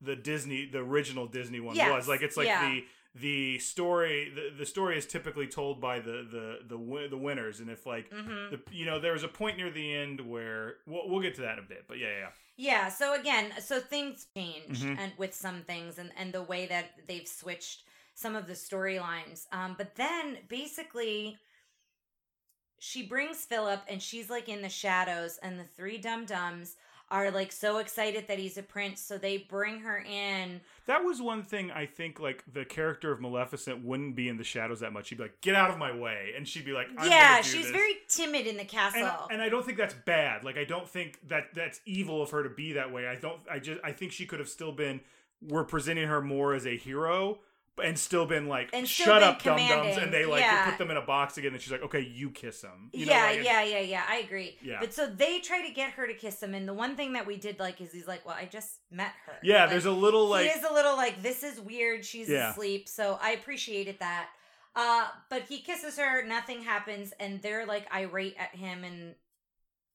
the 0.00 0.14
Disney 0.16 0.68
the 0.70 0.78
original 0.78 1.26
Disney 1.26 1.60
one 1.60 1.74
Yes, 1.76 1.90
was. 1.90 2.08
Like 2.08 2.22
it's 2.22 2.36
like 2.36 2.46
yeah. 2.46 2.68
the 2.68 2.84
the 3.18 3.58
story 3.60 4.30
the, 4.34 4.54
the 4.58 4.66
story 4.66 4.98
is 4.98 5.06
typically 5.06 5.46
told 5.46 5.80
by 5.80 6.00
the 6.00 6.26
the 6.30 6.58
the 6.76 7.08
the 7.08 7.16
winners 7.16 7.60
and 7.60 7.70
if 7.70 7.86
like 7.86 8.10
Mhm. 8.10 8.50
the 8.50 8.60
you 8.70 8.84
know 8.84 9.00
there 9.00 9.14
was 9.14 9.22
a 9.24 9.28
point 9.28 9.56
near 9.56 9.70
the 9.70 9.94
end 9.94 10.20
where 10.20 10.74
we'll, 10.86 11.08
we'll 11.08 11.20
get 11.22 11.34
to 11.36 11.40
that 11.40 11.54
in 11.58 11.64
a 11.64 11.66
bit 11.66 11.86
but 11.88 11.98
yeah 11.98 12.08
yeah 12.20 12.28
Yeah, 12.58 12.88
so 12.90 13.14
again, 13.18 13.52
so 13.62 13.80
things 13.80 14.26
change 14.36 14.80
Mhm. 14.82 14.98
and 14.98 15.12
with 15.16 15.32
some 15.34 15.62
things 15.62 15.98
and, 15.98 16.10
and 16.18 16.32
the 16.34 16.42
way 16.42 16.66
that 16.66 17.06
they've 17.08 17.26
switched 17.28 17.84
some 18.14 18.34
of 18.36 18.46
the 18.46 18.54
storylines. 18.54 19.46
Um, 19.52 19.74
but 19.78 19.94
then 19.96 20.38
basically 20.48 21.38
she 22.78 23.02
brings 23.02 23.44
Philip, 23.44 23.82
and 23.88 24.02
she's 24.02 24.30
like 24.30 24.48
in 24.48 24.62
the 24.62 24.68
shadows, 24.68 25.38
and 25.42 25.58
the 25.58 25.64
three 25.64 25.98
dum 25.98 26.24
dums 26.24 26.76
are 27.08 27.30
like 27.30 27.52
so 27.52 27.78
excited 27.78 28.26
that 28.26 28.38
he's 28.38 28.58
a 28.58 28.62
prince, 28.62 29.00
so 29.00 29.16
they 29.16 29.38
bring 29.38 29.80
her 29.80 29.98
in. 29.98 30.60
That 30.86 31.04
was 31.04 31.22
one 31.22 31.42
thing 31.42 31.70
I 31.70 31.86
think 31.86 32.18
like 32.18 32.42
the 32.52 32.64
character 32.64 33.12
of 33.12 33.20
Maleficent 33.20 33.84
wouldn't 33.84 34.16
be 34.16 34.28
in 34.28 34.36
the 34.36 34.44
shadows 34.44 34.80
that 34.80 34.92
much. 34.92 35.06
She'd 35.06 35.18
be 35.18 35.24
like, 35.24 35.40
"Get 35.40 35.54
out 35.54 35.70
of 35.70 35.78
my 35.78 35.96
way," 35.96 36.32
and 36.36 36.46
she'd 36.46 36.64
be 36.64 36.72
like, 36.72 36.88
I'm 36.98 37.08
yeah, 37.08 37.40
she's 37.42 37.66
this." 37.66 37.72
very 37.72 37.94
timid 38.08 38.46
in 38.46 38.56
the 38.56 38.64
castle. 38.64 39.02
And, 39.02 39.34
and 39.34 39.42
I 39.42 39.48
don't 39.48 39.64
think 39.64 39.78
that's 39.78 39.94
bad. 39.94 40.42
Like 40.42 40.58
I 40.58 40.64
don't 40.64 40.88
think 40.88 41.20
that 41.28 41.54
that's 41.54 41.80
evil 41.86 42.22
of 42.22 42.30
her 42.30 42.42
to 42.42 42.50
be 42.50 42.72
that 42.72 42.92
way. 42.92 43.06
I 43.06 43.14
don't. 43.14 43.40
I 43.50 43.60
just. 43.60 43.80
I 43.84 43.92
think 43.92 44.12
she 44.12 44.26
could 44.26 44.40
have 44.40 44.48
still 44.48 44.72
been. 44.72 45.00
We're 45.40 45.64
presenting 45.64 46.08
her 46.08 46.22
more 46.22 46.54
as 46.54 46.66
a 46.66 46.76
hero, 46.76 47.38
and 47.82 47.98
still 47.98 48.26
been 48.26 48.46
like, 48.48 48.70
And 48.72 48.88
still 48.88 49.06
shut 49.06 49.20
been 49.20 49.28
up, 49.28 49.42
dum 49.42 49.56
dums, 49.84 49.96
and 49.96 50.12
they 50.12 50.24
like 50.24 50.40
Yeah. 50.40 50.68
put 50.68 50.78
them 50.78 50.90
in 50.90 50.96
a 50.96 51.02
box 51.02 51.36
again. 51.38 51.52
And 51.52 51.60
she's 51.60 51.70
like, 51.72 51.82
okay, 51.82 52.00
you 52.00 52.30
kiss 52.30 52.62
him. 52.62 52.90
You 52.92 53.06
know, 53.06 53.12
yeah, 53.12 53.24
like, 53.24 53.44
yeah, 53.44 53.62
yeah, 53.62 53.80
yeah. 53.80 54.02
I 54.08 54.16
agree. 54.18 54.56
Yeah. 54.62 54.78
But 54.80 54.94
so 54.94 55.06
they 55.06 55.40
try 55.40 55.66
to 55.66 55.72
get 55.72 55.90
her 55.92 56.06
to 56.06 56.14
kiss 56.14 56.42
him, 56.42 56.54
and 56.54 56.66
the 56.66 56.74
one 56.74 56.96
thing 56.96 57.12
that 57.14 57.26
we 57.26 57.36
did 57.36 57.58
like 57.58 57.80
is 57.80 57.92
he's 57.92 58.06
like, 58.08 58.24
"Well, 58.24 58.36
I 58.38 58.46
just 58.46 58.78
met 58.90 59.12
her." 59.26 59.34
Yeah, 59.42 59.62
Like, 59.62 59.70
there's 59.70 59.86
a 59.86 59.90
little 59.92 60.26
like 60.28 60.50
he 60.50 60.58
is 60.58 60.64
a 60.64 60.72
little 60.72 60.96
like, 60.96 61.22
"This 61.22 61.42
is 61.42 61.60
weird." 61.60 62.04
She's 62.04 62.28
Yeah. 62.28 62.50
asleep, 62.50 62.88
so 62.88 63.18
I 63.20 63.30
appreciated 63.32 63.98
that. 64.00 64.28
Uh, 64.74 65.08
but 65.30 65.42
he 65.42 65.60
kisses 65.60 65.98
her, 65.98 66.22
nothing 66.26 66.62
happens, 66.62 67.12
and 67.18 67.40
they're 67.42 67.64
like 67.66 67.86
irate 67.94 68.36
at 68.38 68.54
him, 68.54 68.84
and 68.84 69.14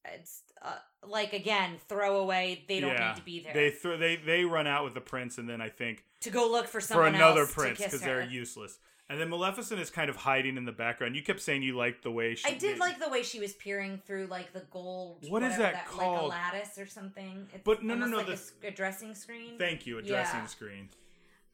it's 0.06 0.42
uh, 0.62 0.74
like 1.08 1.34
again 1.34 1.78
throwaway. 1.88 2.64
They 2.68 2.80
don't 2.80 2.92
yeah, 2.92 3.10
need 3.10 3.16
to 3.18 3.24
be 3.24 3.40
there 3.42 3.54
They 3.54 3.72
throw 3.72 3.98
they 3.98 4.16
they 4.18 4.44
run 4.46 4.68
out 4.68 4.84
with 4.84 4.94
the 4.94 5.02
prince, 5.02 5.38
and 5.38 5.50
then 5.50 5.62
I 5.62 5.70
think 5.70 6.04
to 6.22 6.30
go 6.30 6.50
look 6.50 6.66
for 6.66 6.74
for 6.74 6.82
someone 6.82 7.16
another 7.16 7.42
else 7.42 7.54
prince 7.54 7.78
because 7.80 8.02
they're 8.02 8.24
useless. 8.24 8.80
And 9.10 9.20
then 9.20 9.28
Maleficent 9.28 9.82
is 9.82 9.90
kind 9.90 10.10
of 10.10 10.16
hiding 10.16 10.56
in 10.56 10.64
the 10.64 10.72
background. 10.72 11.18
You 11.18 11.22
kept 11.22 11.42
saying 11.42 11.64
you 11.64 11.76
liked 11.76 12.02
the 12.02 12.12
way 12.12 12.34
she. 12.36 12.48
I 12.48 12.54
did 12.54 12.76
they- 12.76 12.80
like 12.80 12.98
the 12.98 13.10
way 13.10 13.24
she 13.24 13.42
was 13.42 13.52
peering 13.52 14.02
through 14.08 14.28
like 14.28 14.54
the 14.54 14.64
gold. 14.72 15.26
What 15.28 15.44
is 15.44 15.52
whatever 15.58 15.64
that 15.64 15.74
Like 15.74 15.84
a 15.84 15.90
called? 15.90 16.30
lattice 16.30 16.78
or 16.78 16.86
something. 16.86 17.46
It's 17.54 17.62
But 17.66 17.84
no, 17.84 17.96
no, 17.96 18.06
no, 18.06 18.18
Like 18.18 18.28
the- 18.28 18.68
a, 18.68 18.72
dressing 18.72 19.14
screen. 19.14 19.58
Thank 19.58 19.86
you, 19.86 19.98
a 19.98 20.02
dressing 20.02 20.40
Yeah. 20.40 20.46
screen. 20.46 20.90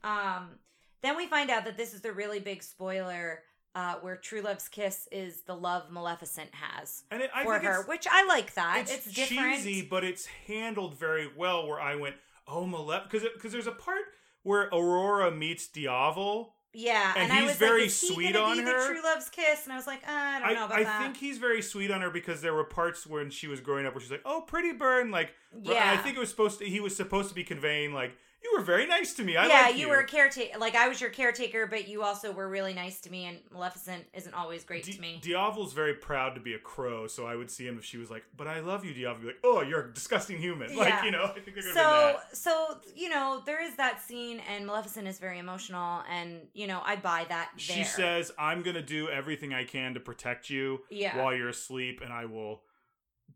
Um, 0.04 0.60
then 1.02 1.17
we 1.17 1.26
find 1.26 1.50
out 1.50 1.65
that 1.65 1.78
this 1.78 1.96
is 1.96 2.02
the 2.02 2.12
really 2.12 2.39
big 2.39 2.62
spoiler, 2.62 3.41
uh, 3.78 3.94
where 4.02 4.16
True 4.16 4.42
Love's 4.42 4.68
kiss 4.68 5.08
is 5.12 5.42
the 5.42 5.56
love 5.56 5.92
Maleficent 5.92 6.50
has 6.54 7.04
And 7.12 7.22
it, 7.22 7.30
I 7.34 7.44
for 7.44 7.60
her, 7.60 7.84
which 7.84 8.08
I 8.10 8.26
like 8.26 8.56
that. 8.56 8.80
it's, 8.90 9.06
It's, 9.06 9.16
different. 9.16 9.58
cheesy, 9.58 9.84
but 9.84 10.04
it's 10.04 10.26
handled 10.48 10.96
very 10.98 11.30
well. 11.38 11.68
Where 11.68 11.80
I 11.80 11.96
went, 11.96 12.16
oh, 12.48 12.66
Maleficent, 12.66 13.12
because 13.12 13.28
because 13.36 13.52
there's 13.52 13.68
a 13.68 13.72
part 13.72 14.02
where 14.42 14.63
Aurora 14.74 15.30
meets 15.30 15.68
Diaval. 15.68 16.54
yeah, 16.74 17.13
and 17.16 17.26
and, 17.26 17.34
I 17.34 17.42
he's 17.42 17.50
was 17.50 17.58
very 17.58 17.82
like, 17.84 17.92
sweet 17.92 18.36
on 18.36 18.58
her? 18.58 18.63
The 18.66 18.94
True 18.94 19.04
Love's 19.04 19.30
kiss, 19.30 19.66
and 19.66 19.74
I 19.74 19.76
was 19.76 19.86
like, 19.86 20.02
uh, 20.08 20.12
I 20.12 20.40
don't 20.40 20.50
I, 20.50 20.54
know 20.54 20.66
about 20.66 20.80
I 20.80 20.84
that. 20.84 21.02
think 21.04 21.18
he's 21.18 21.38
very 21.38 21.62
sweet 21.62 21.92
on 21.92 22.02
her 22.02 22.10
because 22.10 22.42
there 22.42 22.56
were 22.56 22.63
parts 22.63 23.06
when 23.06 23.30
she 23.30 23.48
was 23.48 23.60
growing 23.60 23.86
up 23.86 23.94
where 23.94 24.02
she's 24.02 24.10
like, 24.12 24.24
"Oh, 24.26 24.42
pretty 24.42 24.74
bird," 24.74 25.04
and 25.04 25.12
like, 25.12 25.34
and 25.54 25.70
I 25.70 25.98
think 25.98 26.18
it 26.18 26.20
was 26.20 26.30
supposed 26.30 26.58
to. 26.60 26.66
He 26.66 26.80
was 26.80 26.96
supposed 26.96 27.30
to 27.30 27.36
be 27.36 27.44
conveying 27.44 27.94
like, 27.94 28.18
"You 28.52 28.58
were 28.60 28.64
very 28.64 28.86
nice 28.86 29.14
to 29.16 29.24
me. 29.24 29.36
I 29.36 29.48
yeah, 29.48 29.62
like 29.64 29.76
you 29.76 29.82
you." 29.82 29.90
were 29.90 30.00
a 30.00 30.06
caretaker. 30.06 30.58
Like 30.58 30.76
I 30.76 30.88
was 30.88 31.02
your 31.02 31.10
caretaker, 31.10 31.68
but 31.68 31.88
you 31.88 32.04
also 32.04 32.32
were 32.32 32.48
really 32.48 32.74
nice 32.74 33.02
to 33.02 33.12
me. 33.12 33.26
And 33.26 33.40
Maleficent 33.52 34.06
isn't 34.14 34.34
always 34.34 34.64
great 34.64 34.84
to 34.86 35.02
me. 35.02 35.20
Diaval's 35.24 35.74
very 35.74 35.94
proud 35.94 36.36
to 36.36 36.42
be 36.42 36.54
a 36.54 36.60
crow, 36.60 37.08
so 37.08 37.26
I 37.26 37.36
would 37.36 37.52
see 37.52 37.68
him 37.68 37.78
if 37.78 37.86
she 37.86 37.98
was 37.98 38.10
like, 38.10 38.24
"But 38.36 38.48
I 38.48 38.60
love 38.60 38.86
you," 38.86 38.94
Diaval 38.94 39.22
be 39.22 39.28
like, 39.28 39.40
"Oh, 39.44 39.62
you're 39.62 39.86
a 39.90 39.94
disgusting 39.94 40.38
human." 40.38 40.76
Like, 40.76 41.04
you 41.04 41.12
know, 41.12 41.26
I 41.36 41.40
think 41.40 41.56
they're 41.56 41.74
so 41.74 42.20
so 42.34 42.80
you 42.96 43.10
know 43.10 43.42
there 43.46 43.62
is 43.62 43.76
that 43.76 44.02
scene 44.02 44.42
and 44.50 44.66
maleficent 44.66 45.08
is 45.08 45.20
very 45.20 45.40
emotional 45.40 46.04
and 46.10 46.42
you 46.54 46.68
know 46.68 46.82
i 46.86 46.96
buy 46.96 47.26
that 47.30 47.52
She 47.58 47.84
says, 47.84 48.32
"I'm 48.38 48.62
gonna 48.62 48.82
do 48.82 49.10
everything 49.10 49.54
I 49.54 49.64
can 49.64 49.94
to 49.96 50.00
protect 50.00 50.50
you 50.50 50.84
Yeah. 50.90 51.18
while 51.18 51.36
you're 51.36 51.50
asleep, 51.50 52.02
and 52.02 52.14
I 52.14 52.26
will 52.26 52.64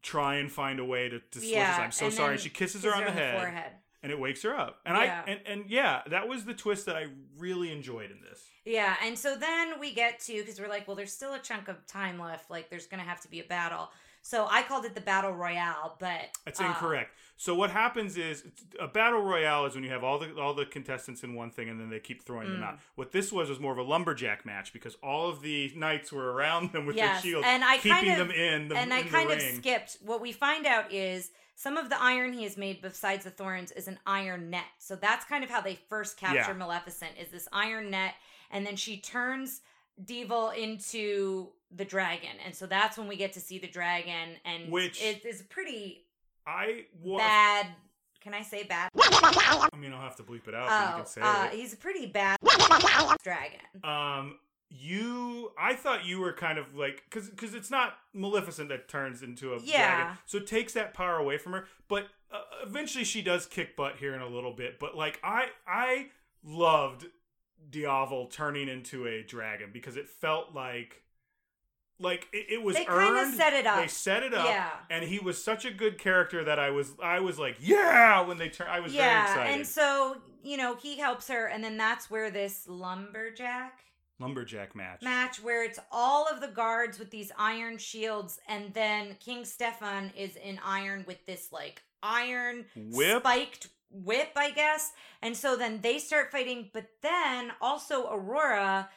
try 0.02 0.36
and 0.36 0.52
find 0.52 0.80
a 0.80 0.86
way 0.86 1.10
to." 1.10 1.20
to 1.20 1.46
Yeah, 1.46 1.78
I'm 1.80 1.92
so 1.92 2.06
and 2.06 2.14
sorry. 2.14 2.38
She 2.38 2.50
kisses 2.50 2.82
Kiss 2.82 2.92
her 2.92 2.98
on 2.98 3.06
the 3.06 3.12
head, 3.12 3.40
forehead 3.40 3.72
and 4.04 4.12
it 4.12 4.20
wakes 4.20 4.42
her 4.44 4.56
up. 4.56 4.80
And 4.86 4.98
Yeah. 4.98 5.24
I 5.26 5.30
and, 5.32 5.40
and 5.46 5.70
yeah, 5.70 6.02
that 6.08 6.28
was 6.28 6.46
the 6.46 6.54
twist 6.54 6.86
that 6.88 6.96
I 6.96 7.08
really 7.38 7.72
enjoyed 7.72 8.12
in 8.12 8.20
this. 8.22 8.42
yeah 8.66 8.96
and 9.04 9.18
so 9.18 9.36
then 9.36 9.80
we 9.80 9.92
get 9.94 10.20
to 10.20 10.34
because 10.40 10.60
we're 10.60 10.70
like 10.70 10.88
well 10.88 10.96
there's 10.96 11.12
still 11.12 11.34
a 11.34 11.40
chunk 11.40 11.68
of 11.68 11.84
time 11.88 12.20
left 12.20 12.50
like 12.52 12.70
there's 12.70 12.86
gonna 12.86 13.02
have 13.02 13.20
to 13.20 13.28
be 13.28 13.40
a 13.40 13.44
battle 13.44 13.90
so 14.22 14.46
i 14.52 14.62
called 14.62 14.86
it 14.86 14.94
the 14.94 15.02
battle 15.02 15.32
royale 15.32 15.96
but 16.00 16.22
That's 16.46 16.62
uh, 16.62 16.66
incorrect. 16.66 17.16
So 17.38 17.56
what 17.56 17.72
happens 17.72 18.18
is 18.18 18.44
a 18.80 18.88
battle 18.88 19.22
royale 19.24 19.66
is 19.66 19.74
when 19.74 19.84
you 19.84 19.90
have 19.90 20.04
all 20.04 20.20
the 20.20 20.36
all 20.40 20.54
the 20.54 20.68
contestants 20.68 21.24
in 21.24 21.34
one 21.34 21.50
thing 21.50 21.70
and 21.70 21.80
then 21.80 21.90
they 21.90 22.00
keep 22.00 22.22
throwing 22.24 22.50
them 22.52 22.62
Mm. 22.62 22.68
out. 22.68 22.80
What 22.94 23.12
this 23.12 23.32
was 23.32 23.50
was 23.50 23.60
more 23.60 23.72
of 23.72 23.80
a 23.80 23.84
lumberjack 23.94 24.46
match 24.46 24.74
because 24.74 24.96
all 25.02 25.28
of 25.28 25.42
the 25.42 25.74
knights 25.76 26.12
were 26.12 26.32
around 26.32 26.72
them 26.72 26.86
with 26.86 26.96
Yes, 26.98 27.24
their 27.24 27.32
shields, 27.32 27.48
and 27.50 27.64
I 27.64 27.78
keeping 27.78 27.92
kind 27.94 28.12
of- 28.12 28.18
them 28.28 28.32
in 28.32 28.68
the 28.68 28.78
and 28.78 28.94
I 28.94 29.00
in 29.00 29.06
the 29.06 29.12
kind 29.12 29.32
of 29.32 29.38
ring. 29.40 29.56
skipped. 29.56 29.98
What 30.06 30.22
we 30.22 30.32
find 30.32 30.68
out 30.68 30.92
is 30.94 31.32
some 31.62 31.78
of 31.78 31.90
the 31.90 32.02
iron 32.02 32.34
he 32.34 32.42
has 32.44 32.58
made 32.58 32.82
besides 32.82 33.24
the 33.24 33.30
thorns 33.30 33.72
is 33.74 33.88
an 33.88 34.00
iron 34.08 34.50
net. 34.50 34.66
So 34.80 34.96
that's 34.96 35.26
kind 35.26 35.44
of 35.44 35.50
how 35.52 35.62
they 35.62 35.78
first 35.90 36.18
capture 36.18 36.38
Yeah. 36.38 36.54
Maleficent 36.54 37.12
is 37.22 37.30
this 37.30 37.48
iron 37.54 37.92
net, 37.92 38.16
and 38.50 38.66
then 38.66 38.76
she 38.76 38.98
turns 38.98 39.62
Diaval 40.04 40.58
into 40.58 41.50
the 41.70 41.86
dragon, 41.86 42.32
and 42.44 42.56
so 42.56 42.66
that's 42.66 42.98
when 42.98 43.08
we 43.08 43.16
get 43.16 43.34
to 43.34 43.40
see 43.40 43.60
the 43.60 43.68
dragon, 43.68 44.38
and 44.44 44.72
Which- 44.72 45.00
it 45.04 45.24
is 45.24 45.44
pretty 45.44 46.08
I 46.48 46.86
was. 47.00 47.20
bad. 47.20 47.68
Can 48.22 48.34
I 48.34 48.42
say 48.42 48.64
bad? 48.64 48.90
I 48.96 49.70
mean, 49.78 49.94
I'll 49.94 50.02
have 50.02 50.16
to 50.16 50.24
bleep 50.24 50.48
it 50.48 50.56
out. 50.56 50.68
Oh, 50.70 50.98
can 50.98 51.06
say 51.06 51.22
uh, 51.22 51.48
he's 51.50 51.74
a 51.74 51.78
pretty 51.78 52.08
bad 52.08 52.38
dragon. 53.24 53.60
Um, 53.84 54.40
you, 54.74 55.52
I 55.60 55.74
thought 55.76 56.06
you 56.06 56.20
were 56.20 56.34
kind 56.34 56.58
of 56.58 56.76
like, 56.76 57.04
because 57.10 57.30
because 57.30 57.54
it's 57.54 57.70
not 57.70 57.98
Maleficent 58.14 58.70
that 58.70 58.88
turns 58.88 59.22
into 59.22 59.54
a 59.54 59.60
Yeah. 59.62 59.96
dragon, 59.98 60.18
so 60.26 60.38
it 60.38 60.48
takes 60.48 60.74
that 60.74 60.94
power 60.94 61.18
away 61.18 61.38
from 61.38 61.52
her. 61.54 61.68
But 61.88 62.08
uh, 62.32 62.42
eventually, 62.66 63.04
she 63.04 63.22
does 63.22 63.46
kick 63.46 63.76
butt 63.76 63.98
here 63.98 64.14
in 64.16 64.22
a 64.22 64.28
little 64.28 64.54
bit. 64.54 64.80
But 64.80 64.96
like, 64.96 65.20
I 65.24 65.48
I 65.68 66.08
loved 66.44 67.06
Diaval 67.70 68.32
turning 68.32 68.70
into 68.70 69.06
a 69.08 69.22
dragon 69.24 69.70
because 69.74 69.98
it 69.98 70.08
felt 70.10 70.54
like 70.56 71.04
like 72.00 72.28
it, 72.34 72.46
it 72.54 72.64
was 72.64 72.76
They 72.78 72.86
kinda 72.86 73.32
set 73.36 73.54
it 73.54 73.68
up. 73.68 73.82
They 73.82 73.88
set 73.88 74.24
it 74.24 74.34
up, 74.34 74.46
Yeah. 74.46 74.70
and 74.90 75.04
he 75.04 75.20
was 75.20 75.44
such 75.44 75.66
a 75.66 75.72
good 75.72 75.98
character 76.00 76.44
that 76.46 76.58
I 76.60 76.70
was 76.72 76.94
I 77.04 77.20
was 77.20 77.38
like, 77.38 77.58
yeah, 77.60 78.22
when 78.22 78.38
they 78.38 78.50
turn, 78.50 78.68
I 78.70 78.80
was 78.80 78.94
very 78.94 79.06
yeah, 79.06 79.24
excited. 79.24 79.54
and 79.56 79.68
so 79.68 80.16
you 80.44 80.58
know 80.58 80.76
he 80.76 80.98
helps 80.98 81.28
her, 81.28 81.46
and 81.48 81.64
then 81.64 81.78
that's 81.78 82.10
where 82.10 82.32
this 82.32 82.68
lumberjack 82.68 83.80
Lumberjack 84.22 84.76
match. 84.76 85.02
match 85.02 85.42
where 85.44 85.64
it's 85.64 85.80
all 85.92 86.28
of 86.28 86.40
the 86.42 86.48
guards 86.48 87.00
with 87.00 87.10
these 87.12 87.32
iron 87.38 87.78
shields 87.78 88.40
and 88.48 88.74
then 88.74 89.16
King 89.20 89.44
Stefan 89.46 90.12
is 90.16 90.36
in 90.36 90.60
iron 90.64 91.04
with 91.08 91.26
this 91.26 91.52
like 91.52 91.82
iron 92.04 92.66
Whip. 92.76 93.20
spiked 93.22 93.68
whip 93.90 94.32
I 94.38 94.52
guess 94.52 94.92
and 95.22 95.36
so 95.36 95.56
then 95.58 95.82
they 95.82 96.00
start 96.00 96.32
fighting 96.32 96.70
but 96.74 96.86
then 97.02 97.52
also 97.60 98.10
Aurora 98.10 98.90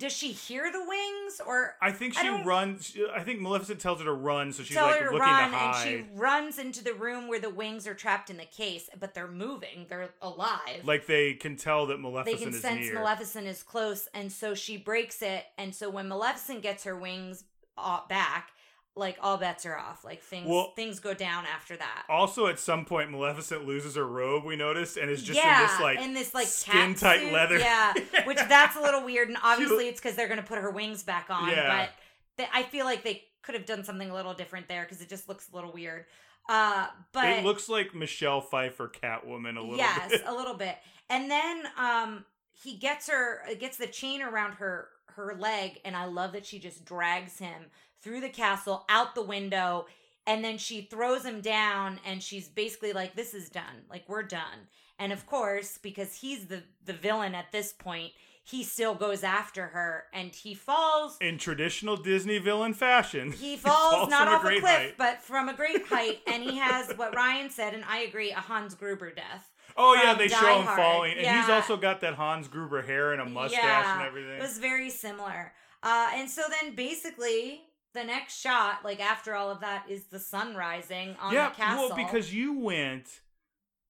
does 0.00 0.12
she 0.12 0.32
hear 0.32 0.72
the 0.72 0.80
wings 0.80 1.40
or 1.46 1.76
I 1.80 1.92
think 1.92 2.14
she 2.14 2.24
don't- 2.24 2.44
runs. 2.44 2.96
I 3.14 3.22
think 3.22 3.40
Maleficent 3.40 3.80
tells 3.80 3.98
her 4.00 4.06
to 4.06 4.12
run, 4.12 4.52
so 4.52 4.62
she's 4.62 4.74
tell 4.76 4.86
like 4.86 4.98
her 4.98 5.06
to 5.10 5.12
looking 5.12 5.20
run 5.20 5.50
to 5.52 5.56
and 5.56 5.76
she 5.76 6.06
runs 6.14 6.58
into 6.58 6.82
the 6.82 6.94
room 6.94 7.28
where 7.28 7.38
the 7.38 7.50
wings 7.50 7.86
are 7.86 7.94
trapped 7.94 8.30
in 8.30 8.38
the 8.38 8.46
case 8.46 8.88
but 8.98 9.12
they're 9.14 9.28
moving 9.28 9.86
they're 9.88 10.08
alive 10.22 10.84
Like 10.84 11.06
they 11.06 11.34
can 11.34 11.56
tell 11.56 11.86
that 11.86 12.00
Maleficent 12.00 12.38
they 12.38 12.44
can 12.44 12.54
is 12.54 12.60
sense 12.60 12.80
near. 12.80 12.94
Maleficent 12.94 13.46
is 13.46 13.62
close, 13.62 14.08
and 14.14 14.32
so 14.32 14.54
she 14.54 14.76
breaks 14.78 15.20
it. 15.22 15.44
And 15.58 15.74
so 15.74 15.90
when 15.90 16.08
Maleficent 16.08 16.62
gets 16.62 16.84
her 16.84 16.96
wings 16.96 17.44
uh, 17.76 18.00
back, 18.08 18.50
like 18.96 19.16
all 19.22 19.36
bets 19.38 19.64
are 19.66 19.76
off. 19.76 20.04
Like 20.04 20.20
things 20.22 20.48
Well- 20.48 20.72
things 20.76 21.00
go 21.00 21.14
down 21.14 21.44
after 21.46 21.76
that. 21.76 22.04
also, 22.08 22.46
at 22.46 22.58
some 22.58 22.84
point, 22.84 23.10
Maleficent 23.10 23.66
loses 23.66 23.94
her 23.96 24.06
robe. 24.06 24.44
We 24.44 24.56
noticed, 24.56 24.96
and 24.96 25.10
is 25.10 25.22
just 25.22 25.38
yeah, 25.38 25.60
in 25.62 25.66
this 25.68 25.80
like 25.80 26.00
in 26.00 26.14
this 26.14 26.34
like 26.34 26.46
skin 26.46 26.94
tight 26.94 27.20
suit. 27.20 27.32
leather. 27.32 27.58
Yeah, 27.58 27.94
which 28.24 28.38
that's 28.48 28.76
a 28.76 28.80
little 28.80 29.04
weird, 29.04 29.28
and 29.28 29.38
obviously 29.42 29.88
it's 29.88 30.00
because 30.00 30.16
they're 30.16 30.28
gonna 30.28 30.42
put 30.42 30.58
her 30.58 30.70
wings 30.70 31.02
back 31.02 31.26
on. 31.30 31.48
Yeah. 31.48 31.86
But 31.86 31.90
they, 32.36 32.46
I 32.52 32.64
feel 32.64 32.84
like 32.84 33.02
they 33.04 33.24
could 33.42 33.54
have 33.54 33.64
done 33.66 33.84
something 33.84 34.10
a 34.10 34.14
little 34.14 34.34
different 34.34 34.68
there 34.68 34.82
because 34.82 35.00
it 35.00 35.08
just 35.08 35.28
looks 35.28 35.48
a 35.50 35.54
little 35.56 35.72
weird. 35.72 36.04
Uh, 36.48 36.86
but 37.12 37.26
it 37.28 37.44
looks 37.44 37.68
like 37.68 37.94
Michelle 37.94 38.40
Pfeiffer 38.40 38.88
Catwoman 38.88 39.56
a 39.56 39.60
little 39.60 39.70
bit. 39.70 39.78
yes, 39.78 40.10
bit. 40.10 40.22
a 40.26 40.34
little 40.34 40.54
bit. 40.54 40.76
And 41.08 41.30
then 41.30 41.62
um 41.78 42.24
he 42.62 42.76
gets 42.76 43.08
her 43.08 43.42
gets 43.58 43.76
the 43.76 43.86
chain 43.86 44.20
around 44.20 44.54
her 44.54 44.88
her 45.16 45.34
leg 45.38 45.80
and 45.84 45.96
I 45.96 46.04
love 46.06 46.32
that 46.32 46.46
she 46.46 46.58
just 46.58 46.84
drags 46.84 47.38
him 47.38 47.66
through 48.02 48.20
the 48.20 48.28
castle 48.28 48.84
out 48.88 49.14
the 49.14 49.22
window 49.22 49.86
and 50.26 50.44
then 50.44 50.58
she 50.58 50.82
throws 50.82 51.24
him 51.24 51.40
down 51.40 51.98
and 52.06 52.22
she's 52.22 52.48
basically 52.48 52.92
like 52.92 53.14
this 53.14 53.34
is 53.34 53.48
done. 53.48 53.84
Like 53.88 54.04
we're 54.08 54.22
done. 54.22 54.68
And 54.98 55.12
of 55.12 55.26
course, 55.26 55.78
because 55.78 56.16
he's 56.16 56.46
the 56.46 56.62
the 56.84 56.92
villain 56.92 57.34
at 57.34 57.52
this 57.52 57.72
point, 57.72 58.12
he 58.44 58.62
still 58.64 58.94
goes 58.94 59.22
after 59.22 59.68
her 59.68 60.04
and 60.12 60.34
he 60.34 60.54
falls 60.54 61.16
In 61.20 61.38
traditional 61.38 61.96
Disney 61.96 62.38
villain 62.38 62.74
fashion, 62.74 63.32
he 63.32 63.56
falls, 63.56 64.08
not 64.08 64.28
off 64.28 64.44
a, 64.44 64.48
cliff, 64.48 64.62
height. 64.64 64.94
but 64.98 65.22
from 65.22 65.48
a 65.48 65.54
great 65.54 65.86
height, 65.88 66.20
and 66.26 66.42
he 66.42 66.58
has 66.58 66.90
what 66.96 67.14
Ryan 67.14 67.50
said, 67.50 67.74
and 67.74 67.84
I 67.84 68.00
agree, 68.00 68.30
a 68.30 68.36
Hans 68.40 68.74
Gruber 68.74 69.12
death. 69.12 69.50
Oh 69.82 69.94
yeah, 69.94 70.14
they 70.14 70.28
Die 70.28 70.38
show 70.38 70.58
him 70.58 70.66
Hard. 70.66 70.78
falling, 70.78 71.12
and 71.16 71.40
he's 71.40 71.48
also 71.48 71.76
got 71.76 72.02
that 72.02 72.14
Hans 72.14 72.48
Gruber 72.48 72.82
hair 72.82 73.12
and 73.12 73.22
a 73.22 73.24
mustache 73.24 73.86
and 73.86 74.02
everything. 74.02 74.36
It 74.36 74.42
was 74.42 74.58
very 74.58 74.90
similar. 74.90 75.52
Uh, 75.82 76.10
and 76.14 76.28
so 76.28 76.42
then 76.60 76.74
basically, 76.74 77.62
the 77.94 78.04
next 78.04 78.38
shot, 78.38 78.84
like 78.84 79.00
after 79.00 79.34
all 79.34 79.50
of 79.50 79.60
that, 79.60 79.86
is 79.88 80.04
the 80.04 80.18
sun 80.18 80.54
rising 80.54 81.16
on 81.20 81.32
yeah, 81.32 81.48
the 81.48 81.54
castle. 81.54 81.88
well, 81.88 81.96
because 81.96 82.32
you 82.32 82.58
went. 82.58 83.20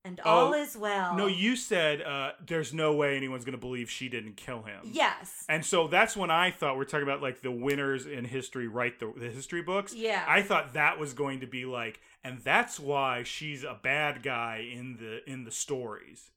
And 0.04 0.20
oh, 0.24 0.30
all 0.30 0.52
is 0.54 0.76
well. 0.76 1.14
No, 1.14 1.26
you 1.26 1.56
said 1.56 2.00
uh, 2.00 2.32
there's 2.46 2.72
no 2.72 2.94
way 2.94 3.16
anyone's 3.16 3.44
going 3.44 3.52
to 3.52 3.58
believe 3.58 3.90
she 3.90 4.08
didn't 4.08 4.36
kill 4.36 4.62
him. 4.62 4.80
Yes. 4.84 5.44
And 5.48 5.64
so 5.64 5.88
that's 5.88 6.16
when 6.16 6.30
I 6.30 6.50
thought 6.50 6.76
we're 6.76 6.84
talking 6.84 7.02
about 7.02 7.20
like 7.20 7.42
the 7.42 7.50
winners 7.50 8.06
in 8.06 8.24
history 8.24 8.66
write 8.66 8.98
the, 8.98 9.12
the 9.16 9.28
history 9.28 9.62
books. 9.62 9.94
Yeah. 9.94 10.24
I 10.26 10.42
thought 10.42 10.72
that 10.74 10.98
was 10.98 11.12
going 11.12 11.40
to 11.40 11.46
be 11.46 11.66
like, 11.66 12.00
and 12.24 12.38
that's 12.38 12.80
why 12.80 13.24
she's 13.24 13.62
a 13.62 13.78
bad 13.82 14.22
guy 14.22 14.68
in 14.72 14.96
the 14.96 15.30
in 15.30 15.44
the 15.44 15.50
stories. 15.50 16.30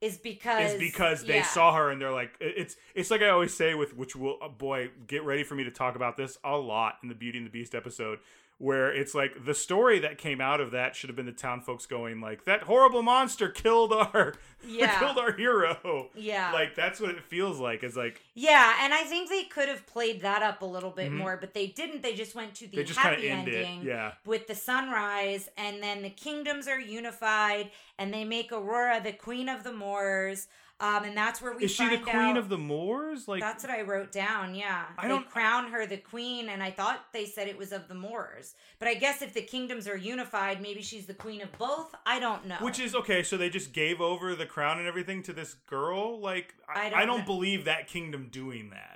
is 0.00 0.18
because 0.18 0.72
Is 0.72 0.78
because 0.80 1.24
they 1.24 1.36
yeah. 1.36 1.42
saw 1.44 1.74
her 1.74 1.90
and 1.90 2.00
they're 2.00 2.12
like, 2.12 2.32
it's 2.40 2.76
it's 2.94 3.10
like 3.10 3.22
I 3.22 3.28
always 3.28 3.54
say 3.54 3.74
with 3.74 3.96
which 3.96 4.16
will 4.16 4.38
oh 4.42 4.48
boy 4.48 4.90
get 5.06 5.24
ready 5.24 5.44
for 5.44 5.54
me 5.54 5.64
to 5.64 5.70
talk 5.70 5.94
about 5.96 6.16
this 6.16 6.36
a 6.44 6.56
lot 6.56 6.96
in 7.02 7.08
the 7.08 7.14
Beauty 7.14 7.38
and 7.38 7.46
the 7.46 7.50
Beast 7.50 7.74
episode. 7.74 8.18
Where 8.58 8.92
it's 8.92 9.14
like 9.16 9.44
the 9.44 9.52
story 9.54 9.98
that 9.98 10.16
came 10.16 10.40
out 10.40 10.60
of 10.60 10.70
that 10.70 10.94
should 10.94 11.10
have 11.10 11.16
been 11.16 11.26
the 11.26 11.32
town 11.32 11.60
folks 11.60 11.86
going 11.86 12.20
like 12.20 12.44
that 12.44 12.62
horrible 12.62 13.02
monster 13.02 13.48
killed 13.48 13.92
our 13.92 14.34
Yeah. 14.66 14.98
killed 15.00 15.18
our 15.18 15.32
hero 15.32 16.08
Yeah. 16.14 16.52
like 16.52 16.74
that's 16.76 17.00
what 17.00 17.10
it 17.10 17.24
feels 17.24 17.58
like 17.58 17.82
it's 17.82 17.96
like 17.96 18.22
Yeah, 18.34 18.76
and 18.80 18.94
I 18.94 19.02
think 19.02 19.28
they 19.28 19.42
could 19.44 19.68
have 19.68 19.84
played 19.86 20.22
that 20.22 20.42
up 20.42 20.62
a 20.62 20.66
little 20.66 20.92
bit 20.92 21.10
Mhm. 21.10 21.16
more, 21.16 21.36
but 21.36 21.52
they 21.52 21.66
didn't. 21.66 22.02
They 22.02 22.14
just 22.14 22.34
went 22.36 22.54
to 22.56 22.68
the 22.68 22.84
just 22.84 22.98
happy 22.98 23.28
ending 23.28 23.82
yeah 23.82 24.12
with 24.24 24.46
the 24.46 24.54
sunrise, 24.54 25.48
and 25.58 25.82
then 25.82 26.02
the 26.02 26.10
kingdoms 26.10 26.68
are 26.68 26.80
unified, 26.80 27.70
and 27.98 28.14
they 28.14 28.24
make 28.24 28.52
Aurora 28.52 29.00
the 29.02 29.12
queen 29.12 29.48
of 29.48 29.64
the 29.64 29.72
Moors. 29.72 30.46
Um, 30.80 31.04
and 31.04 31.16
that's 31.16 31.40
where 31.40 31.52
we 31.56 31.64
is 31.64 31.70
she 31.70 31.88
the 31.88 31.98
queen 31.98 32.16
out- 32.16 32.36
of 32.36 32.48
the 32.48 32.58
moors 32.58 33.28
like 33.28 33.40
That's 33.40 33.62
what 33.62 33.72
I 33.72 33.82
wrote 33.82 34.10
down. 34.10 34.56
Yeah, 34.56 34.84
I 34.98 35.02
they 35.02 35.08
don't- 35.08 35.30
crown 35.30 35.70
her 35.70 35.86
the 35.86 35.96
queen, 35.98 36.48
and 36.48 36.62
I 36.62 36.72
thought 36.72 37.12
they 37.12 37.26
said 37.26 37.46
it 37.46 37.56
was 37.56 37.70
of 37.72 37.86
the 37.86 37.94
Moors. 37.94 38.54
But 38.80 38.88
I 38.88 38.94
guess 38.94 39.22
if 39.22 39.32
the 39.34 39.42
kingdoms 39.42 39.86
are 39.86 39.96
unified, 39.96 40.60
maybe 40.60 40.82
she's 40.82 41.06
the 41.06 41.14
queen 41.14 41.40
of 41.42 41.56
both. 41.58 41.94
I 42.04 42.18
don't 42.18 42.46
know. 42.46 42.56
Which 42.56 42.80
is 42.80 42.94
okay, 42.96 43.22
so 43.22 43.36
they 43.36 43.50
just 43.50 43.72
gave 43.72 44.00
over 44.00 44.34
the 44.34 44.46
crown 44.46 44.78
and 44.78 44.88
everything 44.88 45.22
to 45.22 45.32
this 45.32 45.54
girl. 45.54 46.18
Like 46.20 46.54
I, 46.68 46.90
I 46.90 47.02
I 47.02 47.06
don't 47.06 47.18
don't, 47.18 47.26
believe 47.26 47.64
that 47.66 47.86
kingdom 47.86 48.28
doing 48.30 48.70
that. 48.70 48.93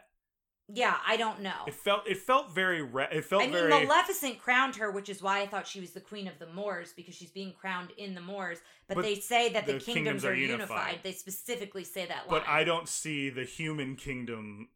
Yeah, 0.73 0.97
I 1.07 1.17
don't 1.17 1.41
know. 1.41 1.55
It 1.67 1.75
felt 1.75 2.07
it 2.07 2.19
felt 2.19 2.53
very 2.53 2.83
re- 2.83 3.09
it 3.11 3.25
felt 3.25 3.43
I 3.43 3.47
mean, 3.47 3.55
very 3.55 3.71
Maleficent 3.71 4.39
crowned 4.39 4.77
her, 4.77 4.91
which 4.91 5.09
is 5.09 5.23
why 5.23 5.41
I 5.41 5.47
thought 5.47 5.67
she 5.67 5.81
was 5.81 5.91
the 5.93 6.01
queen 6.01 6.29
of 6.29 6.39
the 6.39 6.47
Moors 6.47 6.93
because 6.95 7.15
she's 7.15 7.31
being 7.31 7.53
crowned 7.59 7.91
in 7.97 8.15
the 8.15 8.21
Moors. 8.21 8.59
But, 8.87 8.97
But 8.97 9.03
they 9.05 9.15
say 9.17 9.49
that 9.51 9.67
the, 9.67 9.75
the 9.75 9.79
kingdoms, 9.81 10.23
kingdoms 10.23 10.25
are 10.27 10.35
unified. 10.35 10.69
unified. 10.69 10.99
They 11.03 11.13
specifically 11.13 11.85
say 11.85 12.07
that 12.07 12.29
line. 12.31 12.41
but 12.41 12.49
I 12.49 12.65
don't 12.65 12.89
see 12.89 13.31
the 13.31 13.45
human 13.45 13.97
kingdom 13.97 14.69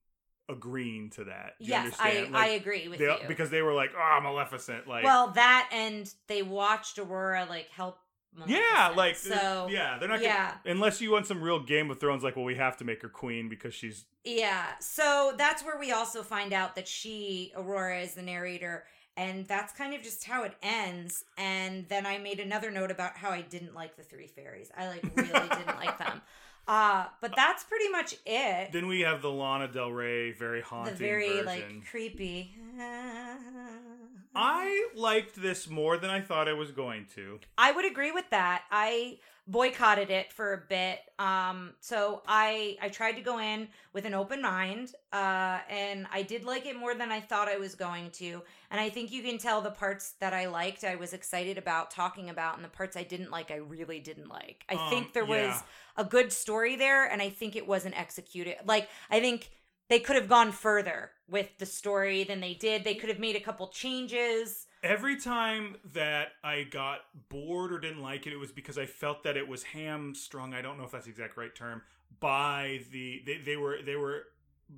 agreeing 0.48 1.10
to 1.10 1.24
that. 1.24 1.54
Do 1.60 1.66
yes, 1.66 1.96
I 2.00 2.10
understand? 2.10 2.36
I 2.36 2.40
Like, 2.52 2.60
agree 2.60 2.88
with 2.88 2.98
they- 2.98 3.04
you. 3.06 3.16
because 3.28 3.50
they 3.50 3.62
were 3.62 3.72
like, 3.74 3.90
"Oh, 3.96 4.20
Maleficent!" 4.22 4.86
Like, 4.88 5.04
well, 5.04 5.28
that 5.32 5.68
and 5.72 6.12
they 6.26 6.42
watched 6.42 6.98
Aurora 6.98 7.46
like 7.48 7.68
help. 7.70 7.98
Yeah, 8.46 8.92
like 8.96 9.16
so. 9.16 9.68
yeah, 9.70 9.98
they're 9.98 10.08
not. 10.08 10.22
yeah. 10.22 10.52
Gonna, 10.64 10.74
unless 10.76 11.00
you 11.00 11.10
want 11.10 11.26
some 11.26 11.42
real 11.42 11.60
Game 11.60 11.90
of 11.90 12.00
Thrones, 12.00 12.22
like, 12.22 12.36
well, 12.36 12.44
we 12.44 12.56
have 12.56 12.76
to 12.78 12.84
make 12.84 13.02
her 13.02 13.08
queen 13.08 13.48
because 13.48 13.74
she's 13.74 14.06
Yeah. 14.24 14.66
So 14.80 15.34
that's 15.36 15.64
where 15.64 15.78
we 15.78 15.92
also 15.92 16.22
find 16.22 16.52
out 16.52 16.74
that 16.76 16.88
she, 16.88 17.52
Aurora, 17.56 18.00
is 18.00 18.14
the 18.14 18.22
narrator. 18.22 18.84
And 19.14 19.46
that's 19.46 19.74
kind 19.74 19.92
of 19.92 20.02
just 20.02 20.24
how 20.24 20.44
it 20.44 20.54
ends. 20.62 21.24
And 21.36 21.86
then 21.88 22.06
I 22.06 22.16
made 22.16 22.40
another 22.40 22.70
note 22.70 22.90
about 22.90 23.16
how 23.18 23.28
I 23.28 23.42
didn't 23.42 23.74
like 23.74 23.96
the 23.96 24.02
three 24.02 24.26
fairies. 24.26 24.70
I 24.74 24.88
like 24.88 25.02
really 25.14 25.48
didn't 25.48 25.76
like 25.76 25.98
them. 25.98 26.22
Uh, 26.68 27.06
but 27.20 27.34
that's 27.34 27.64
pretty 27.64 27.88
much 27.88 28.14
it. 28.24 28.70
Then 28.70 28.86
we 28.86 29.00
have 29.00 29.20
the 29.20 29.30
Lana 29.30 29.66
Del 29.66 29.90
Rey 29.90 30.30
very 30.30 30.60
haunting 30.60 30.94
the 30.94 30.98
very 30.98 31.28
version. 31.28 31.46
like 31.46 31.86
creepy. 31.90 32.54
I 34.34 34.88
liked 34.94 35.40
this 35.40 35.68
more 35.68 35.96
than 35.96 36.10
I 36.10 36.20
thought 36.20 36.48
I 36.48 36.54
was 36.54 36.70
going 36.70 37.06
to. 37.14 37.40
I 37.58 37.72
would 37.72 37.84
agree 37.84 38.12
with 38.12 38.28
that. 38.30 38.62
I 38.70 39.18
boycotted 39.46 40.08
it 40.08 40.32
for 40.32 40.54
a 40.54 40.58
bit. 40.68 41.00
Um, 41.18 41.72
so 41.80 42.22
I 42.26 42.76
I 42.80 42.88
tried 42.88 43.12
to 43.12 43.22
go 43.22 43.38
in 43.38 43.68
with 43.92 44.04
an 44.04 44.14
open 44.14 44.40
mind, 44.40 44.94
uh, 45.12 45.58
and 45.68 46.06
I 46.12 46.22
did 46.22 46.44
like 46.44 46.64
it 46.66 46.76
more 46.76 46.94
than 46.94 47.10
I 47.10 47.20
thought 47.20 47.48
I 47.48 47.58
was 47.58 47.74
going 47.74 48.10
to. 48.12 48.42
And 48.70 48.80
I 48.80 48.88
think 48.88 49.12
you 49.12 49.22
can 49.22 49.38
tell 49.38 49.60
the 49.60 49.70
parts 49.70 50.12
that 50.20 50.32
I 50.32 50.46
liked, 50.46 50.84
I 50.84 50.94
was 50.94 51.12
excited 51.12 51.58
about 51.58 51.90
talking 51.90 52.30
about, 52.30 52.56
and 52.56 52.64
the 52.64 52.68
parts 52.70 52.96
I 52.96 53.02
didn't 53.02 53.30
like, 53.30 53.50
I 53.50 53.56
really 53.56 54.00
didn't 54.00 54.28
like. 54.28 54.64
I 54.68 54.74
Um, 54.74 54.90
think 54.90 55.12
there 55.12 55.26
yeah. 55.26 55.48
was 55.48 55.62
a 55.96 56.04
good 56.04 56.32
story 56.32 56.76
there, 56.76 57.04
and 57.04 57.20
I 57.20 57.28
think 57.28 57.56
it 57.56 57.66
wasn't 57.66 57.98
executed. 57.98 58.56
Like 58.64 58.88
I 59.10 59.20
think 59.20 59.50
they 59.88 60.00
could 60.00 60.16
have 60.16 60.28
gone 60.28 60.52
further 60.52 61.10
with 61.28 61.58
the 61.58 61.66
story 61.66 62.24
than 62.24 62.40
they 62.40 62.54
did. 62.54 62.84
They 62.84 62.94
could 62.94 63.08
have 63.08 63.18
made 63.18 63.36
a 63.36 63.40
couple 63.40 63.68
changes. 63.68 64.66
Every 64.82 65.16
time 65.16 65.76
that 65.92 66.28
I 66.42 66.64
got 66.64 67.00
bored 67.28 67.72
or 67.72 67.78
didn't 67.78 68.02
like 68.02 68.26
it, 68.26 68.32
it 68.32 68.38
was 68.38 68.52
because 68.52 68.78
I 68.78 68.86
felt 68.86 69.22
that 69.24 69.36
it 69.36 69.46
was 69.46 69.62
hamstrung. 69.62 70.54
I 70.54 70.62
don't 70.62 70.78
know 70.78 70.84
if 70.84 70.90
that's 70.90 71.04
the 71.04 71.10
exact 71.10 71.36
right 71.36 71.54
term. 71.54 71.82
By 72.20 72.80
the 72.90 73.22
they, 73.26 73.38
they 73.38 73.56
were 73.56 73.78
they 73.84 73.96
were 73.96 74.24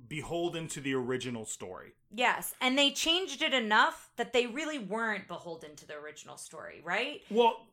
beholden 0.07 0.67
to 0.69 0.79
the 0.79 0.93
original 0.93 1.45
story. 1.45 1.93
Yes, 2.13 2.53
and 2.61 2.77
they 2.77 2.91
changed 2.91 3.41
it 3.41 3.53
enough 3.53 4.09
that 4.17 4.33
they 4.33 4.47
really 4.47 4.79
weren't 4.79 5.27
beholden 5.27 5.75
to 5.77 5.87
the 5.87 5.95
original 5.95 6.37
story, 6.37 6.81
right? 6.83 7.21
Well, 7.29 7.67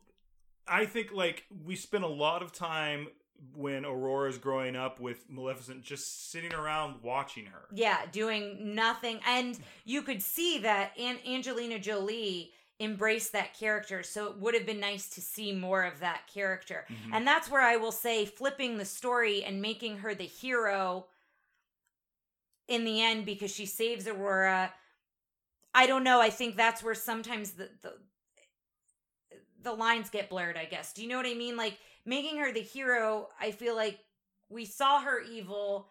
I 0.67 0.87
think 0.87 1.13
like 1.13 1.45
we 1.65 1.77
spent 1.77 2.05
a 2.05 2.09
lot 2.09 2.43
of 2.43 2.53
time 2.53 3.09
when 3.55 3.85
Aurora's 3.85 4.39
growing 4.39 4.77
up 4.77 5.01
with 5.01 5.29
Maleficent 5.29 5.83
just 5.83 6.31
sitting 6.31 6.53
around 6.55 7.03
watching 7.03 7.47
her. 7.47 7.63
Yeah, 7.73 8.01
doing 8.13 8.75
nothing. 8.75 9.21
And 9.27 9.59
you 9.85 10.03
could 10.03 10.23
see 10.23 10.59
that 10.59 10.93
An- 10.99 11.19
Angelina 11.27 11.79
Jolie 11.79 12.53
embraced 12.81 13.33
that 13.33 13.55
character, 13.59 14.03
so 14.03 14.27
it 14.27 14.39
would 14.39 14.55
have 14.55 14.67
been 14.67 14.81
nice 14.81 15.09
to 15.11 15.21
see 15.21 15.53
more 15.53 15.83
of 15.85 16.01
that 16.01 16.27
character. 16.33 16.87
Mhm. 16.89 17.15
And 17.15 17.27
that's 17.27 17.49
where 17.51 17.61
I 17.61 17.77
will 17.77 17.93
say 17.93 18.25
flipping 18.27 18.79
the 18.79 18.85
story 18.85 19.45
and 19.45 19.61
making 19.63 19.99
her 19.99 20.15
the 20.15 20.25
hero 20.27 21.07
in 22.69 22.85
the 22.85 23.01
end 23.03 23.27
because 23.27 23.55
she 23.55 23.67
saves 23.67 24.07
Aurora. 24.07 24.73
I 25.75 25.87
don't 25.87 26.05
know. 26.05 26.21
I 26.21 26.31
think 26.31 26.57
that's 26.57 26.83
where 26.83 26.95
sometimes 26.95 27.53
the 27.53 27.71
the 27.83 27.99
the 29.61 29.73
lines 29.73 30.11
get 30.11 30.29
blurred, 30.29 30.57
I 30.57 30.65
guess. 30.65 30.93
Do 30.93 31.03
you 31.03 31.09
know 31.09 31.17
what 31.17 31.27
I 31.27 31.35
mean? 31.35 31.57
Like 31.57 31.79
making 32.05 32.39
her 32.39 32.53
the 32.53 32.61
hero, 32.61 33.29
I 33.41 33.51
feel 33.51 33.75
like 33.77 33.99
we 34.49 34.65
saw 34.65 35.01
her 35.01 35.21
evil 35.21 35.89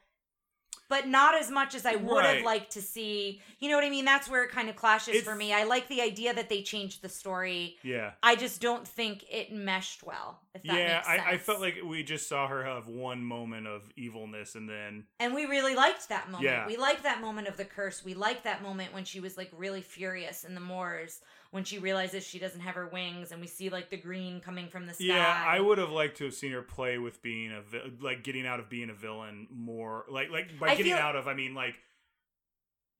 but 0.91 1.07
not 1.07 1.39
as 1.39 1.49
much 1.49 1.73
as 1.73 1.85
I 1.85 1.95
would 1.95 2.25
have 2.25 2.43
liked 2.43 2.73
to 2.73 2.81
see. 2.81 3.41
You 3.59 3.69
know 3.69 3.75
what 3.77 3.85
I 3.85 3.89
mean? 3.89 4.03
That's 4.03 4.29
where 4.29 4.43
it 4.43 4.51
kind 4.51 4.69
of 4.69 4.75
clashes 4.75 5.15
It's- 5.15 5.23
for 5.23 5.33
me. 5.33 5.53
I 5.53 5.63
like 5.63 5.87
the 5.87 6.01
idea 6.01 6.33
that 6.33 6.49
they 6.49 6.61
changed 6.63 7.01
the 7.01 7.07
story. 7.07 7.77
Yeah. 7.81 8.11
I 8.21 8.35
just 8.35 8.59
don't 8.59 8.85
think 8.85 9.23
it 9.31 9.53
meshed 9.53 10.03
well. 10.03 10.41
Yeah, 10.63 11.01
I. 11.07 11.17
I 11.31 11.37
felt 11.37 11.61
like 11.61 11.77
we 11.81 12.03
just 12.03 12.27
saw 12.27 12.45
her 12.49 12.65
have 12.65 12.89
one 12.89 13.23
moment 13.23 13.67
of 13.67 13.83
evilness 13.95 14.55
and 14.55 14.67
then 14.67 15.05
and 15.21 15.33
we 15.33 15.45
really 15.45 15.75
liked 15.75 16.09
that 16.09 16.29
moment. 16.29 16.43
Yeah. 16.43 16.67
We 16.67 16.75
liked 16.75 17.03
that 17.03 17.21
moment 17.21 17.47
of 17.47 17.55
the 17.55 17.63
curse. 17.63 18.03
We 18.03 18.13
liked 18.13 18.43
that 18.43 18.61
moment 18.61 18.93
when 18.93 19.05
she 19.05 19.21
was 19.21 19.37
like 19.37 19.49
really 19.55 19.81
furious 19.81 20.43
in 20.43 20.55
the 20.55 20.61
moors 20.61 21.21
when 21.51 21.63
she 21.65 21.77
realizes 21.79 22.25
she 22.25 22.39
doesn't 22.39 22.61
have 22.61 22.75
her 22.75 22.87
wings, 22.87 23.31
and 23.31 23.39
we 23.41 23.47
see 23.47 23.69
like 23.69 23.89
the 23.89 23.97
green 23.97 24.39
coming 24.39 24.67
from 24.69 24.85
the 24.87 24.93
sky. 24.93 25.03
Yeah, 25.05 25.43
I 25.47 25.59
would 25.59 25.77
have 25.77 25.91
liked 25.91 26.17
to 26.17 26.25
have 26.25 26.33
seen 26.33 26.51
her 26.53 26.61
play 26.61 26.97
with 26.97 27.21
being 27.21 27.51
a 27.51 27.61
vi- 27.61 27.91
like 28.01 28.23
getting 28.23 28.47
out 28.47 28.59
of 28.59 28.69
being 28.69 28.89
a 28.89 28.93
villain 28.93 29.47
more 29.53 30.05
like 30.09 30.29
like 30.31 30.57
by 30.59 30.67
I 30.69 30.75
getting 30.75 30.93
feel- 30.93 31.01
out 31.01 31.15
of 31.15 31.27
I 31.27 31.33
mean 31.33 31.53
like 31.53 31.75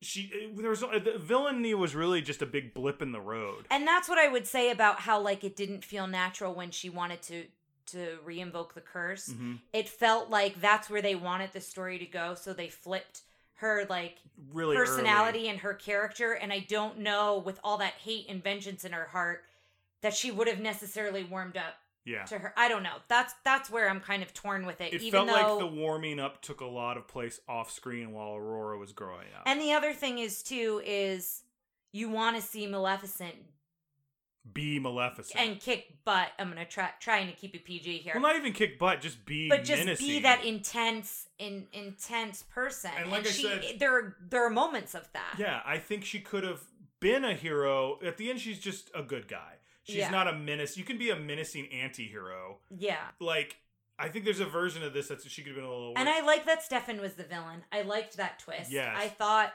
she 0.01 0.51
there 0.55 0.69
was 0.71 0.81
the 0.81 1.15
villainy 1.19 1.73
was 1.75 1.93
really 1.93 2.21
just 2.21 2.41
a 2.41 2.45
big 2.45 2.73
blip 2.73 3.01
in 3.01 3.11
the 3.11 3.21
road. 3.21 3.67
And 3.69 3.87
that's 3.87 4.09
what 4.09 4.17
I 4.17 4.27
would 4.27 4.47
say 4.47 4.71
about 4.71 5.01
how 5.01 5.19
like 5.21 5.43
it 5.43 5.55
didn't 5.55 5.85
feel 5.85 6.07
natural 6.07 6.53
when 6.53 6.71
she 6.71 6.89
wanted 6.89 7.21
to 7.23 7.45
to 7.87 8.17
reinvoke 8.25 8.73
the 8.73 8.81
curse. 8.81 9.29
Mhm. 9.29 9.59
It 9.73 9.87
felt 9.89 10.29
like 10.29 10.59
that's 10.61 10.89
where 10.89 11.01
they 11.01 11.15
wanted 11.15 11.51
the 11.53 11.61
story 11.61 11.99
to 11.99 12.05
go, 12.05 12.35
so 12.35 12.53
they 12.53 12.69
flipped 12.69 13.21
her 13.61 13.85
like 13.89 14.17
Really 14.53 14.75
personality 14.75 15.47
and 15.47 15.59
her 15.59 15.73
character 15.73 16.33
and 16.33 16.51
I 16.51 16.65
don't 16.67 16.99
know 16.99 17.41
with 17.45 17.59
all 17.63 17.77
that 17.77 17.93
hate 17.93 18.25
and 18.27 18.43
vengeance 18.43 18.83
in 18.83 18.91
her 18.91 19.05
heart 19.05 19.43
that 20.01 20.13
she 20.13 20.31
would 20.31 20.47
have 20.47 20.59
necessarily 20.59 21.23
warmed 21.23 21.57
up. 21.57 21.75
Yeah. 22.03 22.23
to 22.25 22.39
her. 22.39 22.53
I 22.57 22.67
don't 22.67 22.81
know. 22.81 22.95
That's 23.07 23.35
that's 23.45 23.69
where 23.69 23.87
I'm 23.87 23.99
kind 23.99 24.23
of 24.23 24.33
torn 24.33 24.65
with 24.65 24.81
it. 24.81 24.91
It 24.91 25.03
even 25.03 25.11
felt 25.11 25.27
though 25.27 25.57
like 25.57 25.59
the 25.59 25.79
warming 25.79 26.19
up 26.19 26.41
took 26.41 26.61
a 26.61 26.65
lot 26.65 26.97
of 26.97 27.07
place 27.07 27.39
off 27.47 27.69
screen 27.69 28.11
while 28.11 28.35
Aurora 28.35 28.79
was 28.79 28.91
growing 28.91 29.27
up. 29.37 29.43
And 29.45 29.61
the 29.61 29.73
other 29.73 29.93
thing 29.93 30.17
is 30.17 30.41
too 30.41 30.81
is 30.83 31.43
you 31.93 32.09
want 32.09 32.35
to 32.37 32.41
see 32.41 32.65
Maleficent 32.65 33.35
be 34.53 34.79
Maleficent. 34.79 35.39
and 35.39 35.59
kick 35.59 36.03
butt. 36.03 36.29
I'm 36.39 36.49
gonna 36.49 36.65
try 36.65 36.89
trying 36.99 37.27
to 37.27 37.33
keep 37.33 37.53
it 37.55 37.63
PG 37.63 37.99
here. 37.99 38.13
well, 38.15 38.23
not 38.23 38.35
even 38.35 38.53
kick 38.53 38.79
butt, 38.79 38.99
just 39.01 39.23
be 39.25 39.49
but 39.49 39.63
just 39.63 39.79
menacing. 39.83 40.07
be 40.07 40.19
that 40.21 40.43
intense 40.43 41.27
in 41.37 41.67
intense 41.73 42.43
person 42.43 42.91
And 42.97 43.11
like 43.11 43.25
I 43.27 43.29
she, 43.29 43.43
said- 43.43 43.79
there 43.79 43.93
are 43.95 44.17
there 44.19 44.45
are 44.45 44.49
moments 44.49 44.95
of 44.95 45.07
that 45.13 45.35
Yeah, 45.37 45.61
I 45.65 45.77
think 45.77 46.03
she 46.05 46.19
could 46.19 46.43
have 46.43 46.61
been 46.99 47.23
a 47.23 47.33
hero. 47.35 47.99
At 48.05 48.17
the 48.17 48.29
end, 48.29 48.39
she's 48.39 48.59
just 48.59 48.89
a 48.95 49.01
good 49.03 49.27
guy. 49.27 49.55
She's 49.83 49.95
Yeah. 49.97 50.09
not 50.11 50.27
a 50.27 50.33
menace. 50.33 50.77
You 50.77 50.83
can 50.83 50.97
be 50.99 51.09
a 51.09 51.15
menacing 51.15 51.67
anti-hero. 51.71 52.59
yeah 52.69 52.97
Like, 53.19 53.57
I 53.99 54.09
think 54.09 54.25
there's 54.25 54.39
a 54.39 54.45
version 54.45 54.81
of 54.83 54.93
this 54.93 55.07
that 55.09 55.21
she 55.23 55.41
could 55.43 55.49
have 55.49 55.55
been 55.55 55.65
a 55.65 55.69
little. 55.71 55.93
and 55.95 56.09
i 56.09 56.21
like 56.21 56.45
that 56.45 56.63
stefan 56.63 56.99
was 56.99 57.13
the 57.13 57.23
villain 57.23 57.63
i 57.71 57.83
liked 57.83 58.17
that 58.17 58.39
twist 58.39 58.71
Yeah, 58.71 58.91
i 58.97 59.07
thought 59.07 59.53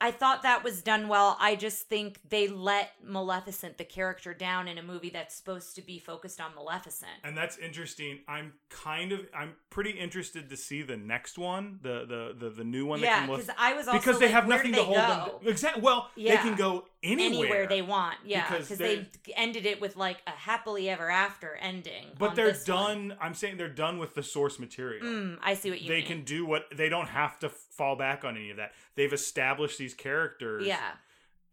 I 0.00 0.10
thought 0.10 0.42
that 0.42 0.64
was 0.64 0.82
done 0.82 1.08
well. 1.08 1.36
I 1.40 1.56
just 1.56 1.88
think 1.88 2.18
they 2.28 2.48
let 2.48 2.92
Maleficent, 3.04 3.76
the 3.78 3.84
character, 3.84 4.32
down 4.32 4.66
in 4.68 4.78
a 4.78 4.82
movie 4.82 5.10
that's 5.10 5.34
supposed 5.34 5.74
to 5.76 5.82
be 5.82 5.98
focused 5.98 6.40
on 6.40 6.54
Maleficent. 6.54 7.10
And 7.24 7.36
that's 7.36 7.58
interesting. 7.58 8.20
I'm 8.28 8.54
kind 8.70 9.12
of 9.12 9.20
I'm 9.36 9.54
pretty 9.68 9.90
interested 9.90 10.48
to 10.50 10.56
see 10.56 10.82
the 10.82 10.96
next 10.96 11.38
one, 11.38 11.78
the 11.82 12.06
the 12.06 12.34
the, 12.46 12.50
the 12.50 12.64
new 12.64 12.86
one. 12.86 13.00
yeah, 13.00 13.26
because 13.26 13.50
I 13.58 13.74
was 13.74 13.88
also 13.88 13.98
because 13.98 14.18
they 14.18 14.26
like, 14.26 14.34
have 14.34 14.48
nothing 14.48 14.72
do 14.72 14.78
to 14.78 14.84
hold 14.84 14.96
go? 14.96 15.38
them. 15.42 15.48
Exactly. 15.48 15.82
Well, 15.82 16.08
they 16.16 16.36
can 16.36 16.54
go 16.56 16.84
anywhere. 17.02 17.26
anywhere 17.42 17.66
they 17.66 17.82
want. 17.82 18.16
Yeah, 18.24 18.48
Because 18.50 18.68
they're- 18.78 19.06
ended 19.36 19.64
it 19.66 19.80
with 19.80 19.96
like 19.96 20.18
a 20.26 20.30
happily 20.30 20.88
ever 20.90 21.10
after 21.10 21.54
ending. 21.56 22.06
But 22.18 22.34
they're 22.34 22.52
this 22.52 22.66
one. 22.68 23.08
done. 23.08 23.18
I'm 23.20 23.34
saying 23.34 23.56
they're 23.56 23.68
done 23.68 23.98
with 23.98 24.14
the 24.14 24.22
source 24.22 24.58
material. 24.58 25.04
Mm, 25.06 25.38
I 25.42 25.54
see 25.54 25.70
what 25.70 25.80
you 25.80 25.88
they 25.88 25.98
mean. 25.98 26.06
can 26.06 26.24
do 26.24 26.44
what 26.46 26.64
they 26.74 26.88
don't 26.88 27.08
have 27.08 27.38
to 27.40 27.48
fall 27.80 27.96
back 27.96 28.24
on 28.24 28.36
any 28.36 28.50
of 28.50 28.58
that. 28.58 28.72
They've 28.96 29.12
established 29.12 29.78
these 29.78 29.94
characters. 29.94 30.66
Yeah. 30.66 30.90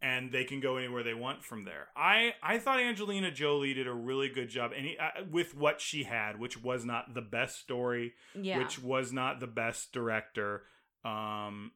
and 0.00 0.30
they 0.30 0.44
can 0.44 0.60
go 0.60 0.76
anywhere 0.76 1.02
they 1.02 1.14
want 1.26 1.42
from 1.42 1.64
there. 1.64 1.88
I 1.96 2.34
I 2.42 2.58
thought 2.58 2.78
Angelina 2.80 3.30
Jolie 3.32 3.74
did 3.74 3.88
a 3.88 3.92
really 3.92 4.28
good 4.28 4.48
job, 4.48 4.72
he, 4.72 4.96
uh, 4.96 5.24
with 5.30 5.56
what 5.56 5.80
she 5.80 6.04
had, 6.04 6.38
which 6.38 6.56
was 6.62 6.84
not 6.84 7.14
the 7.14 7.20
best 7.22 7.58
story, 7.58 8.12
Yeah. 8.34 8.58
which 8.58 8.78
was 8.78 9.12
not 9.12 9.40
the 9.40 9.48
best 9.48 9.92
director. 9.92 10.62
Um, 11.04 11.72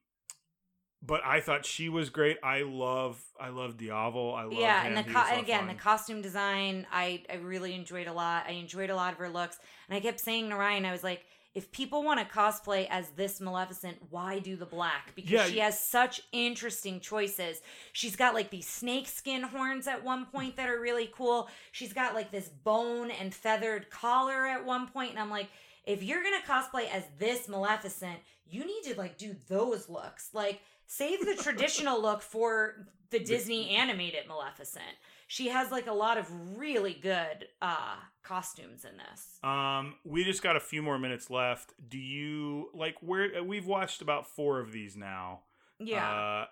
but 1.05 1.21
I 1.25 1.41
thought 1.41 1.67
she 1.67 1.89
was 1.89 2.11
great. 2.11 2.37
I 2.45 2.63
love 2.63 3.21
I 3.41 3.49
love 3.49 3.77
Diaval. 3.77 4.37
I 4.39 4.45
love 4.45 4.53
yeah, 4.53 4.83
him. 4.85 4.97
and 4.97 4.99
the 5.05 5.13
co- 5.13 5.19
was 5.19 5.29
a 5.29 5.31
lot 5.31 5.31
and 5.33 5.39
of 5.41 5.45
again, 5.45 5.59
fun. 5.67 5.69
the 5.77 5.83
costume 5.83 6.23
design, 6.23 6.87
I 6.93 7.25
I 7.29 7.37
really 7.37 7.75
enjoyed 7.75 8.07
a 8.07 8.13
lot. 8.13 8.45
I 8.47 8.53
enjoyed 8.53 8.91
a 8.91 8.95
lot 8.95 9.13
of 9.15 9.19
her 9.19 9.29
looks, 9.29 9.59
and 9.89 9.97
I 9.97 10.01
kept 10.01 10.21
saying 10.21 10.51
to 10.51 10.57
Ryan, 10.57 10.85
I 10.85 10.93
was 10.93 11.03
like, 11.03 11.23
if 11.55 11.71
people 11.71 12.03
want 12.03 12.19
to 12.19 12.25
cosplay 12.35 12.87
as 12.89 13.11
this 13.11 13.41
Maleficent, 13.41 13.99
why 14.11 14.39
do 14.39 14.57
the 14.57 14.65
black? 14.67 15.15
Because 15.15 15.31
Yeah. 15.33 15.47
she 15.47 15.59
has 15.59 15.79
such 15.79 16.23
interesting 16.33 16.99
choices. 17.01 17.61
She's 17.93 18.17
got 18.17 18.33
like 18.35 18.51
these 18.51 18.67
snake 18.67 19.07
skin 19.07 19.43
horns 19.43 19.87
at 19.87 20.03
one 20.03 20.27
point 20.27 20.57
that 20.57 20.69
are 20.71 20.81
really 20.81 21.11
cool. 21.15 21.49
She's 21.71 21.93
got 21.93 22.15
like 22.15 22.31
this 22.31 22.49
bone 22.49 23.11
and 23.11 23.35
feathered 23.35 23.91
collar 23.91 24.47
at 24.47 24.65
one 24.65 24.87
point, 24.89 25.11
and 25.11 25.19
I'm 25.19 25.31
like, 25.31 25.49
if 25.85 26.03
you're 26.03 26.23
gonna 26.23 26.41
cosplay 26.47 26.89
as 26.91 27.05
this 27.19 27.49
Maleficent, 27.49 28.19
you 28.47 28.65
need 28.65 28.83
to 28.85 28.95
like 28.99 29.19
do 29.19 29.37
those 29.49 29.89
looks. 29.89 30.31
Like 30.33 30.61
save 30.93 31.25
the 31.25 31.35
traditional 31.43 32.01
look 32.01 32.21
for 32.23 32.87
the 33.11 33.19
Disney 33.19 33.71
animated 33.71 34.27
Maleficent. 34.29 34.85
She 35.27 35.49
has 35.49 35.71
like 35.71 35.87
a 35.87 35.93
lot 35.93 36.19
of 36.19 36.27
really 36.59 36.95
good 36.95 37.49
uh 37.63 37.97
costumes 38.23 38.85
in 38.85 38.93
this. 38.99 39.39
Um, 39.43 39.95
we 40.05 40.25
just 40.25 40.43
got 40.43 40.57
a 40.57 40.61
few 40.61 40.83
more 40.83 40.99
minutes 40.99 41.31
left. 41.31 41.73
Do 41.89 41.99
you 41.99 42.69
like 42.75 42.97
where 43.01 43.43
we've 43.43 43.67
watched 43.67 44.03
about 44.03 44.27
four 44.27 44.61
of 44.61 44.73
these 44.73 44.97
now? 44.97 45.41
Yeah. 45.79 46.09
Uh, 46.09 46.47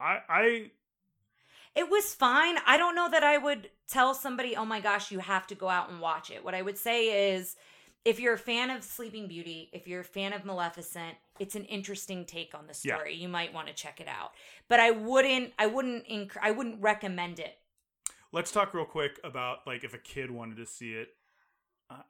I 0.00 0.18
I 0.28 0.70
It 1.74 1.90
was 1.90 2.14
fine. 2.14 2.56
I 2.66 2.76
don't 2.76 2.94
know 2.94 3.08
that 3.08 3.24
I 3.24 3.38
would 3.38 3.70
tell 3.88 4.12
somebody, 4.14 4.54
"Oh 4.54 4.66
my 4.66 4.80
gosh, 4.80 5.10
you 5.10 5.20
have 5.20 5.46
to 5.46 5.54
go 5.54 5.68
out 5.68 5.90
and 5.90 6.00
watch 6.00 6.30
it." 6.30 6.44
What 6.44 6.54
I 6.54 6.62
would 6.62 6.78
say 6.78 7.34
is 7.34 7.56
if 8.04 8.18
you're 8.18 8.34
a 8.34 8.38
fan 8.38 8.70
of 8.70 8.82
Sleeping 8.82 9.28
Beauty, 9.28 9.70
if 9.72 9.86
you're 9.86 10.00
a 10.00 10.04
fan 10.04 10.32
of 10.32 10.44
Maleficent, 10.44 11.16
it's 11.38 11.54
an 11.54 11.64
interesting 11.66 12.24
take 12.24 12.54
on 12.54 12.66
the 12.66 12.78
Yeah. 12.82 12.96
story. 12.96 13.14
You 13.14 13.28
might 13.28 13.52
want 13.54 13.68
to 13.68 13.74
check 13.74 14.00
it 14.00 14.08
out. 14.08 14.32
But 14.68 14.80
I 14.80 14.90
wouldn't 14.90 15.52
I 15.58 15.66
wouldn't 15.66 16.06
inc- 16.08 16.36
I 16.40 16.50
wouldn't 16.50 16.80
recommend 16.82 17.38
it 17.38 17.58
let's 18.32 18.50
talk 18.50 18.72
real 18.72 18.86
quick 18.86 19.20
about 19.22 19.58
like 19.66 19.84
if 19.84 19.92
a 19.94 19.98
kid 19.98 20.30
wanted 20.30 20.56
to 20.56 20.66
see 20.66 20.94
it. 20.94 21.08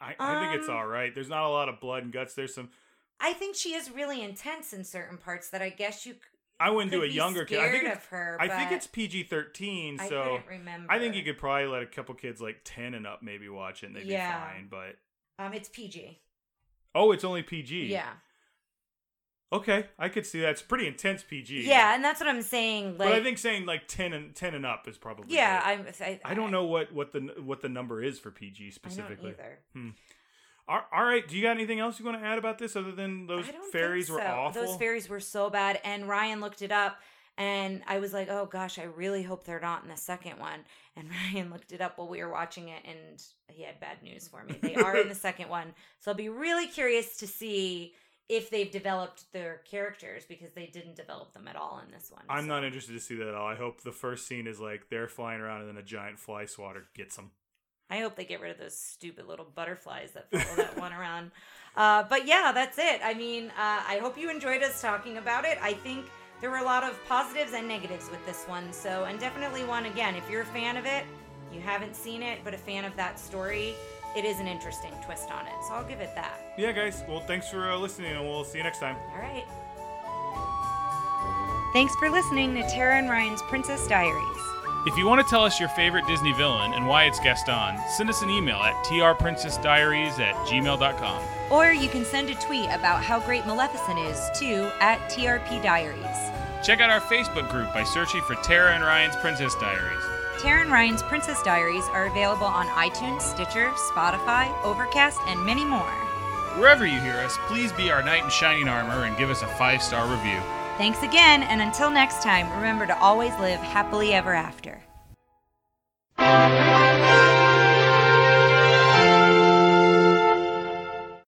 I, 0.01 0.15
I 0.19 0.41
think 0.47 0.61
it's 0.61 0.69
Um, 0.69 0.77
all 0.77 0.87
right. 0.87 1.13
There's 1.13 1.29
not 1.29 1.45
a 1.45 1.49
lot 1.49 1.69
of 1.69 1.81
blood 1.81 2.05
and 2.05 2.13
guts. 2.13 2.35
There's 2.35 2.55
some. 2.55 2.71
I 3.19 3.33
think 3.33 3.57
she 3.57 3.75
is 3.75 3.91
really 3.91 4.23
intense 4.23 4.73
in 4.73 4.85
certain 4.85 5.19
parts 5.19 5.51
that 5.51 5.61
I 5.61 5.71
guess 5.71 6.07
you 6.07 6.15
I 6.61 6.71
wouldn't 6.71 6.93
do 6.93 7.03
a 7.03 7.07
younger 7.07 7.45
kid. 7.45 7.59
I 7.59 7.71
think 7.73 7.85
it's, 7.85 7.97
of 7.97 8.05
her. 8.07 8.37
I 8.41 8.47
think 8.47 8.71
it's 8.71 8.87
PG 8.87 9.25
thirteen. 9.25 9.99
So 9.99 10.41
remember. 10.49 10.93
I 10.93 11.01
think 11.01 11.17
you 11.17 11.25
could 11.25 11.39
probably 11.39 11.67
let 11.67 11.83
a 11.83 11.87
couple 11.87 12.15
kids 12.15 12.41
like 12.41 12.61
ten 12.63 12.95
and 12.95 13.05
up 13.07 13.23
maybe 13.25 13.49
watch 13.49 13.83
it 13.83 13.87
and 13.87 13.97
they'd 13.97 14.07
Yeah. 14.07 14.39
be 14.39 14.55
fine. 14.55 14.69
But 14.71 14.97
Um, 15.47 15.53
it's 15.55 15.69
PG. 15.69 16.21
oh, 16.95 17.13
it's 17.13 17.25
only 17.25 17.43
PG. 17.43 17.87
Yeah, 17.87 18.09
Okay, 19.53 19.87
I 19.99 20.09
could 20.09 20.25
see 20.25 20.41
that. 20.41 20.51
It's 20.51 20.63
pretty 20.63 20.87
intense 20.87 21.23
PG. 21.23 21.65
yeah, 21.67 21.95
and 21.95 22.03
that's 22.03 22.21
what 22.21 22.29
I'm 22.29 22.41
saying. 22.41 22.97
Like, 22.97 23.11
but 23.11 23.13
I 23.13 23.23
think 23.23 23.37
saying 23.37 23.67
like 23.67 23.87
ten 23.87 24.15
and 24.15 24.35
ten 24.35 24.55
and 24.55 24.65
up 24.65 24.89
is 24.89 24.97
probably. 24.97 25.35
yeah, 25.35 25.77
good. 25.77 25.95
I'm. 26.01 26.09
I, 26.09 26.21
I 26.25 26.35
don't 26.35 26.51
know 26.51 26.65
what 26.65 26.93
what 26.93 27.13
the 27.13 27.21
what 27.45 27.61
the 27.61 27.69
number 27.69 28.03
is 28.03 28.19
for 28.19 28.31
PG 28.31 28.63
I 28.65 28.65
don't 28.67 28.73
specifically. 28.75 29.31
either. 29.31 29.93
All 30.69 30.81
all 30.91 31.05
right. 31.05 31.27
Do 31.27 31.37
you 31.37 31.43
got 31.43 31.51
anything 31.51 31.81
else 31.81 31.99
you 31.99 32.07
want 32.07 32.19
to 32.19 32.25
add 32.27 32.39
about 32.39 32.59
this 32.59 32.77
other 32.77 32.93
than 32.93 33.27
those 33.27 33.45
fairies 33.73 34.07
think 34.07 34.21
were 34.21 34.27
awful? 34.27 34.63
Those 34.63 34.77
fairies 34.77 35.09
were 35.09 35.21
so 35.21 35.51
bad, 35.51 35.81
and 35.85 36.09
Ryan 36.09 36.41
looked 36.41 36.63
it 36.63 36.73
up, 36.73 36.99
and 37.39 37.83
I 37.87 37.99
was 37.99 38.13
like, 38.13 38.29
"Oh 38.29 38.47
gosh, 38.47 38.79
I 38.79 38.85
really 38.85 39.23
hope 39.23 39.45
they're 39.45 39.61
not 39.61 39.83
in 39.83 39.89
the 39.89 39.97
second 39.97 40.39
one." 40.39 40.61
And 40.97 41.09
Ryan 41.35 41.51
looked 41.51 41.73
it 41.73 41.81
up 41.81 41.99
while 41.99 42.09
we 42.09 42.23
were 42.23 42.31
watching 42.31 42.69
it, 42.69 42.83
and 42.85 43.23
he 43.49 43.63
had 43.63 43.81
bad 43.81 44.03
news 44.03 44.29
for 44.29 44.45
me. 44.45 44.59
They 44.61 44.75
are 44.75 44.97
in 44.97 45.09
the 45.09 45.15
second 45.29 45.49
one, 45.49 45.75
so 46.01 46.11
I'll 46.11 46.17
be 46.17 46.29
really 46.29 46.67
curious 46.67 47.17
to 47.19 47.27
see 47.27 47.95
if 48.29 48.51
they've 48.51 48.71
developed 48.71 49.31
their 49.33 49.61
characters 49.71 50.25
because 50.27 50.53
they 50.53 50.67
didn't 50.67 50.97
develop 50.97 51.33
them 51.35 51.49
at 51.49 51.57
all 51.57 51.83
in 51.85 51.93
this 51.93 52.11
one. 52.11 52.23
I'm 52.29 52.45
so. 52.45 52.49
not 52.49 52.65
interested 52.65 52.93
to 52.93 53.01
see 53.01 53.17
that 53.17 53.29
at 53.29 53.35
all. 53.35 53.47
I 53.47 53.57
hope 53.57 53.83
the 53.83 53.93
first 53.93 54.27
scene 54.27 54.47
is 54.47 54.61
like 54.61 54.89
they're 54.89 55.09
flying 55.09 55.41
around 55.41 55.61
and 55.61 55.69
then 55.69 55.77
a 55.77 55.83
giant 55.83 56.19
fly 56.19 56.47
swatter 56.47 56.87
gets 56.95 57.17
them. 57.17 57.33
I 57.91 57.99
hope 57.99 58.17
they 58.17 58.25
get 58.25 58.41
rid 58.41 58.53
of 58.53 58.59
those 58.59 58.77
stupid 58.77 59.29
little 59.29 59.45
butterflies 59.45 60.13
that 60.13 60.31
follow 60.31 60.57
that 60.57 60.79
one 60.79 60.95
around. 60.95 61.31
Uh, 61.77 62.05
but 62.09 62.27
yeah, 62.27 62.51
that's 62.55 62.79
it. 62.79 63.01
I 63.05 63.13
mean, 63.13 63.49
uh, 63.49 63.83
I 63.87 63.99
hope 64.01 64.17
you 64.17 64.31
enjoyed 64.31 64.63
us 64.63 64.81
talking 64.81 65.19
about 65.19 65.45
it. 65.45 65.59
I 65.61 65.75
think 65.75 66.07
there 66.43 66.51
were 66.51 66.59
a 66.59 66.65
lot 66.65 66.83
of 66.83 66.99
positives 67.09 67.53
and 67.55 67.67
negatives 67.67 68.11
with 68.11 68.25
this 68.27 68.45
one. 68.47 68.71
So, 68.73 69.05
and 69.05 69.19
definitely 69.19 69.65
one 69.65 69.87
again, 69.87 70.17
if 70.17 70.29
you're 70.29 70.43
a 70.43 70.47
fan 70.47 70.77
of 70.77 70.85
it, 70.85 71.05
you 71.55 71.61
haven't 71.61 71.95
seen 71.95 72.21
it, 72.23 72.41
but 72.43 72.53
a 72.53 72.59
fan 72.59 72.85
of 72.85 72.95
that 72.97 73.19
story, 73.19 73.75
it 74.17 74.25
is 74.25 74.41
an 74.41 74.49
interesting 74.49 74.91
twist 75.05 75.31
on 75.31 75.47
it. 75.47 75.53
So 75.69 75.75
I'll 75.75 75.85
give 75.85 76.01
it 76.01 76.15
that. 76.17 76.41
Yeah, 76.59 76.73
guys. 76.73 77.05
Well, 77.09 77.21
thanks 77.21 77.49
for 77.49 77.71
uh, 77.71 77.79
listening, 77.79 78.17
and 78.17 78.27
we'll 78.27 78.45
see 78.45 78.59
you 78.59 78.65
next 78.65 78.81
time. 78.81 78.97
All 79.15 79.21
right. 79.21 79.45
Thanks 81.73 81.95
for 81.97 82.11
listening 82.11 82.55
to 82.57 82.63
Tara 82.69 82.97
and 82.97 83.09
Ryan's 83.09 83.41
Princess 83.43 83.87
Diaries. 83.87 84.43
If 84.85 84.97
you 84.97 85.07
want 85.07 85.25
to 85.25 85.31
tell 85.31 85.45
us 85.45 85.61
your 85.61 85.69
favorite 85.71 86.09
Disney 86.09 86.33
villain 86.33 86.73
and 86.73 86.89
why 86.89 87.05
it's 87.05 87.21
Gaston, 87.21 87.79
send 87.97 88.11
us 88.11 88.21
an 88.21 88.31
email 88.31 88.57
at 88.57 88.75
trprincessdiaries 88.85 90.19
at 90.19 90.35
gmail.com. 90.49 91.23
Or 91.53 91.73
you 91.73 91.89
can 91.89 92.05
send 92.05 92.31
a 92.31 92.35
tweet 92.35 92.69
about 92.71 93.05
how 93.05 93.21
great 93.21 93.47
Maleficent 93.47 94.01
is 94.01 94.29
to 94.41 94.73
at 94.81 94.99
TRP 95.09 95.63
Diaries. 95.63 96.32
Check 96.63 96.81
out 96.81 96.91
our 96.91 97.01
Facebook 97.01 97.51
group 97.51 97.73
by 97.73 97.83
searching 97.83 98.23
for 98.23 98.37
Tara 98.37 98.75
and 98.75 98.85
Ryan's 98.85 99.17
Princess 99.17 99.55
Diaries. 99.57 100.03
Tara 100.39 100.63
and 100.63 100.71
Ryan's 100.71 101.03
Princess 101.03 101.43
Diaries 101.43 101.85
are 101.93 102.07
available 102.07 102.47
on 102.47 102.67
iTunes, 102.69 103.21
Stitcher, 103.21 103.71
Spotify, 103.71 104.53
Overcast, 104.65 105.19
and 105.27 105.45
many 105.45 105.65
more. 105.65 105.81
Wherever 106.59 106.87
you 106.87 107.01
hear 107.01 107.17
us, 107.17 107.37
please 107.49 107.73
be 107.73 107.91
our 107.91 108.03
knight 108.03 108.23
in 108.23 108.31
shining 108.31 108.69
armor 108.69 109.05
and 109.05 109.17
give 109.17 109.31
us 109.31 109.43
a 109.43 109.47
five 109.47 109.83
star 109.83 110.07
review. 110.07 110.41
Thanks 110.79 111.03
again, 111.03 111.43
and 111.43 111.61
until 111.61 111.91
next 111.91 112.23
time, 112.23 112.49
remember 112.57 112.87
to 112.87 112.99
always 112.99 113.33
live 113.41 113.61
happily 113.61 114.13
ever 114.13 114.33
after. 114.33 114.83